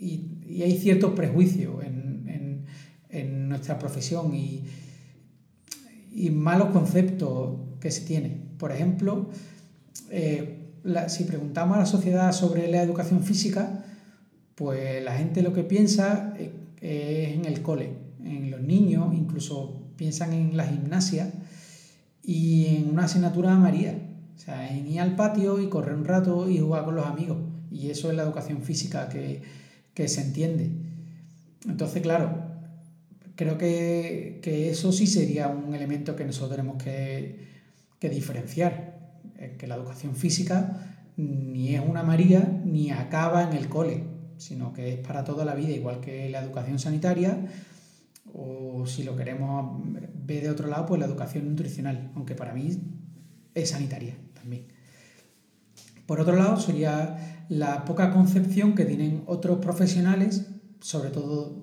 hay 0.00 0.78
ciertos 0.78 1.12
prejuicios 1.12 1.84
en, 1.84 3.48
nuestra 3.48 3.78
profesión 3.78 4.34
y, 4.34 4.64
malos 6.32 6.70
conceptos 6.70 7.60
que 7.80 7.92
se 7.92 8.00
tienen. 8.00 8.54
Por 8.58 8.72
ejemplo, 8.72 9.30
eh, 10.10 10.57
si 11.08 11.24
preguntamos 11.24 11.76
a 11.76 11.80
la 11.80 11.86
sociedad 11.86 12.32
sobre 12.32 12.68
la 12.68 12.82
educación 12.82 13.22
física, 13.22 13.84
pues 14.54 15.02
la 15.04 15.16
gente 15.16 15.42
lo 15.42 15.52
que 15.52 15.62
piensa 15.62 16.34
es 16.80 17.36
en 17.36 17.44
el 17.44 17.62
cole, 17.62 17.90
en 18.24 18.50
los 18.50 18.60
niños, 18.60 19.14
incluso 19.14 19.82
piensan 19.96 20.32
en 20.32 20.56
la 20.56 20.66
gimnasia 20.66 21.30
y 22.22 22.76
en 22.76 22.90
una 22.90 23.04
asignatura 23.04 23.54
María 23.56 24.08
o 24.38 24.40
sea, 24.40 24.72
ir 24.72 25.00
al 25.00 25.16
patio 25.16 25.60
y 25.60 25.68
correr 25.68 25.96
un 25.96 26.04
rato 26.04 26.48
y 26.48 26.58
jugar 26.58 26.84
con 26.84 26.94
los 26.94 27.06
amigos. 27.06 27.38
Y 27.72 27.90
eso 27.90 28.08
es 28.08 28.16
la 28.16 28.22
educación 28.22 28.62
física 28.62 29.08
que, 29.08 29.42
se 30.08 30.20
entiende. 30.20 30.70
Entonces, 31.68 32.02
claro, 32.02 32.30
creo 33.34 33.58
que, 33.58 34.40
eso 34.70 34.92
sí 34.92 35.08
sería 35.08 35.48
un 35.48 35.74
elemento 35.74 36.14
que 36.14 36.24
nosotros 36.24 36.52
tenemos 36.52 36.80
que, 36.80 37.48
que 37.98 38.08
diferenciar. 38.08 38.87
Que 39.56 39.66
la 39.66 39.76
educación 39.76 40.14
física 40.16 40.96
ni 41.16 41.74
es 41.74 41.82
una 41.84 42.02
María 42.02 42.60
ni 42.64 42.90
acaba 42.90 43.42
en 43.42 43.56
el 43.56 43.68
cole, 43.68 44.04
sino 44.36 44.72
que 44.72 44.94
es 44.94 44.98
para 44.98 45.24
toda 45.24 45.44
la 45.44 45.54
vida, 45.54 45.70
igual 45.70 46.00
que 46.00 46.28
la 46.28 46.40
educación 46.40 46.78
sanitaria 46.78 47.38
o 48.32 48.86
si 48.86 49.02
lo 49.02 49.16
queremos 49.16 49.82
ver 50.26 50.42
de 50.42 50.50
otro 50.50 50.68
lado, 50.68 50.86
pues 50.86 51.00
la 51.00 51.06
educación 51.06 51.48
nutricional, 51.48 52.12
aunque 52.14 52.34
para 52.34 52.52
mí 52.52 52.68
es 53.54 53.70
sanitaria. 53.70 54.14
Por 56.08 56.20
otro 56.20 56.36
lado, 56.36 56.58
sería 56.58 57.44
la 57.50 57.84
poca 57.84 58.14
concepción 58.14 58.74
que 58.74 58.86
tienen 58.86 59.24
otros 59.26 59.58
profesionales, 59.58 60.46
sobre 60.80 61.10
todo 61.10 61.62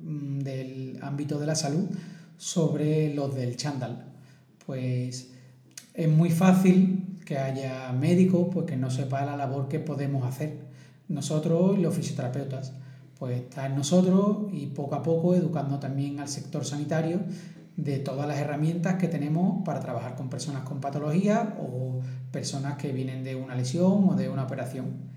mm, 0.00 0.38
del 0.38 0.98
ámbito 1.02 1.38
de 1.38 1.46
la 1.46 1.54
salud, 1.54 1.90
sobre 2.38 3.14
los 3.14 3.34
del 3.34 3.56
chándal. 3.56 4.06
Pues 4.64 5.32
es 5.92 6.08
muy 6.08 6.30
fácil 6.30 7.11
que 7.24 7.38
haya 7.38 7.92
médicos 7.92 8.48
pues, 8.52 8.66
que 8.66 8.76
no 8.76 8.90
sepa 8.90 9.24
la 9.24 9.36
labor 9.36 9.68
que 9.68 9.78
podemos 9.78 10.26
hacer 10.26 10.58
nosotros 11.08 11.78
y 11.78 11.82
los 11.82 11.94
fisioterapeutas. 11.94 12.72
Pues 13.18 13.38
está 13.38 13.66
en 13.66 13.76
nosotros 13.76 14.48
y 14.52 14.66
poco 14.66 14.96
a 14.96 15.02
poco 15.02 15.34
educando 15.34 15.78
también 15.78 16.18
al 16.20 16.28
sector 16.28 16.64
sanitario 16.64 17.20
de 17.76 17.98
todas 17.98 18.28
las 18.28 18.38
herramientas 18.38 18.96
que 18.96 19.08
tenemos 19.08 19.64
para 19.64 19.80
trabajar 19.80 20.14
con 20.14 20.28
personas 20.28 20.62
con 20.62 20.80
patología 20.80 21.56
o 21.58 22.00
personas 22.30 22.76
que 22.76 22.92
vienen 22.92 23.24
de 23.24 23.34
una 23.34 23.54
lesión 23.54 24.08
o 24.08 24.14
de 24.14 24.28
una 24.28 24.44
operación. 24.44 25.12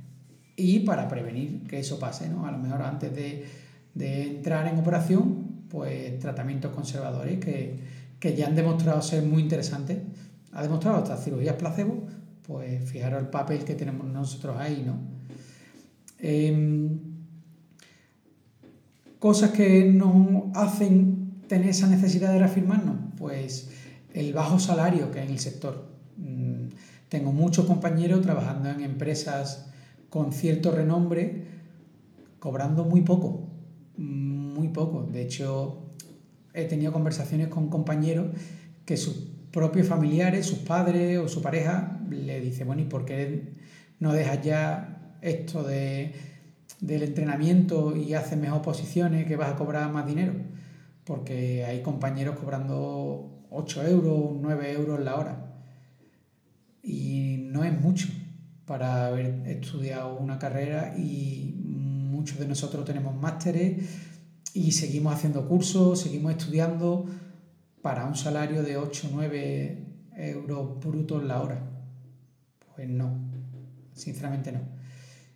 Y 0.55 0.79
para 0.81 1.07
prevenir 1.07 1.63
que 1.67 1.79
eso 1.79 1.99
pase, 1.99 2.29
¿no? 2.29 2.45
A 2.45 2.51
lo 2.51 2.57
mejor 2.57 2.81
antes 2.81 3.13
de, 3.13 3.45
entrar 3.95 4.67
en 4.67 4.79
operación, 4.79 5.65
pues 5.69 6.17
tratamientos 6.19 6.71
conservadores 6.73 7.39
que, 7.39 8.05
ya 8.35 8.47
han 8.47 8.55
demostrado 8.55 9.03
ser 9.03 9.21
muy 9.21 9.43
interesantes. 9.43 9.99
Ha 10.55 10.63
demostrado 10.63 10.97
hasta 10.97 11.17
cirugías 11.17 11.55
placebo, 11.55 12.07
pues 12.47 12.89
fijaros 12.89 13.21
el 13.21 13.27
papel 13.27 13.63
que 13.63 13.75
tenemos 13.75 14.07
nosotros 14.07 14.57
ahí, 14.57 14.83
¿no? 14.85 14.97
Em, 16.17 16.99
cosas 19.19 19.51
que 19.51 19.85
nos 19.91 20.55
hacen 20.55 21.25
tener 21.47 21.69
esa 21.69 21.87
necesidad 21.87 22.31
de 22.31 22.39
reafirmarnos? 22.39 22.95
Pues 23.17 23.69
el 24.13 24.33
bajo 24.33 24.59
salario 24.59 25.11
que 25.11 25.19
hay 25.19 25.27
en 25.27 25.33
el 25.33 25.39
sector. 25.39 25.89
Mm, 26.17 26.67
tengo 27.09 27.31
muchos 27.31 27.65
compañeros 27.65 28.21
trabajando 28.21 28.69
en 28.69 28.81
empresas 28.81 29.67
con 30.09 30.31
cierto 30.31 30.71
renombre, 30.71 31.43
cobrando 32.39 32.85
muy 32.85 33.01
poco, 33.01 33.49
muy 33.97 34.69
poco. 34.69 35.03
De 35.03 35.21
hecho, 35.21 35.91
he 36.53 36.65
tenido 36.65 36.93
conversaciones 36.93 37.49
con 37.49 37.69
compañeros 37.69 38.27
que 38.85 38.97
sus 38.97 39.24
propios 39.55 39.87
familiares, 39.87 40.45
sus 40.45 40.59
padres 40.59 41.17
o 41.17 41.27
su 41.27 41.41
pareja 41.41 41.99
le 42.11 42.39
dicen, 42.39 42.67
bueno, 42.67 42.83
¿y 42.83 42.85
por 42.85 43.05
qué 43.05 43.53
no 43.99 44.13
dejas 44.13 44.43
ya 44.43 45.17
esto 45.21 45.63
de, 45.63 46.13
del 46.81 47.01
entrenamiento 47.01 47.95
y 47.95 48.13
haces 48.13 48.37
mejor 48.37 48.61
posiciones 48.61 49.25
que 49.25 49.35
vas 49.35 49.49
a 49.49 49.55
cobrar 49.55 49.91
más 49.91 50.05
dinero? 50.05 50.33
porque 51.05 51.63
hay 51.63 51.81
compañeros 51.81 52.37
cobrando 52.37 53.45
8 53.51 53.87
euros, 53.87 54.31
9 54.41 54.73
euros 54.73 54.99
la 54.99 55.15
hora. 55.15 55.61
Y 56.83 57.45
no 57.51 57.63
es 57.63 57.79
mucho 57.79 58.07
para 58.65 59.07
haber 59.07 59.47
estudiado 59.47 60.17
una 60.17 60.39
carrera 60.39 60.95
y 60.97 61.53
muchos 61.63 62.39
de 62.39 62.47
nosotros 62.47 62.83
tenemos 62.85 63.15
másteres 63.15 63.83
y 64.53 64.71
seguimos 64.71 65.13
haciendo 65.13 65.47
cursos, 65.47 66.01
seguimos 66.01 66.31
estudiando 66.31 67.05
para 67.85 68.07
un 68.07 68.15
salario 68.15 68.63
de 68.63 68.77
8 68.77 69.11
9 69.13 70.09
euros 70.15 70.79
brutos 70.79 71.23
la 71.23 71.39
hora. 71.39 71.61
Pues 72.73 72.89
no, 72.89 73.29
sinceramente 73.93 74.51
no. 74.51 74.61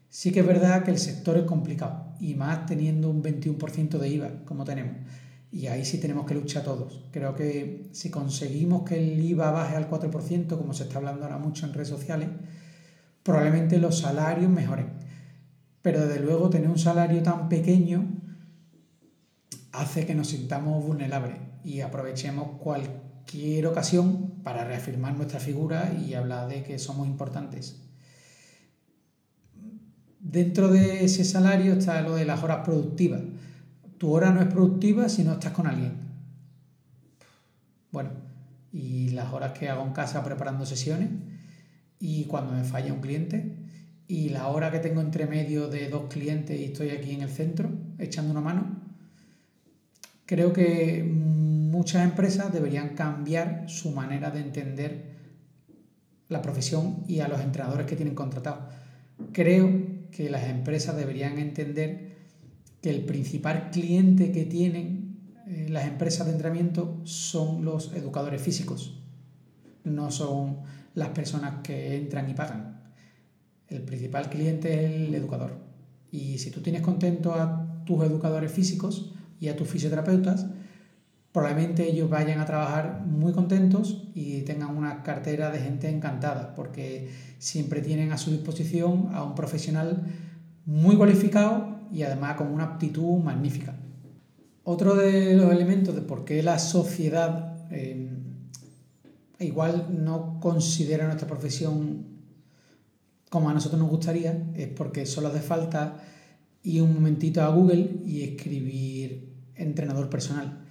Sí 0.09 0.31
que 0.31 0.39
es 0.39 0.47
verdad 0.47 0.83
que 0.83 0.89
el 0.89 0.97
sector 0.97 1.38
es 1.38 1.43
complicado 1.43 2.15
y 2.19 2.33
más 2.33 2.65
teniendo 2.65 3.12
un 3.12 3.21
21% 3.21 3.99
de 3.99 4.09
IVA 4.09 4.45
como 4.45 4.65
tenemos. 4.65 4.95
Y 5.51 5.67
ahí 5.67 5.85
sí 5.85 5.99
tenemos 5.99 6.25
que 6.25 6.33
luchar 6.33 6.63
todos. 6.63 7.05
Creo 7.12 7.35
que 7.35 7.88
si 7.91 8.09
conseguimos 8.09 8.81
que 8.81 8.95
el 8.95 9.23
IVA 9.23 9.51
baje 9.51 9.75
al 9.75 9.88
4%, 9.88 10.57
como 10.57 10.73
se 10.73 10.85
está 10.85 10.97
hablando 10.97 11.25
ahora 11.25 11.38
mucho 11.38 11.67
en 11.67 11.73
redes 11.75 11.89
sociales, 11.89 12.29
probablemente 13.21 13.77
los 13.77 13.99
salarios 13.99 14.49
mejoren. 14.49 14.89
Pero 15.83 16.07
desde 16.07 16.19
luego 16.19 16.49
tener 16.49 16.67
un 16.67 16.79
salario 16.79 17.21
tan 17.21 17.47
pequeño 17.47 18.07
hace 19.71 20.07
que 20.07 20.15
nos 20.15 20.29
sintamos 20.29 20.83
vulnerables 20.83 21.48
y 21.63 21.81
aprovechemos 21.81 22.57
cualquier 22.59 23.67
ocasión 23.67 24.33
para 24.43 24.65
reafirmar 24.65 25.15
nuestra 25.15 25.39
figura 25.39 25.93
y 25.93 26.13
hablar 26.13 26.47
de 26.47 26.63
que 26.63 26.79
somos 26.79 27.07
importantes. 27.07 27.81
Dentro 30.19 30.67
de 30.67 31.05
ese 31.05 31.23
salario 31.23 31.73
está 31.73 32.01
lo 32.01 32.15
de 32.15 32.25
las 32.25 32.43
horas 32.43 32.59
productivas 32.65 33.21
tu 33.99 34.13
hora 34.13 34.31
no 34.31 34.41
es 34.41 34.47
productiva 34.47 35.09
si 35.09 35.23
no 35.23 35.33
estás 35.33 35.51
con 35.51 35.67
alguien. 35.67 35.91
Bueno, 37.91 38.11
y 38.71 39.09
las 39.09 39.33
horas 39.33 39.51
que 39.51 39.67
hago 39.67 39.85
en 39.85 39.91
casa 39.91 40.23
preparando 40.23 40.65
sesiones 40.65 41.09
y 41.99 42.23
cuando 42.25 42.53
me 42.53 42.63
falla 42.63 42.93
un 42.93 43.01
cliente 43.01 43.57
y 44.07 44.29
la 44.29 44.47
hora 44.47 44.71
que 44.71 44.79
tengo 44.79 45.01
entre 45.01 45.27
medio 45.27 45.67
de 45.67 45.89
dos 45.89 46.05
clientes 46.09 46.57
y 46.57 46.63
estoy 46.63 46.91
aquí 46.91 47.11
en 47.11 47.23
el 47.23 47.29
centro 47.29 47.69
echando 47.97 48.31
una 48.31 48.39
mano, 48.39 48.81
creo 50.25 50.53
que 50.53 51.03
muchas 51.69 52.03
empresas 52.03 52.51
deberían 52.51 52.95
cambiar 52.95 53.65
su 53.67 53.91
manera 53.91 54.32
de 54.32 54.41
entender 54.41 55.10
la 56.27 56.41
profesión 56.41 57.03
y 57.08 57.19
a 57.19 57.27
los 57.27 57.41
entrenadores 57.41 57.86
que 57.86 57.95
tienen 57.95 58.15
contratados. 58.15 58.73
Creo 59.32 59.69
que 60.12 60.29
las 60.29 60.43
empresas 60.45 60.95
deberían 60.95 61.38
entender 61.38 62.17
que 62.82 62.89
el 62.89 63.03
principal 63.05 63.69
cliente 63.71 64.32
que 64.32 64.45
tienen 64.45 65.17
eh, 65.47 65.67
las 65.69 65.88
empresas 65.88 66.27
de 66.27 66.34
entrenamiento 66.34 67.01
son 67.03 67.65
los 67.65 67.93
educadores 67.93 68.41
físicos, 68.41 69.01
no 69.84 70.12
son 70.12 70.60
las 70.93 71.10
personas 71.10 71.62
que 71.63 71.95
entran 71.97 72.29
y 72.29 72.34
pagan. 72.34 72.82
El 73.67 73.82
principal 73.82 74.29
cliente 74.29 74.86
es 74.86 75.08
el 75.08 75.15
educador. 75.15 75.58
Y 76.12 76.38
si 76.39 76.51
tú 76.51 76.62
tienes 76.62 76.82
contento 76.82 77.34
a 77.34 77.84
tus 77.86 78.03
educadores 78.03 78.51
físicos 78.51 79.12
y 79.39 79.47
a 79.47 79.55
tus 79.55 79.67
fisioterapeutas, 79.67 80.47
probablemente 81.31 81.87
ellos 81.87 82.09
vayan 82.09 82.39
a 82.39 82.45
trabajar 82.45 83.03
muy 83.05 83.33
contentos 83.33 84.09
y 84.15 84.41
tengan 84.41 84.75
una 84.75 85.03
cartera 85.03 85.51
de 85.51 85.59
gente 85.59 85.89
encantada, 85.89 86.55
porque 86.55 87.09
siempre 87.37 87.81
tienen 87.81 88.11
a 88.11 88.17
su 88.17 88.31
disposición 88.31 89.09
a 89.13 89.23
un 89.23 89.35
profesional 89.35 90.03
muy 90.65 90.95
cualificado 90.97 91.79
y 91.91 92.03
además 92.03 92.35
con 92.35 92.47
una 92.47 92.65
aptitud 92.65 93.17
magnífica. 93.19 93.75
Otro 94.63 94.95
de 94.95 95.35
los 95.35 95.51
elementos 95.51 95.95
de 95.95 96.01
por 96.01 96.25
qué 96.25 96.43
la 96.43 96.59
sociedad 96.59 97.57
eh, 97.71 98.09
igual 99.39 99.87
no 100.03 100.39
considera 100.39 101.05
nuestra 101.05 101.27
profesión 101.27 102.05
como 103.29 103.49
a 103.49 103.53
nosotros 103.53 103.79
nos 103.79 103.89
gustaría, 103.89 104.51
es 104.55 104.67
porque 104.67 105.05
solo 105.05 105.27
hace 105.27 105.39
falta 105.39 106.01
ir 106.63 106.81
un 106.81 106.95
momentito 106.95 107.41
a 107.41 107.49
Google 107.49 108.01
y 108.05 108.23
escribir 108.23 109.35
entrenador 109.55 110.09
personal. 110.09 110.65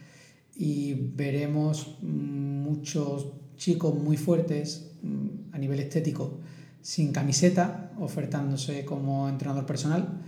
Y 0.59 0.93
veremos 0.93 1.99
muchos 2.03 3.29
chicos 3.57 3.95
muy 3.95 4.19
fuertes 4.19 4.93
mm, 5.03 5.55
a 5.55 5.59
nivel 5.59 5.81
estético 5.81 6.41
sin 6.83 7.13
camiseta 7.13 7.93
ofertándose 7.99 8.85
como 8.85 9.29
entrenador 9.29 9.65
personal 9.65 10.21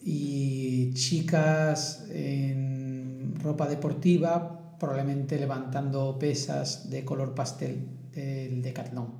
y 0.00 0.92
chicas 0.94 2.06
en 2.10 3.34
ropa 3.40 3.68
deportiva 3.68 4.62
probablemente 4.82 5.38
levantando 5.38 6.18
pesas 6.18 6.90
de 6.90 7.04
color 7.04 7.36
pastel 7.36 7.86
del 8.12 8.62
decathlon. 8.62 9.12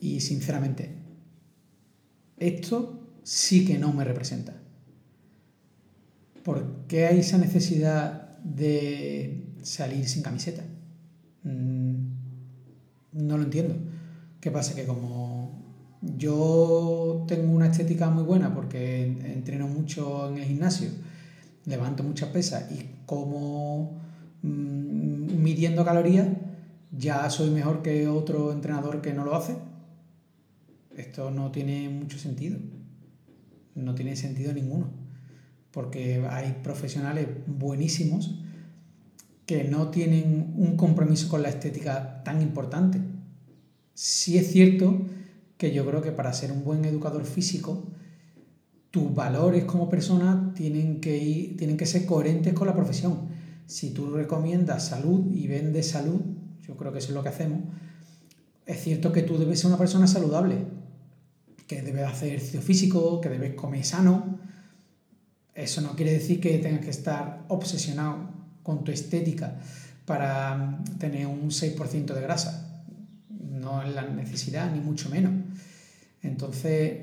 Y 0.00 0.20
sinceramente, 0.20 0.90
esto 2.36 3.08
sí 3.24 3.64
que 3.64 3.76
no 3.76 3.92
me 3.92 4.04
representa. 4.04 4.54
¿Por 6.44 6.86
qué 6.86 7.06
hay 7.06 7.18
esa 7.18 7.38
necesidad 7.38 8.25
de 8.54 9.54
salir 9.62 10.08
sin 10.08 10.22
camiseta? 10.22 10.62
Mm, 11.42 11.94
no 13.12 13.38
lo 13.38 13.44
entiendo. 13.44 13.74
¿Qué 14.40 14.50
pasa? 14.50 14.74
Que 14.74 14.84
como 14.84 15.62
yo 16.16 17.24
tengo 17.26 17.52
una 17.52 17.66
estética 17.66 18.10
muy 18.10 18.24
buena 18.24 18.54
porque 18.54 19.04
entreno 19.04 19.66
mucho 19.66 20.28
en 20.28 20.38
el 20.38 20.44
gimnasio, 20.44 20.88
levanto 21.64 22.02
muchas 22.02 22.28
pesas 22.30 22.70
y 22.70 22.86
como 23.06 24.00
mm, 24.42 25.42
midiendo 25.42 25.84
calorías, 25.84 26.28
ya 26.96 27.28
soy 27.30 27.50
mejor 27.50 27.82
que 27.82 28.08
otro 28.08 28.52
entrenador 28.52 29.02
que 29.02 29.12
no 29.12 29.24
lo 29.24 29.34
hace 29.34 29.56
esto 30.96 31.30
no 31.30 31.50
tiene 31.50 31.88
mucho 31.88 32.18
sentido. 32.18 32.58
No 33.74 33.94
tiene 33.94 34.16
sentido 34.16 34.52
ninguno. 34.52 34.88
Porque 35.72 36.26
hay 36.30 36.56
profesionales 36.62 37.28
buenísimos 37.46 38.38
que 39.44 39.64
no 39.64 39.90
tienen 39.90 40.54
un 40.56 40.76
compromiso 40.76 41.28
con 41.28 41.42
la 41.42 41.48
estética 41.48 42.22
tan 42.24 42.42
importante. 42.42 43.00
Sí 43.94 44.38
es 44.38 44.50
cierto 44.50 45.02
que 45.56 45.72
yo 45.72 45.86
creo 45.86 46.02
que 46.02 46.12
para 46.12 46.32
ser 46.32 46.52
un 46.52 46.64
buen 46.64 46.84
educador 46.84 47.24
físico, 47.24 47.84
tus 48.90 49.14
valores 49.14 49.64
como 49.64 49.88
persona 49.88 50.52
tienen 50.54 51.00
que, 51.00 51.18
ir, 51.18 51.56
tienen 51.56 51.76
que 51.76 51.86
ser 51.86 52.06
coherentes 52.06 52.54
con 52.54 52.66
la 52.66 52.74
profesión. 52.74 53.28
Si 53.66 53.90
tú 53.90 54.10
recomiendas 54.10 54.88
salud 54.88 55.32
y 55.32 55.46
vendes 55.46 55.90
salud, 55.90 56.20
yo 56.66 56.76
creo 56.76 56.92
que 56.92 56.98
eso 56.98 57.08
es 57.08 57.14
lo 57.14 57.22
que 57.22 57.28
hacemos, 57.28 57.60
es 58.66 58.82
cierto 58.82 59.12
que 59.12 59.22
tú 59.22 59.38
debes 59.38 59.60
ser 59.60 59.68
una 59.68 59.78
persona 59.78 60.08
saludable, 60.08 60.56
que 61.68 61.82
debes 61.82 62.04
hacer 62.04 62.28
ejercicio 62.28 62.60
físico, 62.60 63.20
que 63.20 63.28
debes 63.28 63.54
comer 63.54 63.84
sano. 63.84 64.35
Eso 65.56 65.80
no 65.80 65.96
quiere 65.96 66.12
decir 66.12 66.38
que 66.38 66.58
tengas 66.58 66.84
que 66.84 66.90
estar 66.90 67.44
obsesionado 67.48 68.28
con 68.62 68.84
tu 68.84 68.92
estética 68.92 69.58
para 70.04 70.54
mm, 70.54 70.98
tener 70.98 71.26
un 71.26 71.50
6% 71.50 72.14
de 72.14 72.20
grasa. 72.20 72.84
No 73.40 73.82
es 73.82 73.94
la 73.94 74.02
necesidad, 74.02 74.70
ni 74.70 74.80
mucho 74.80 75.08
menos. 75.08 75.32
Entonces, 76.22 76.98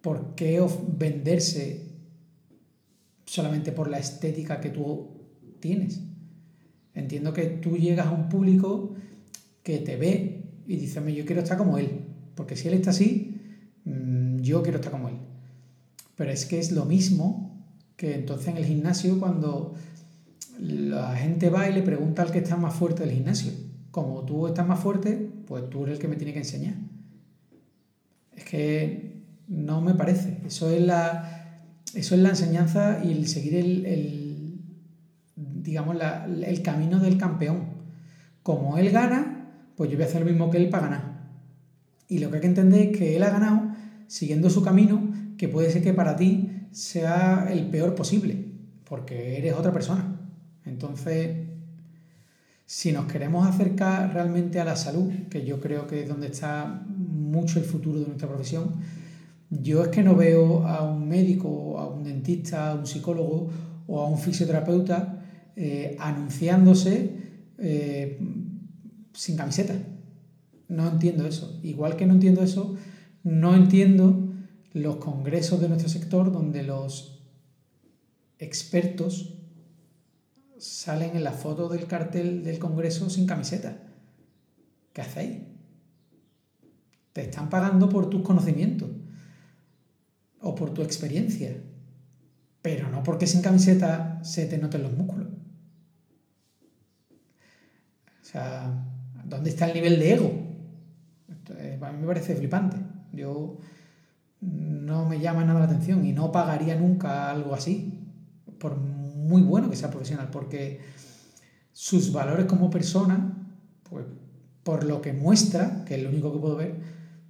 ¿por 0.00 0.36
qué 0.36 0.64
venderse 0.96 1.88
solamente 3.26 3.72
por 3.72 3.90
la 3.90 3.98
estética 3.98 4.60
que 4.60 4.70
tú 4.70 5.08
tienes? 5.58 6.00
Entiendo 6.94 7.32
que 7.32 7.46
tú 7.46 7.76
llegas 7.76 8.06
a 8.06 8.10
un 8.10 8.28
público 8.28 8.94
que 9.64 9.78
te 9.78 9.96
ve 9.96 10.44
y 10.68 10.76
dice, 10.76 11.00
yo 11.14 11.26
quiero 11.26 11.42
estar 11.42 11.58
como 11.58 11.78
él, 11.78 12.00
porque 12.36 12.56
si 12.56 12.68
él 12.68 12.74
está 12.74 12.90
así, 12.90 13.30
Mm, 13.84 14.38
yo 14.40 14.62
quiero 14.62 14.78
estar 14.78 14.92
como 14.92 15.08
él. 15.08 15.09
Pero 16.20 16.32
es 16.32 16.44
que 16.44 16.58
es 16.58 16.70
lo 16.70 16.84
mismo 16.84 17.64
que 17.96 18.14
entonces 18.14 18.48
en 18.48 18.58
el 18.58 18.66
gimnasio 18.66 19.18
cuando 19.18 19.74
la 20.58 21.16
gente 21.16 21.48
va 21.48 21.66
y 21.66 21.72
le 21.72 21.80
pregunta 21.80 22.20
al 22.20 22.30
que 22.30 22.40
está 22.40 22.58
más 22.58 22.74
fuerte 22.74 23.04
del 23.04 23.14
gimnasio. 23.14 23.52
Como 23.90 24.26
tú 24.26 24.46
estás 24.46 24.68
más 24.68 24.80
fuerte, 24.80 25.30
pues 25.46 25.70
tú 25.70 25.84
eres 25.84 25.94
el 25.94 25.98
que 25.98 26.08
me 26.08 26.16
tiene 26.16 26.34
que 26.34 26.40
enseñar. 26.40 26.74
Es 28.36 28.44
que 28.44 29.22
no 29.48 29.80
me 29.80 29.94
parece. 29.94 30.36
Eso 30.46 30.68
es 30.68 30.82
la, 30.82 31.62
eso 31.94 32.14
es 32.14 32.20
la 32.20 32.28
enseñanza 32.28 33.02
y 33.02 33.12
el 33.12 33.26
seguir 33.26 33.54
el, 33.54 34.60
digamos, 35.36 35.96
el 36.44 36.60
camino 36.60 37.00
del 37.00 37.16
campeón. 37.16 37.60
Como 38.42 38.76
él 38.76 38.90
gana, 38.90 39.48
pues 39.74 39.88
yo 39.88 39.96
voy 39.96 40.04
a 40.04 40.08
hacer 40.08 40.20
lo 40.20 40.26
mismo 40.26 40.50
que 40.50 40.58
él 40.58 40.68
para 40.68 40.82
ganar. 40.82 41.30
Y 42.08 42.18
lo 42.18 42.28
que 42.28 42.36
hay 42.36 42.40
que 42.42 42.48
entender 42.48 42.88
es 42.88 42.98
que 42.98 43.16
él 43.16 43.22
ha 43.22 43.30
ganado 43.30 43.70
siguiendo 44.06 44.50
su 44.50 44.62
camino, 44.62 45.29
que 45.40 45.48
puede 45.48 45.70
ser 45.70 45.82
que 45.82 45.94
para 45.94 46.16
ti 46.16 46.50
sea 46.70 47.48
el 47.50 47.70
peor 47.70 47.94
posible, 47.94 48.44
porque 48.84 49.38
eres 49.38 49.54
otra 49.54 49.72
persona. 49.72 50.20
Entonces, 50.66 51.34
si 52.66 52.92
nos 52.92 53.06
queremos 53.06 53.46
acercar 53.46 54.12
realmente 54.12 54.60
a 54.60 54.66
la 54.66 54.76
salud, 54.76 55.10
que 55.30 55.46
yo 55.46 55.58
creo 55.58 55.86
que 55.86 56.02
es 56.02 56.08
donde 56.10 56.26
está 56.26 56.84
mucho 56.86 57.58
el 57.58 57.64
futuro 57.64 58.00
de 58.00 58.06
nuestra 58.06 58.28
profesión, 58.28 58.74
yo 59.48 59.82
es 59.82 59.88
que 59.88 60.02
no 60.02 60.14
veo 60.14 60.66
a 60.66 60.82
un 60.82 61.08
médico, 61.08 61.78
a 61.78 61.88
un 61.88 62.04
dentista, 62.04 62.72
a 62.72 62.74
un 62.74 62.86
psicólogo 62.86 63.48
o 63.86 63.98
a 64.02 64.10
un 64.10 64.18
fisioterapeuta 64.18 65.24
eh, 65.56 65.96
anunciándose 65.98 67.12
eh, 67.56 68.18
sin 69.14 69.38
camiseta. 69.38 69.72
No 70.68 70.86
entiendo 70.86 71.26
eso. 71.26 71.58
Igual 71.62 71.96
que 71.96 72.04
no 72.04 72.12
entiendo 72.12 72.42
eso 72.42 72.76
no 73.22 73.54
entiendo 73.54 74.19
los 74.72 74.96
congresos 74.96 75.60
de 75.60 75.68
nuestro 75.68 75.88
sector 75.88 76.32
donde 76.32 76.62
los 76.62 77.22
expertos 78.38 79.34
salen 80.58 81.16
en 81.16 81.24
la 81.24 81.32
foto 81.32 81.68
del 81.68 81.86
cartel 81.86 82.44
del 82.44 82.58
congreso 82.58 83.08
sin 83.10 83.26
camiseta. 83.26 83.76
¿Qué 84.92 85.00
hacéis? 85.00 85.38
Te 87.12 87.22
están 87.22 87.48
pagando 87.48 87.88
por 87.88 88.08
tus 88.08 88.22
conocimientos 88.22 88.90
o 90.40 90.54
por 90.54 90.72
tu 90.72 90.82
experiencia, 90.82 91.56
pero 92.62 92.88
no 92.90 93.02
porque 93.02 93.26
sin 93.26 93.42
camiseta 93.42 94.22
se 94.22 94.46
te 94.46 94.58
noten 94.58 94.82
los 94.82 94.92
músculos. 94.92 95.28
O 98.22 98.24
sea, 98.24 98.86
¿dónde 99.24 99.50
está 99.50 99.66
el 99.66 99.74
nivel 99.74 99.98
de 99.98 100.12
ego? 100.12 100.50
a 101.82 101.92
mí 101.92 101.98
me 101.98 102.06
parece 102.06 102.36
flipante. 102.36 102.76
Yo 103.12 103.58
no 104.40 105.06
me 105.08 105.20
llama 105.20 105.44
nada 105.44 105.60
la 105.60 105.66
atención 105.66 106.04
y 106.04 106.12
no 106.12 106.32
pagaría 106.32 106.74
nunca 106.76 107.30
algo 107.30 107.54
así, 107.54 107.98
por 108.58 108.76
muy 108.76 109.42
bueno 109.42 109.70
que 109.70 109.76
sea 109.76 109.90
profesional, 109.90 110.28
porque 110.30 110.80
sus 111.72 112.12
valores 112.12 112.46
como 112.46 112.70
persona, 112.70 113.48
pues 113.88 114.06
por 114.62 114.84
lo 114.84 115.00
que 115.00 115.12
muestra, 115.12 115.84
que 115.84 115.94
es 115.94 116.02
lo 116.02 116.08
único 116.08 116.32
que 116.32 116.38
puedo 116.38 116.56
ver, 116.56 116.74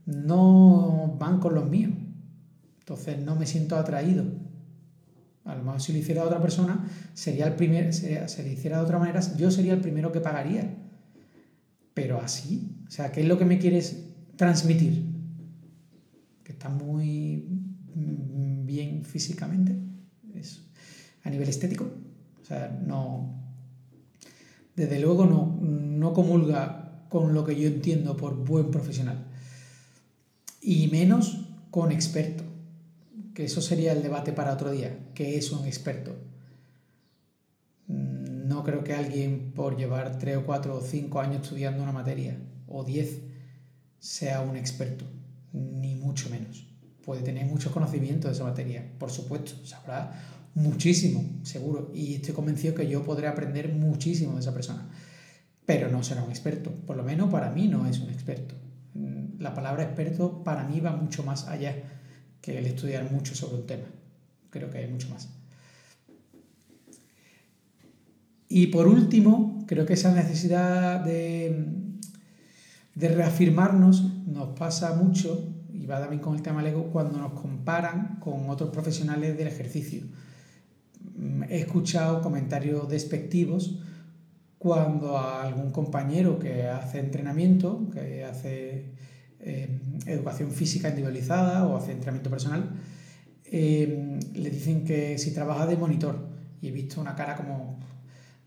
no 0.06 1.16
van 1.18 1.38
con 1.38 1.54
los 1.54 1.68
míos. 1.68 1.92
Entonces 2.80 3.18
no 3.20 3.36
me 3.36 3.46
siento 3.46 3.76
atraído. 3.76 4.24
A 5.44 5.54
lo 5.54 5.62
mejor 5.62 5.80
si 5.80 5.92
lo 5.92 5.98
hiciera 5.98 6.24
otra 6.24 6.40
persona, 6.40 6.84
sería 7.14 7.46
el 7.46 7.54
primer, 7.54 7.92
se, 7.94 8.26
se 8.28 8.42
le 8.42 8.52
hiciera 8.52 8.78
de 8.78 8.84
otra 8.84 8.98
manera, 8.98 9.20
yo 9.36 9.50
sería 9.50 9.72
el 9.72 9.80
primero 9.80 10.12
que 10.12 10.20
pagaría. 10.20 10.76
Pero 11.94 12.20
así, 12.20 12.76
o 12.86 12.90
sea, 12.90 13.10
¿qué 13.12 13.20
es 13.22 13.28
lo 13.28 13.38
que 13.38 13.44
me 13.44 13.58
quieres 13.58 14.04
transmitir? 14.36 15.09
Está 16.60 16.68
muy 16.68 17.48
mm, 17.94 18.66
bien 18.66 19.02
físicamente, 19.06 19.78
a 21.24 21.30
nivel 21.30 21.48
estético. 21.48 21.90
O 22.42 22.44
sea, 22.44 22.68
no. 22.86 23.34
Desde 24.76 25.00
luego 25.00 25.24
no, 25.24 25.58
no 25.62 26.12
comulga 26.12 27.06
con 27.08 27.32
lo 27.32 27.46
que 27.46 27.58
yo 27.58 27.66
entiendo 27.66 28.14
por 28.16 28.36
buen 28.36 28.70
profesional. 28.70 29.26
Y 30.60 30.88
menos 30.88 31.46
con 31.70 31.92
experto. 31.92 32.44
Que 33.32 33.44
eso 33.46 33.62
sería 33.62 33.92
el 33.92 34.02
debate 34.02 34.32
para 34.32 34.52
otro 34.52 34.70
día. 34.70 34.98
¿Qué 35.14 35.38
es 35.38 35.52
un 35.52 35.64
experto? 35.64 36.14
Mm, 37.86 38.48
no 38.48 38.64
creo 38.64 38.84
que 38.84 38.92
alguien 38.92 39.52
por 39.54 39.78
llevar 39.78 40.18
3 40.18 40.36
o 40.36 40.44
4 40.44 40.76
o 40.76 40.80
5 40.82 41.20
años 41.20 41.42
estudiando 41.42 41.82
una 41.82 41.92
materia, 41.92 42.38
o 42.66 42.84
10, 42.84 43.22
sea 43.98 44.42
un 44.42 44.56
experto, 44.56 45.06
ni 45.52 45.94
mucho 45.94 46.30
menos. 46.30 46.66
Puede 47.04 47.22
tener 47.22 47.46
muchos 47.46 47.72
conocimientos 47.72 48.30
de 48.30 48.34
esa 48.34 48.44
materia, 48.44 48.84
por 48.98 49.10
supuesto, 49.10 49.52
sabrá 49.64 50.12
muchísimo, 50.54 51.24
seguro, 51.42 51.90
y 51.94 52.14
estoy 52.14 52.34
convencido 52.34 52.74
que 52.74 52.88
yo 52.88 53.04
podré 53.04 53.28
aprender 53.28 53.72
muchísimo 53.72 54.34
de 54.34 54.40
esa 54.40 54.52
persona, 54.52 54.88
pero 55.64 55.88
no 55.88 56.02
será 56.02 56.22
un 56.22 56.30
experto, 56.30 56.70
por 56.70 56.96
lo 56.96 57.04
menos 57.04 57.30
para 57.30 57.50
mí 57.50 57.68
no 57.68 57.86
es 57.86 58.00
un 58.00 58.10
experto. 58.10 58.54
Mm, 58.94 59.40
la 59.40 59.54
palabra 59.54 59.84
experto 59.84 60.42
para 60.42 60.66
mí 60.66 60.80
va 60.80 60.92
mucho 60.96 61.22
más 61.22 61.46
allá 61.48 61.76
que 62.40 62.58
el 62.58 62.66
estudiar 62.66 63.10
mucho 63.10 63.34
sobre 63.34 63.56
un 63.56 63.66
tema, 63.66 63.86
creo 64.50 64.70
que 64.70 64.78
hay 64.78 64.88
mucho 64.88 65.08
más. 65.08 65.28
Y 68.48 68.66
por 68.66 68.88
último, 68.88 69.64
creo 69.68 69.86
que 69.86 69.92
esa 69.92 70.12
necesidad 70.12 70.98
de 71.04 71.79
de 73.00 73.08
reafirmarnos 73.08 74.04
nos 74.26 74.58
pasa 74.58 74.94
mucho, 74.94 75.54
y 75.72 75.86
va 75.86 75.98
también 76.00 76.20
con 76.20 76.36
el 76.36 76.42
tema 76.42 76.62
del 76.62 76.74
ego, 76.74 76.90
cuando 76.92 77.18
nos 77.18 77.32
comparan 77.32 78.18
con 78.20 78.50
otros 78.50 78.70
profesionales 78.70 79.36
del 79.38 79.48
ejercicio. 79.48 80.02
Mm, 81.16 81.44
he 81.44 81.60
escuchado 81.60 82.20
comentarios 82.20 82.88
despectivos 82.88 83.80
cuando 84.58 85.16
a 85.16 85.42
algún 85.42 85.70
compañero 85.70 86.38
que 86.38 86.68
hace 86.68 87.00
entrenamiento, 87.00 87.88
que 87.90 88.24
hace 88.24 88.92
eh, 89.40 89.80
educación 90.04 90.50
física 90.50 90.90
individualizada 90.90 91.66
o 91.66 91.78
hace 91.78 91.92
entrenamiento 91.92 92.28
personal, 92.28 92.68
eh, 93.46 94.20
le 94.34 94.50
dicen 94.50 94.84
que 94.84 95.16
si 95.16 95.32
trabaja 95.32 95.66
de 95.66 95.78
monitor. 95.78 96.28
Y 96.60 96.68
he 96.68 96.72
visto 96.72 97.00
una 97.00 97.16
cara 97.16 97.36
como, 97.36 97.78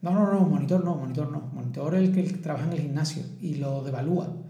no, 0.03 0.11
no, 0.11 0.31
no, 0.31 0.41
monitor 0.41 0.85
no, 0.85 0.95
monitor 0.95 1.31
no. 1.31 1.49
Monitor 1.51 1.95
es 1.95 2.01
el 2.03 2.13
que 2.13 2.23
trabaja 2.37 2.67
en 2.67 2.73
el 2.73 2.81
gimnasio 2.81 3.23
y 3.41 3.55
lo 3.55 3.83
devalúa. 3.83 4.42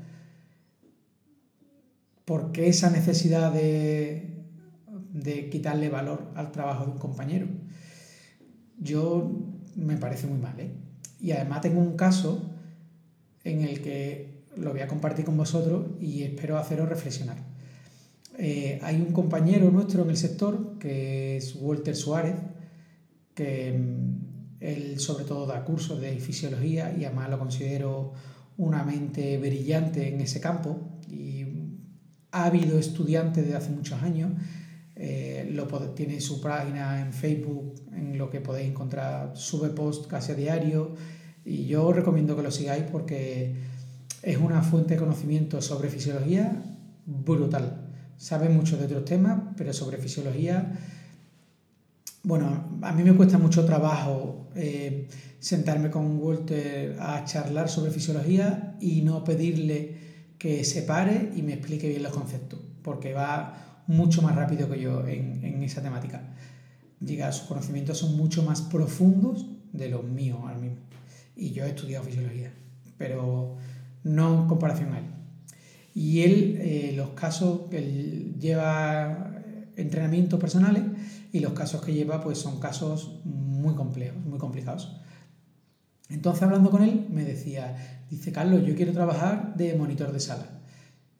¿Por 2.25 2.51
qué 2.51 2.67
esa 2.67 2.89
necesidad 2.89 3.51
de, 3.51 4.45
de 5.13 5.49
quitarle 5.49 5.89
valor 5.89 6.31
al 6.35 6.51
trabajo 6.51 6.85
de 6.85 6.91
un 6.91 6.97
compañero? 6.97 7.47
Yo 8.79 9.31
me 9.75 9.97
parece 9.97 10.27
muy 10.27 10.39
mal. 10.39 10.59
¿eh? 10.59 10.71
Y 11.19 11.31
además 11.31 11.61
tengo 11.61 11.79
un 11.79 11.95
caso 11.95 12.49
en 13.43 13.61
el 13.61 13.81
que 13.81 14.43
lo 14.55 14.71
voy 14.71 14.81
a 14.81 14.87
compartir 14.87 15.25
con 15.25 15.37
vosotros 15.37 15.87
y 15.99 16.23
espero 16.23 16.57
haceros 16.57 16.87
reflexionar. 16.87 17.37
Eh, 18.37 18.79
hay 18.81 18.95
un 18.95 19.11
compañero 19.11 19.69
nuestro 19.69 20.03
en 20.03 20.09
el 20.09 20.17
sector 20.17 20.77
que 20.79 21.37
es 21.37 21.55
Walter 21.55 21.95
Suárez, 21.95 22.35
que 23.35 23.73
mm, 23.73 24.57
él 24.59 24.99
sobre 24.99 25.25
todo 25.25 25.45
da 25.45 25.63
cursos 25.63 25.99
de 25.99 26.17
fisiología 26.17 26.95
y 26.97 27.05
además 27.05 27.29
lo 27.29 27.39
considero 27.39 28.13
una 28.57 28.83
mente 28.83 29.37
brillante 29.37 30.07
en 30.07 30.21
ese 30.21 30.39
campo 30.39 30.79
y 31.09 31.43
ha 32.33 32.45
habido 32.45 32.77
estudiantes 32.77 33.47
de 33.47 33.55
hace 33.55 33.69
muchos 33.69 34.01
años. 34.01 34.31
Eh, 34.95 35.49
lo 35.51 35.67
tiene 35.93 36.19
su 36.19 36.41
página 36.41 37.01
en 37.01 37.13
Facebook 37.13 37.75
en 37.93 38.17
lo 38.17 38.29
que 38.29 38.41
podéis 38.41 38.69
encontrar, 38.69 39.31
sube 39.35 39.69
post 39.69 40.07
casi 40.07 40.33
a 40.33 40.35
diario 40.35 40.95
y 41.45 41.65
yo 41.65 41.87
os 41.87 41.95
recomiendo 41.95 42.35
que 42.35 42.43
lo 42.43 42.51
sigáis 42.51 42.83
porque 42.91 43.55
es 44.21 44.37
una 44.37 44.61
fuente 44.61 44.95
de 44.95 44.99
conocimiento 44.99 45.61
sobre 45.61 45.89
fisiología 45.89 46.63
brutal. 47.05 47.89
Sabe 48.17 48.49
mucho 48.49 48.77
de 48.77 48.85
otros 48.85 49.05
temas, 49.05 49.39
pero 49.57 49.73
sobre 49.73 49.97
fisiología 49.97 50.73
bueno, 52.25 52.79
a 52.81 52.93
mí 52.93 53.03
me 53.03 53.13
cuesta 53.15 53.37
mucho 53.37 53.65
trabajo 53.65 54.47
eh, 54.55 55.09
sentarme 55.39 55.91
con 55.91 56.17
Walter 56.19 56.95
a 56.97 57.25
charlar 57.25 57.67
sobre 57.67 57.91
fisiología 57.91 58.77
y 58.79 59.01
no 59.01 59.25
pedirle 59.25 60.02
que 60.43 60.65
se 60.65 60.81
pare 60.81 61.31
y 61.37 61.41
me 61.41 61.53
explique 61.53 61.87
bien 61.87 62.03
los 62.03 62.11
conceptos, 62.11 62.59
porque 62.81 63.13
va 63.13 63.83
mucho 63.87 64.21
más 64.21 64.35
rápido 64.35 64.69
que 64.69 64.77
yo 64.77 65.07
en, 65.07 65.41
en 65.41 65.63
esa 65.63 65.81
temática. 65.81 66.21
Diga, 66.99 67.31
sus 67.31 67.47
conocimientos 67.47 67.99
son 67.99 68.17
mucho 68.17 68.43
más 68.43 68.61
profundos 68.61 69.45
de 69.71 69.87
los 69.87 70.03
míos 70.03 70.39
ahora 70.41 70.57
mismo. 70.57 70.79
Y 71.37 71.51
yo 71.51 71.63
he 71.63 71.69
estudiado 71.69 72.03
fisiología, 72.03 72.51
pero 72.97 73.55
no 74.03 74.41
en 74.41 74.47
comparación 74.49 74.91
a 74.91 74.99
él. 74.99 75.05
Y 75.95 76.23
él, 76.23 76.57
eh, 76.59 76.93
los 76.97 77.11
casos 77.11 77.61
él 77.71 78.35
lleva 78.37 79.41
entrenamientos 79.77 80.41
personales 80.41 80.83
y 81.31 81.39
los 81.39 81.53
casos 81.53 81.81
que 81.81 81.93
lleva 81.93 82.21
pues 82.21 82.37
son 82.37 82.59
casos 82.59 83.21
muy 83.23 83.75
complejos, 83.75 84.21
muy 84.25 84.39
complicados. 84.39 84.91
Entonces 86.13 86.43
hablando 86.43 86.69
con 86.69 86.83
él 86.83 87.07
me 87.09 87.25
decía, 87.25 87.75
dice 88.09 88.31
Carlos, 88.31 88.63
yo 88.65 88.75
quiero 88.75 88.93
trabajar 88.93 89.55
de 89.55 89.73
monitor 89.73 90.11
de 90.11 90.19
sala. 90.19 90.45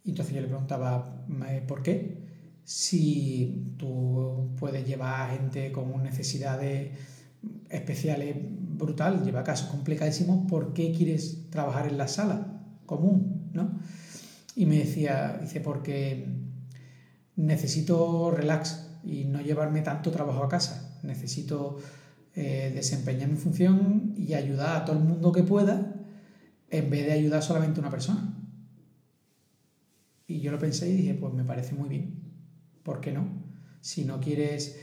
Y 0.03 0.11
entonces 0.11 0.35
yo 0.35 0.41
le 0.41 0.47
preguntaba, 0.47 1.25
¿por 1.67 1.81
qué? 1.81 2.21
Si 2.63 3.75
tú 3.77 4.51
puedes 4.59 4.85
llevar 4.85 5.21
a 5.21 5.33
gente 5.33 5.71
con 5.71 6.03
necesidades 6.03 6.91
especiales 7.69 8.35
brutal, 8.37 9.23
lleva 9.23 9.43
casos 9.43 9.69
complicadísimos, 9.69 10.47
¿por 10.47 10.73
qué 10.73 10.91
quieres 10.91 11.49
trabajar 11.49 11.87
en 11.87 11.97
la 11.97 12.07
sala 12.07 12.61
común? 12.85 13.49
¿no? 13.53 13.79
Y 14.55 14.67
me 14.67 14.77
decía, 14.77 15.39
dice, 15.41 15.59
porque 15.59 16.27
necesito 17.35 18.29
relax 18.29 18.89
y 19.03 19.25
no 19.25 19.41
llevarme 19.41 19.81
tanto 19.81 20.11
trabajo 20.11 20.43
a 20.43 20.49
casa. 20.49 20.99
Necesito 21.01 21.77
eh, 22.35 22.71
desempeñar 22.73 23.29
mi 23.29 23.37
función 23.37 24.15
y 24.17 24.33
ayudar 24.33 24.75
a 24.75 24.85
todo 24.85 24.97
el 24.97 25.03
mundo 25.03 25.31
que 25.31 25.43
pueda 25.43 25.93
en 26.71 26.89
vez 26.89 27.05
de 27.05 27.11
ayudar 27.11 27.43
solamente 27.43 27.79
a 27.79 27.81
una 27.81 27.91
persona. 27.91 28.33
Y 30.25 30.39
yo 30.39 30.51
lo 30.51 30.57
pensé 30.57 30.89
y 30.89 30.95
dije, 30.95 31.13
pues 31.13 31.31
me 31.31 31.43
parece 31.43 31.75
muy 31.75 31.89
bien. 31.89 32.23
¿Por 32.81 33.01
qué 33.01 33.11
no? 33.11 33.27
Si 33.81 34.03
no 34.03 34.19
quieres 34.19 34.79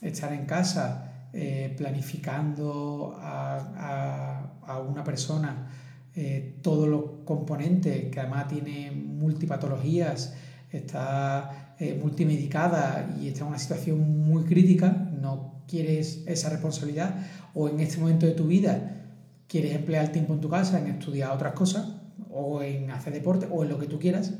estar 0.00 0.32
en 0.32 0.46
casa 0.46 1.28
eh, 1.32 1.74
planificando 1.76 3.16
a, 3.18 4.84
una 4.88 5.02
persona 5.02 5.68
eh, 6.14 6.58
todos 6.62 6.88
los 6.88 7.02
componentes, 7.24 8.10
que 8.12 8.20
además 8.20 8.46
tiene 8.46 8.92
multipatologías, 8.92 10.34
está 10.70 11.74
multimedicada 12.00 13.12
y 13.20 13.26
está 13.26 13.40
en 13.40 13.48
una 13.48 13.58
situación 13.58 14.24
muy 14.24 14.44
crítica, 14.44 15.10
no 15.20 15.51
quieres 15.72 16.22
esa 16.26 16.50
responsabilidad 16.50 17.14
o 17.54 17.66
en 17.66 17.80
este 17.80 17.96
momento 17.96 18.26
de 18.26 18.32
tu 18.32 18.46
vida 18.46 19.08
quieres 19.48 19.74
emplear 19.74 20.04
el 20.04 20.12
tiempo 20.12 20.34
en 20.34 20.40
tu 20.42 20.50
casa 20.50 20.78
en 20.78 20.86
estudiar 20.88 21.30
otras 21.30 21.54
cosas 21.54 21.94
o 22.28 22.62
en 22.62 22.90
hacer 22.90 23.14
deporte 23.14 23.48
o 23.50 23.62
en 23.62 23.70
lo 23.70 23.78
que 23.78 23.86
tú 23.86 23.98
quieras, 23.98 24.34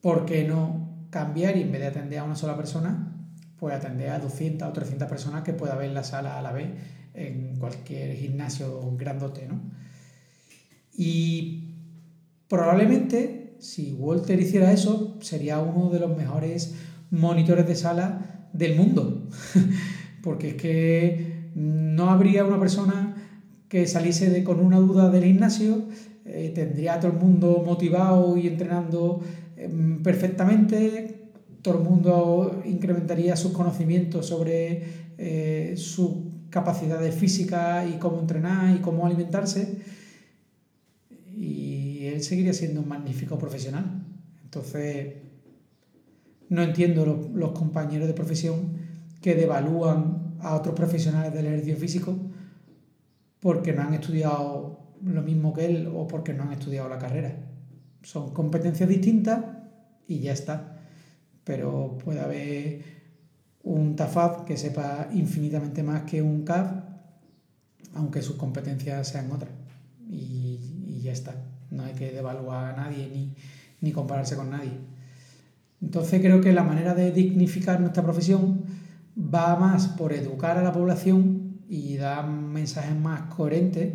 ¿por 0.00 0.26
qué 0.26 0.42
no 0.42 1.06
cambiar 1.10 1.56
y 1.56 1.62
en 1.62 1.70
vez 1.70 1.82
de 1.82 1.86
atender 1.86 2.18
a 2.18 2.24
una 2.24 2.34
sola 2.34 2.56
persona, 2.56 3.14
pues 3.60 3.76
atender 3.76 4.10
a 4.10 4.18
200 4.18 4.68
o 4.68 4.72
300 4.72 5.08
personas 5.08 5.44
que 5.44 5.52
pueda 5.52 5.76
ver 5.76 5.86
en 5.86 5.94
la 5.94 6.02
sala 6.02 6.36
a 6.36 6.42
la 6.42 6.50
vez 6.50 6.68
en 7.14 7.54
cualquier 7.56 8.16
gimnasio 8.16 8.96
grandote, 8.96 9.46
¿no? 9.46 9.60
Y 10.96 11.76
probablemente 12.48 13.54
si 13.60 13.92
Walter 13.92 14.40
hiciera 14.40 14.72
eso, 14.72 15.16
sería 15.20 15.60
uno 15.60 15.90
de 15.90 16.00
los 16.00 16.16
mejores 16.16 16.74
monitores 17.12 17.68
de 17.68 17.76
sala 17.76 18.48
del 18.52 18.74
mundo. 18.74 19.28
Porque 20.22 20.50
es 20.50 20.54
que 20.54 21.50
no 21.54 22.10
habría 22.10 22.44
una 22.44 22.58
persona 22.58 23.14
que 23.68 23.86
saliese 23.86 24.42
con 24.44 24.60
una 24.60 24.78
duda 24.78 25.10
del 25.10 25.24
gimnasio, 25.24 25.84
eh, 26.24 26.52
tendría 26.54 26.94
a 26.94 27.00
todo 27.00 27.12
el 27.12 27.18
mundo 27.18 27.62
motivado 27.64 28.36
y 28.36 28.46
entrenando 28.46 29.20
em, 29.56 30.02
perfectamente, 30.02 31.30
todo 31.62 31.78
el 31.78 31.84
mundo 31.84 32.62
incrementaría 32.64 33.36
sus 33.36 33.52
conocimientos 33.52 34.26
sobre 34.26 34.82
eh, 35.18 35.74
su 35.76 36.32
capacidad 36.50 37.02
física 37.10 37.84
y 37.86 37.98
cómo 37.98 38.20
entrenar 38.20 38.74
y 38.74 38.78
cómo 38.78 39.06
alimentarse 39.06 39.78
él 42.08 42.22
seguiría 42.22 42.52
siendo 42.52 42.80
un 42.80 42.88
magnífico 42.88 43.38
profesional. 43.38 44.04
Entonces, 44.44 45.14
no 46.48 46.62
entiendo 46.62 47.30
los, 47.34 47.52
compañeros 47.52 48.08
de 48.08 48.14
profesión 48.14 48.87
que 49.28 49.34
devalúan 49.34 50.36
a 50.40 50.54
otros 50.54 50.74
profesionales 50.74 51.34
del 51.34 51.44
ejercicio 51.44 51.76
físico 51.76 52.16
porque 53.40 53.74
no 53.74 53.82
han 53.82 53.92
estudiado 53.92 54.80
lo 55.04 55.20
mismo 55.20 55.52
que 55.52 55.66
él 55.66 55.92
o 55.94 56.06
porque 56.08 56.32
no 56.32 56.44
han 56.44 56.52
estudiado 56.52 56.88
la 56.88 56.98
carrera. 56.98 57.36
Son 58.02 58.32
competencias 58.32 58.88
distintas 58.88 59.44
y 60.06 60.20
ya 60.20 60.32
está. 60.32 60.78
pero 61.44 61.98
puede 62.02 62.20
haber 62.20 62.82
un 63.64 63.96
TAFAD 63.96 64.44
que 64.46 64.56
sepa 64.56 65.08
infinitamente 65.12 65.82
más 65.82 66.04
que 66.04 66.22
un 66.22 66.44
CAD, 66.44 66.84
aunque 67.96 68.22
sus 68.22 68.36
competencias 68.36 69.08
sean 69.08 69.30
otras. 69.30 69.52
Y, 70.08 70.86
y 70.86 71.02
ya 71.02 71.12
está. 71.12 71.34
No 71.70 71.84
hay 71.84 71.92
que 71.92 72.12
devaluar 72.12 72.72
a 72.72 72.76
nadie 72.76 73.10
ni, 73.12 73.34
ni 73.82 73.92
compararse 73.92 74.36
con 74.36 74.48
nadie. 74.48 74.72
Entonces 75.82 76.18
creo 76.22 76.40
que 76.40 76.54
la 76.54 76.62
manera 76.62 76.94
de 76.94 77.12
dignificar 77.12 77.78
nuestra 77.78 78.02
profesión 78.02 78.87
va 79.18 79.56
más 79.56 79.88
por 79.88 80.12
educar 80.12 80.56
a 80.58 80.62
la 80.62 80.72
población 80.72 81.58
y 81.68 81.96
dar 81.96 82.26
mensajes 82.28 82.96
más 82.96 83.22
coherentes 83.34 83.94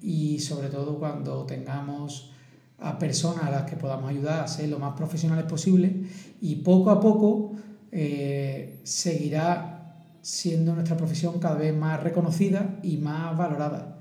y 0.00 0.38
sobre 0.38 0.68
todo 0.68 0.98
cuando 0.98 1.44
tengamos 1.44 2.32
a 2.78 2.98
personas 2.98 3.44
a 3.44 3.50
las 3.50 3.64
que 3.64 3.76
podamos 3.76 4.08
ayudar 4.10 4.44
a 4.44 4.48
ser 4.48 4.68
lo 4.68 4.78
más 4.78 4.94
profesionales 4.96 5.44
posible 5.44 6.04
y 6.40 6.56
poco 6.56 6.90
a 6.90 7.00
poco 7.00 7.52
eh, 7.92 8.80
seguirá 8.84 10.06
siendo 10.22 10.74
nuestra 10.74 10.96
profesión 10.96 11.38
cada 11.38 11.56
vez 11.56 11.76
más 11.76 12.02
reconocida 12.02 12.78
y 12.82 12.96
más 12.98 13.36
valorada. 13.36 13.98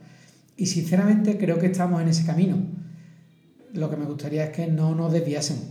Y 0.55 0.67
sinceramente 0.67 1.37
creo 1.37 1.59
que 1.59 1.67
estamos 1.67 2.01
en 2.01 2.09
ese 2.09 2.25
camino. 2.25 2.57
Lo 3.73 3.89
que 3.89 3.97
me 3.97 4.05
gustaría 4.05 4.45
es 4.45 4.49
que 4.51 4.67
no 4.67 4.95
nos 4.95 5.11
desviásemos 5.11 5.63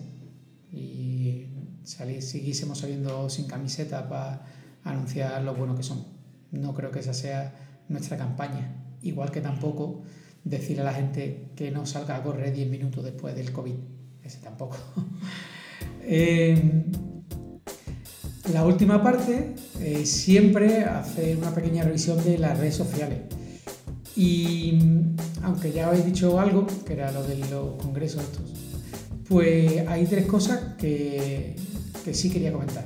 y 0.72 2.20
siguiésemos 2.20 2.78
saliendo 2.78 3.30
sin 3.30 3.46
camiseta 3.46 4.08
para 4.08 4.44
anunciar 4.90 5.42
lo 5.42 5.54
bueno 5.54 5.74
que 5.76 5.82
somos. 5.82 6.06
No 6.50 6.74
creo 6.74 6.90
que 6.90 7.00
esa 7.00 7.14
sea 7.14 7.54
nuestra 7.88 8.16
campaña. 8.16 8.74
Igual 9.02 9.30
que 9.30 9.40
tampoco 9.40 10.02
decir 10.44 10.80
a 10.80 10.84
la 10.84 10.94
gente 10.94 11.50
que 11.56 11.70
no 11.70 11.86
salga 11.86 12.16
a 12.16 12.22
correr 12.22 12.52
10 12.52 12.68
minutos 12.68 13.04
después 13.04 13.34
del 13.34 13.52
COVID. 13.52 13.74
Ese 14.22 14.38
tampoco. 14.38 14.76
Eh, 16.10 16.84
la 18.50 18.64
última 18.64 19.02
parte 19.02 19.54
eh, 19.78 20.06
siempre 20.06 20.84
hace 20.84 21.36
una 21.36 21.54
pequeña 21.54 21.84
revisión 21.84 22.24
de 22.24 22.38
las 22.38 22.58
redes 22.58 22.76
sociales. 22.76 23.18
Y 24.16 24.78
aunque 25.42 25.70
ya 25.70 25.88
habéis 25.88 26.06
dicho 26.06 26.40
algo, 26.40 26.66
que 26.86 26.94
era 26.94 27.12
lo 27.12 27.22
de 27.24 27.36
los 27.36 27.76
congresos 27.82 28.22
estos, 28.22 28.54
pues 29.28 29.86
hay 29.86 30.06
tres 30.06 30.24
cosas 30.26 30.76
que, 30.78 31.56
que 32.04 32.14
sí 32.14 32.30
quería 32.30 32.52
comentar. 32.52 32.84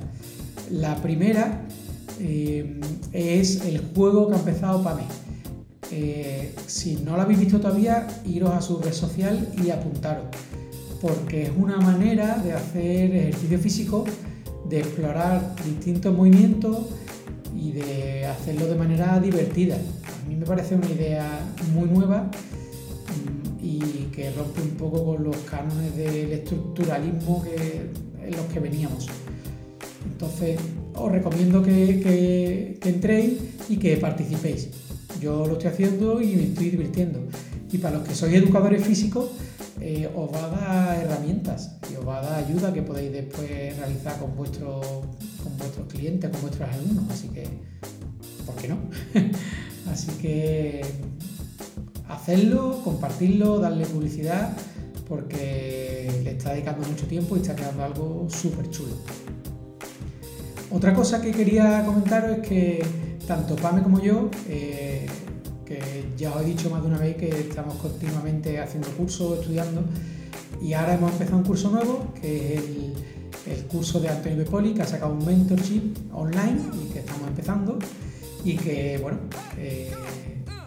La 0.69 0.97
primera 1.01 1.65
eh, 2.19 2.79
es 3.11 3.61
el 3.65 3.81
juego 3.93 4.27
que 4.27 4.35
ha 4.35 4.39
empezado 4.39 4.83
para 4.83 4.97
mí. 4.97 5.03
Eh, 5.91 6.53
si 6.65 6.95
no 6.97 7.15
lo 7.15 7.21
habéis 7.21 7.39
visto 7.39 7.59
todavía, 7.59 8.07
iros 8.25 8.51
a 8.51 8.61
su 8.61 8.79
red 8.79 8.93
social 8.93 9.47
y 9.63 9.69
apuntaros, 9.69 10.25
porque 11.01 11.43
es 11.43 11.51
una 11.55 11.77
manera 11.77 12.37
de 12.37 12.53
hacer 12.53 13.15
ejercicio 13.15 13.59
físico, 13.59 14.05
de 14.69 14.79
explorar 14.79 15.55
distintos 15.65 16.15
movimientos 16.15 16.77
y 17.55 17.73
de 17.73 18.25
hacerlo 18.25 18.65
de 18.67 18.75
manera 18.75 19.19
divertida. 19.19 19.75
A 19.75 20.27
mí 20.27 20.35
me 20.35 20.45
parece 20.45 20.75
una 20.75 20.89
idea 20.89 21.39
muy 21.73 21.89
nueva 21.89 22.31
y 23.61 23.79
que 24.13 24.31
rompe 24.31 24.61
un 24.61 24.71
poco 24.71 25.05
con 25.05 25.23
los 25.23 25.37
cánones 25.49 25.95
del 25.95 26.31
estructuralismo 26.31 27.43
en 27.45 28.31
los 28.31 28.45
que 28.51 28.59
veníamos. 28.59 29.07
Entonces, 30.05 30.59
os 30.95 31.11
recomiendo 31.11 31.63
que, 31.63 32.77
que 32.81 32.89
entréis 32.89 33.33
y 33.69 33.77
que 33.77 33.97
participéis. 33.97 34.69
Yo 35.19 35.45
lo 35.45 35.53
estoy 35.53 35.69
haciendo 35.69 36.21
y 36.21 36.35
me 36.35 36.43
estoy 36.43 36.69
divirtiendo. 36.69 37.19
Y 37.71 37.77
para 37.77 37.97
los 37.97 38.07
que 38.07 38.13
sois 38.13 38.33
educadores 38.35 38.85
físicos, 38.85 39.31
eh, 39.81 40.09
os 40.15 40.31
va 40.31 40.45
a 40.45 40.49
dar 40.49 41.03
herramientas 41.03 41.71
y 41.91 41.95
os 41.95 42.07
va 42.07 42.19
a 42.19 42.21
dar 42.21 42.43
ayuda 42.45 42.71
que 42.71 42.83
podéis 42.83 43.11
después 43.11 43.75
realizar 43.77 44.17
con, 44.19 44.35
vuestro, 44.35 44.79
con 45.43 45.57
vuestros 45.57 45.87
clientes, 45.87 46.29
con 46.29 46.41
vuestros 46.41 46.69
alumnos. 46.69 47.05
Así 47.09 47.29
que, 47.29 47.47
¿por 48.45 48.55
qué 48.55 48.67
no? 48.67 48.77
Así 49.91 50.11
que 50.21 50.85
hacerlo, 52.07 52.81
compartirlo, 52.83 53.59
darle 53.59 53.85
publicidad, 53.85 54.55
porque 55.09 56.09
le 56.23 56.31
está 56.31 56.53
dedicando 56.53 56.87
mucho 56.87 57.05
tiempo 57.07 57.35
y 57.35 57.41
está 57.41 57.55
quedando 57.55 57.83
algo 57.83 58.27
súper 58.29 58.69
chulo. 58.69 58.95
Otra 60.73 60.91
cosa 60.95 61.21
que 61.21 61.31
quería 61.31 61.85
comentaros 61.85 62.39
es 62.39 62.47
que 62.47 62.83
tanto 63.27 63.55
Pame 63.55 63.83
como 63.83 64.01
yo, 64.01 64.31
eh, 64.49 65.05
que 65.63 65.79
ya 66.17 66.31
os 66.31 66.41
he 66.41 66.45
dicho 66.45 66.67
más 66.71 66.81
de 66.81 66.87
una 66.87 66.97
vez 66.97 67.15
que 67.15 67.29
estamos 67.29 67.75
continuamente 67.75 68.59
haciendo 68.59 68.89
cursos, 68.89 69.39
estudiando, 69.39 69.83
y 70.59 70.73
ahora 70.73 70.95
hemos 70.95 71.11
empezado 71.11 71.37
un 71.37 71.43
curso 71.43 71.69
nuevo, 71.69 72.11
que 72.19 72.55
es 72.55 72.63
el, 73.45 73.63
curso 73.65 73.99
de 73.99 74.09
Antonio 74.09 74.39
Bepoli, 74.39 74.73
que 74.73 74.81
ha 74.81 74.87
sacado 74.87 75.13
un 75.13 75.23
mentorship 75.23 75.95
online 76.11 76.59
y 76.83 76.91
que 76.91 76.99
estamos 76.99 77.27
empezando, 77.27 77.77
y 78.43 78.55
que, 78.57 78.97
bueno, 78.99 79.19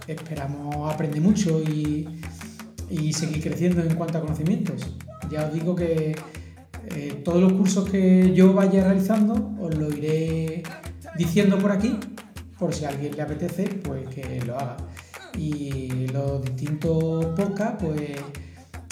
esperamos 0.07 0.95
aprender 0.95 1.21
mucho 1.21 1.61
y, 1.61 2.07
seguir 3.13 3.43
creciendo 3.43 3.83
en 3.83 3.97
cuanto 3.97 4.19
a 4.19 4.21
conocimientos. 4.21 4.87
Ya 5.33 5.47
os 5.47 5.53
digo 5.53 5.75
que 5.75 6.15
eh, 6.95 7.21
todos 7.25 7.41
los 7.41 7.53
cursos 7.53 7.89
que 7.89 8.33
yo 8.35 8.53
vaya 8.53 8.85
realizando 8.85 9.53
os 9.61 9.75
lo 9.75 9.91
iré 9.93 10.63
diciendo 11.17 11.59
por 11.59 11.73
aquí 11.73 11.99
por 12.59 12.75
si 12.75 12.85
a 12.85 12.89
alguien 12.89 13.15
le 13.17 13.23
apetece, 13.23 13.65
pues 13.85 14.09
que 14.09 14.41
lo 14.47 14.57
haga. 14.59 14.77
Y 15.39 16.07
los 16.09 16.43
distintos 16.43 17.27
podcasts, 17.37 17.85
pues 17.85 18.01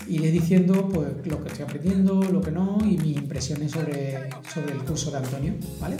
iré 0.09 0.31
diciendo 0.31 0.89
pues, 0.93 1.27
lo 1.27 1.43
que 1.43 1.49
estoy 1.49 1.65
aprendiendo, 1.65 2.23
lo 2.23 2.41
que 2.41 2.51
no 2.51 2.79
y 2.83 2.99
mis 2.99 3.17
impresiones 3.17 3.73
sobre, 3.73 4.29
sobre 4.53 4.73
el 4.73 4.85
curso 4.85 5.11
de 5.11 5.17
Antonio, 5.19 5.55
¿vale? 5.81 5.97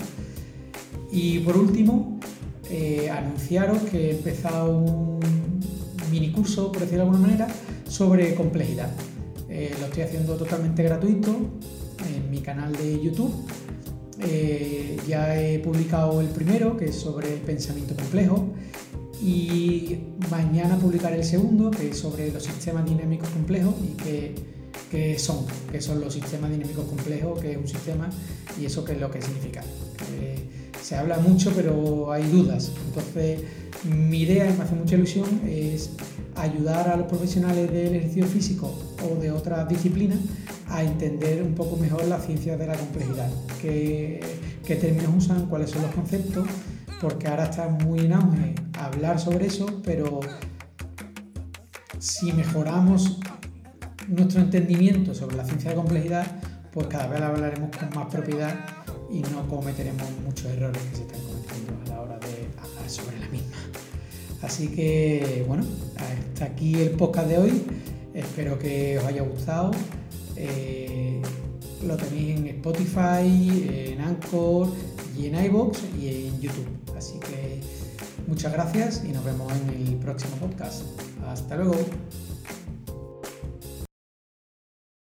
Y 1.11 1.39
por 1.39 1.57
último, 1.57 2.21
eh, 2.71 3.09
anunciaros 3.11 3.79
que 3.85 4.11
he 4.11 4.17
empezado 4.17 4.79
un 4.79 5.21
mini 6.11 6.33
curso, 6.33 6.71
por 6.71 6.83
decirlo 6.83 7.05
de 7.05 7.11
alguna 7.11 7.27
manera, 7.27 7.47
sobre 7.89 8.35
complejidad. 8.35 8.91
Eh, 9.49 9.75
lo 9.79 9.87
estoy 9.87 10.03
haciendo 10.03 10.35
totalmente 10.37 10.83
gratuito 10.83 11.31
canal 12.45 12.73
de 12.77 13.03
YouTube 13.03 13.33
eh, 14.21 14.97
ya 15.09 15.41
he 15.41 15.59
publicado 15.59 16.21
el 16.21 16.29
primero, 16.29 16.77
que 16.77 16.87
es 16.87 16.97
sobre 16.97 17.35
el 17.35 17.41
pensamiento 17.41 17.95
complejo, 17.97 18.49
y 19.21 19.99
mañana 20.31 20.77
publicaré 20.79 21.17
el 21.17 21.25
segundo, 21.25 21.71
que 21.71 21.91
es 21.91 21.99
sobre 21.99 22.31
los 22.31 22.43
sistemas 22.43 22.85
dinámicos 22.85 23.29
complejos 23.31 23.75
y 23.83 23.97
qué, 24.91 25.19
son, 25.19 25.47
qué 25.73 25.81
son 25.81 26.01
los 26.01 26.13
sistemas 26.13 26.51
dinámicos 26.51 26.85
complejos, 26.85 27.41
qué 27.41 27.53
es 27.53 27.57
un 27.57 27.67
sistema 27.67 28.09
y 28.61 28.67
eso 28.67 28.85
qué 28.85 28.93
es 28.93 29.01
lo 29.01 29.11
que 29.11 29.21
significa. 29.21 29.63
se 30.83 30.97
habla 30.97 31.19
mucho, 31.19 31.53
pero 31.55 32.13
hay 32.13 32.25
dudas. 32.29 32.71
Entonces, 32.89 33.41
mi 33.85 34.21
idea, 34.21 34.53
me 34.57 34.63
hace 34.63 34.75
mucha 34.75 34.95
ilusión, 34.95 35.41
es 35.47 35.91
ayudar 36.37 36.89
a 36.89 36.97
los 36.97 37.07
profesionales 37.07 37.71
del 37.73 37.95
ejercicio 37.95 38.27
físico 38.27 38.73
o 39.03 39.21
de 39.21 39.31
otras 39.31 39.69
disciplinas 39.69 40.19
a 40.75 40.83
entender 40.83 41.41
un 41.41 41.55
poco 41.55 41.77
mejor 41.77 42.05
la 42.07 42.19
ciencia 42.19 42.57
de 42.57 42.67
la 42.67 42.75
complejidad, 42.75 43.31
qué, 43.63 44.21
términos 44.67 45.13
usan, 45.17 45.47
cuáles 45.47 45.71
son 45.71 45.83
los 45.83 45.93
conceptos, 45.93 46.49
porque 47.01 47.29
ahora 47.29 47.45
está 47.45 47.69
muy 47.69 48.01
en 48.01 48.13
auge 48.13 48.55
hablar 48.81 49.21
sobre 49.21 49.47
eso, 49.47 49.67
pero 49.85 50.19
si 52.01 52.33
mejoramos 52.33 53.21
nuestro 54.09 54.41
entendimiento 54.41 55.15
sobre 55.15 55.37
la 55.37 55.45
ciencia 55.45 55.71
de 55.71 55.77
complejidad, 55.77 56.27
pues 56.73 56.89
cada 56.89 57.07
vez 57.07 57.23
hablaremos 57.23 57.71
con 57.77 57.91
más 57.95 58.13
propiedad 58.13 58.57
y 59.09 59.21
no 59.21 59.47
cometeremos 59.47 60.09
muchos 60.27 60.47
errores 60.47 60.83
que 60.91 60.97
se 60.97 61.03
están 61.03 61.21
cometiendo 61.21 61.73
a 61.87 61.89
la 61.95 62.01
hora 62.03 62.19
de 62.19 62.49
hablar 62.61 62.91
sobre 62.91 63.21
la 63.21 63.29
misma. 63.29 63.57
Así 64.43 64.67
que 64.69 65.45
bueno, 65.47 65.65
hasta 65.97 66.47
aquí 66.47 66.75
el 66.75 66.91
podcast 66.91 67.29
de 67.29 67.39
hoy. 67.39 67.63
Espero 68.13 68.59
que 68.59 68.99
os 68.99 69.05
haya 69.05 69.23
gustado. 69.23 69.71
Eh, 70.37 71.23
lo 71.87 71.97
tenéis 71.97 72.39
en 72.39 72.47
Spotify, 72.47 73.93
en 73.93 74.01
Anchor 74.01 74.69
y 75.17 75.27
en 75.27 75.45
iBox 75.47 75.81
y 76.01 76.09
en 76.09 76.41
YouTube. 76.41 76.69
Así 76.97 77.19
que 77.21 77.61
muchas 78.27 78.53
gracias 78.53 79.03
y 79.05 79.13
nos 79.13 79.25
vemos 79.25 79.53
en 79.53 79.69
el 79.71 79.97
próximo 79.97 80.37
podcast. 80.37 80.83
Hasta 81.27 81.57
luego. 81.57 81.77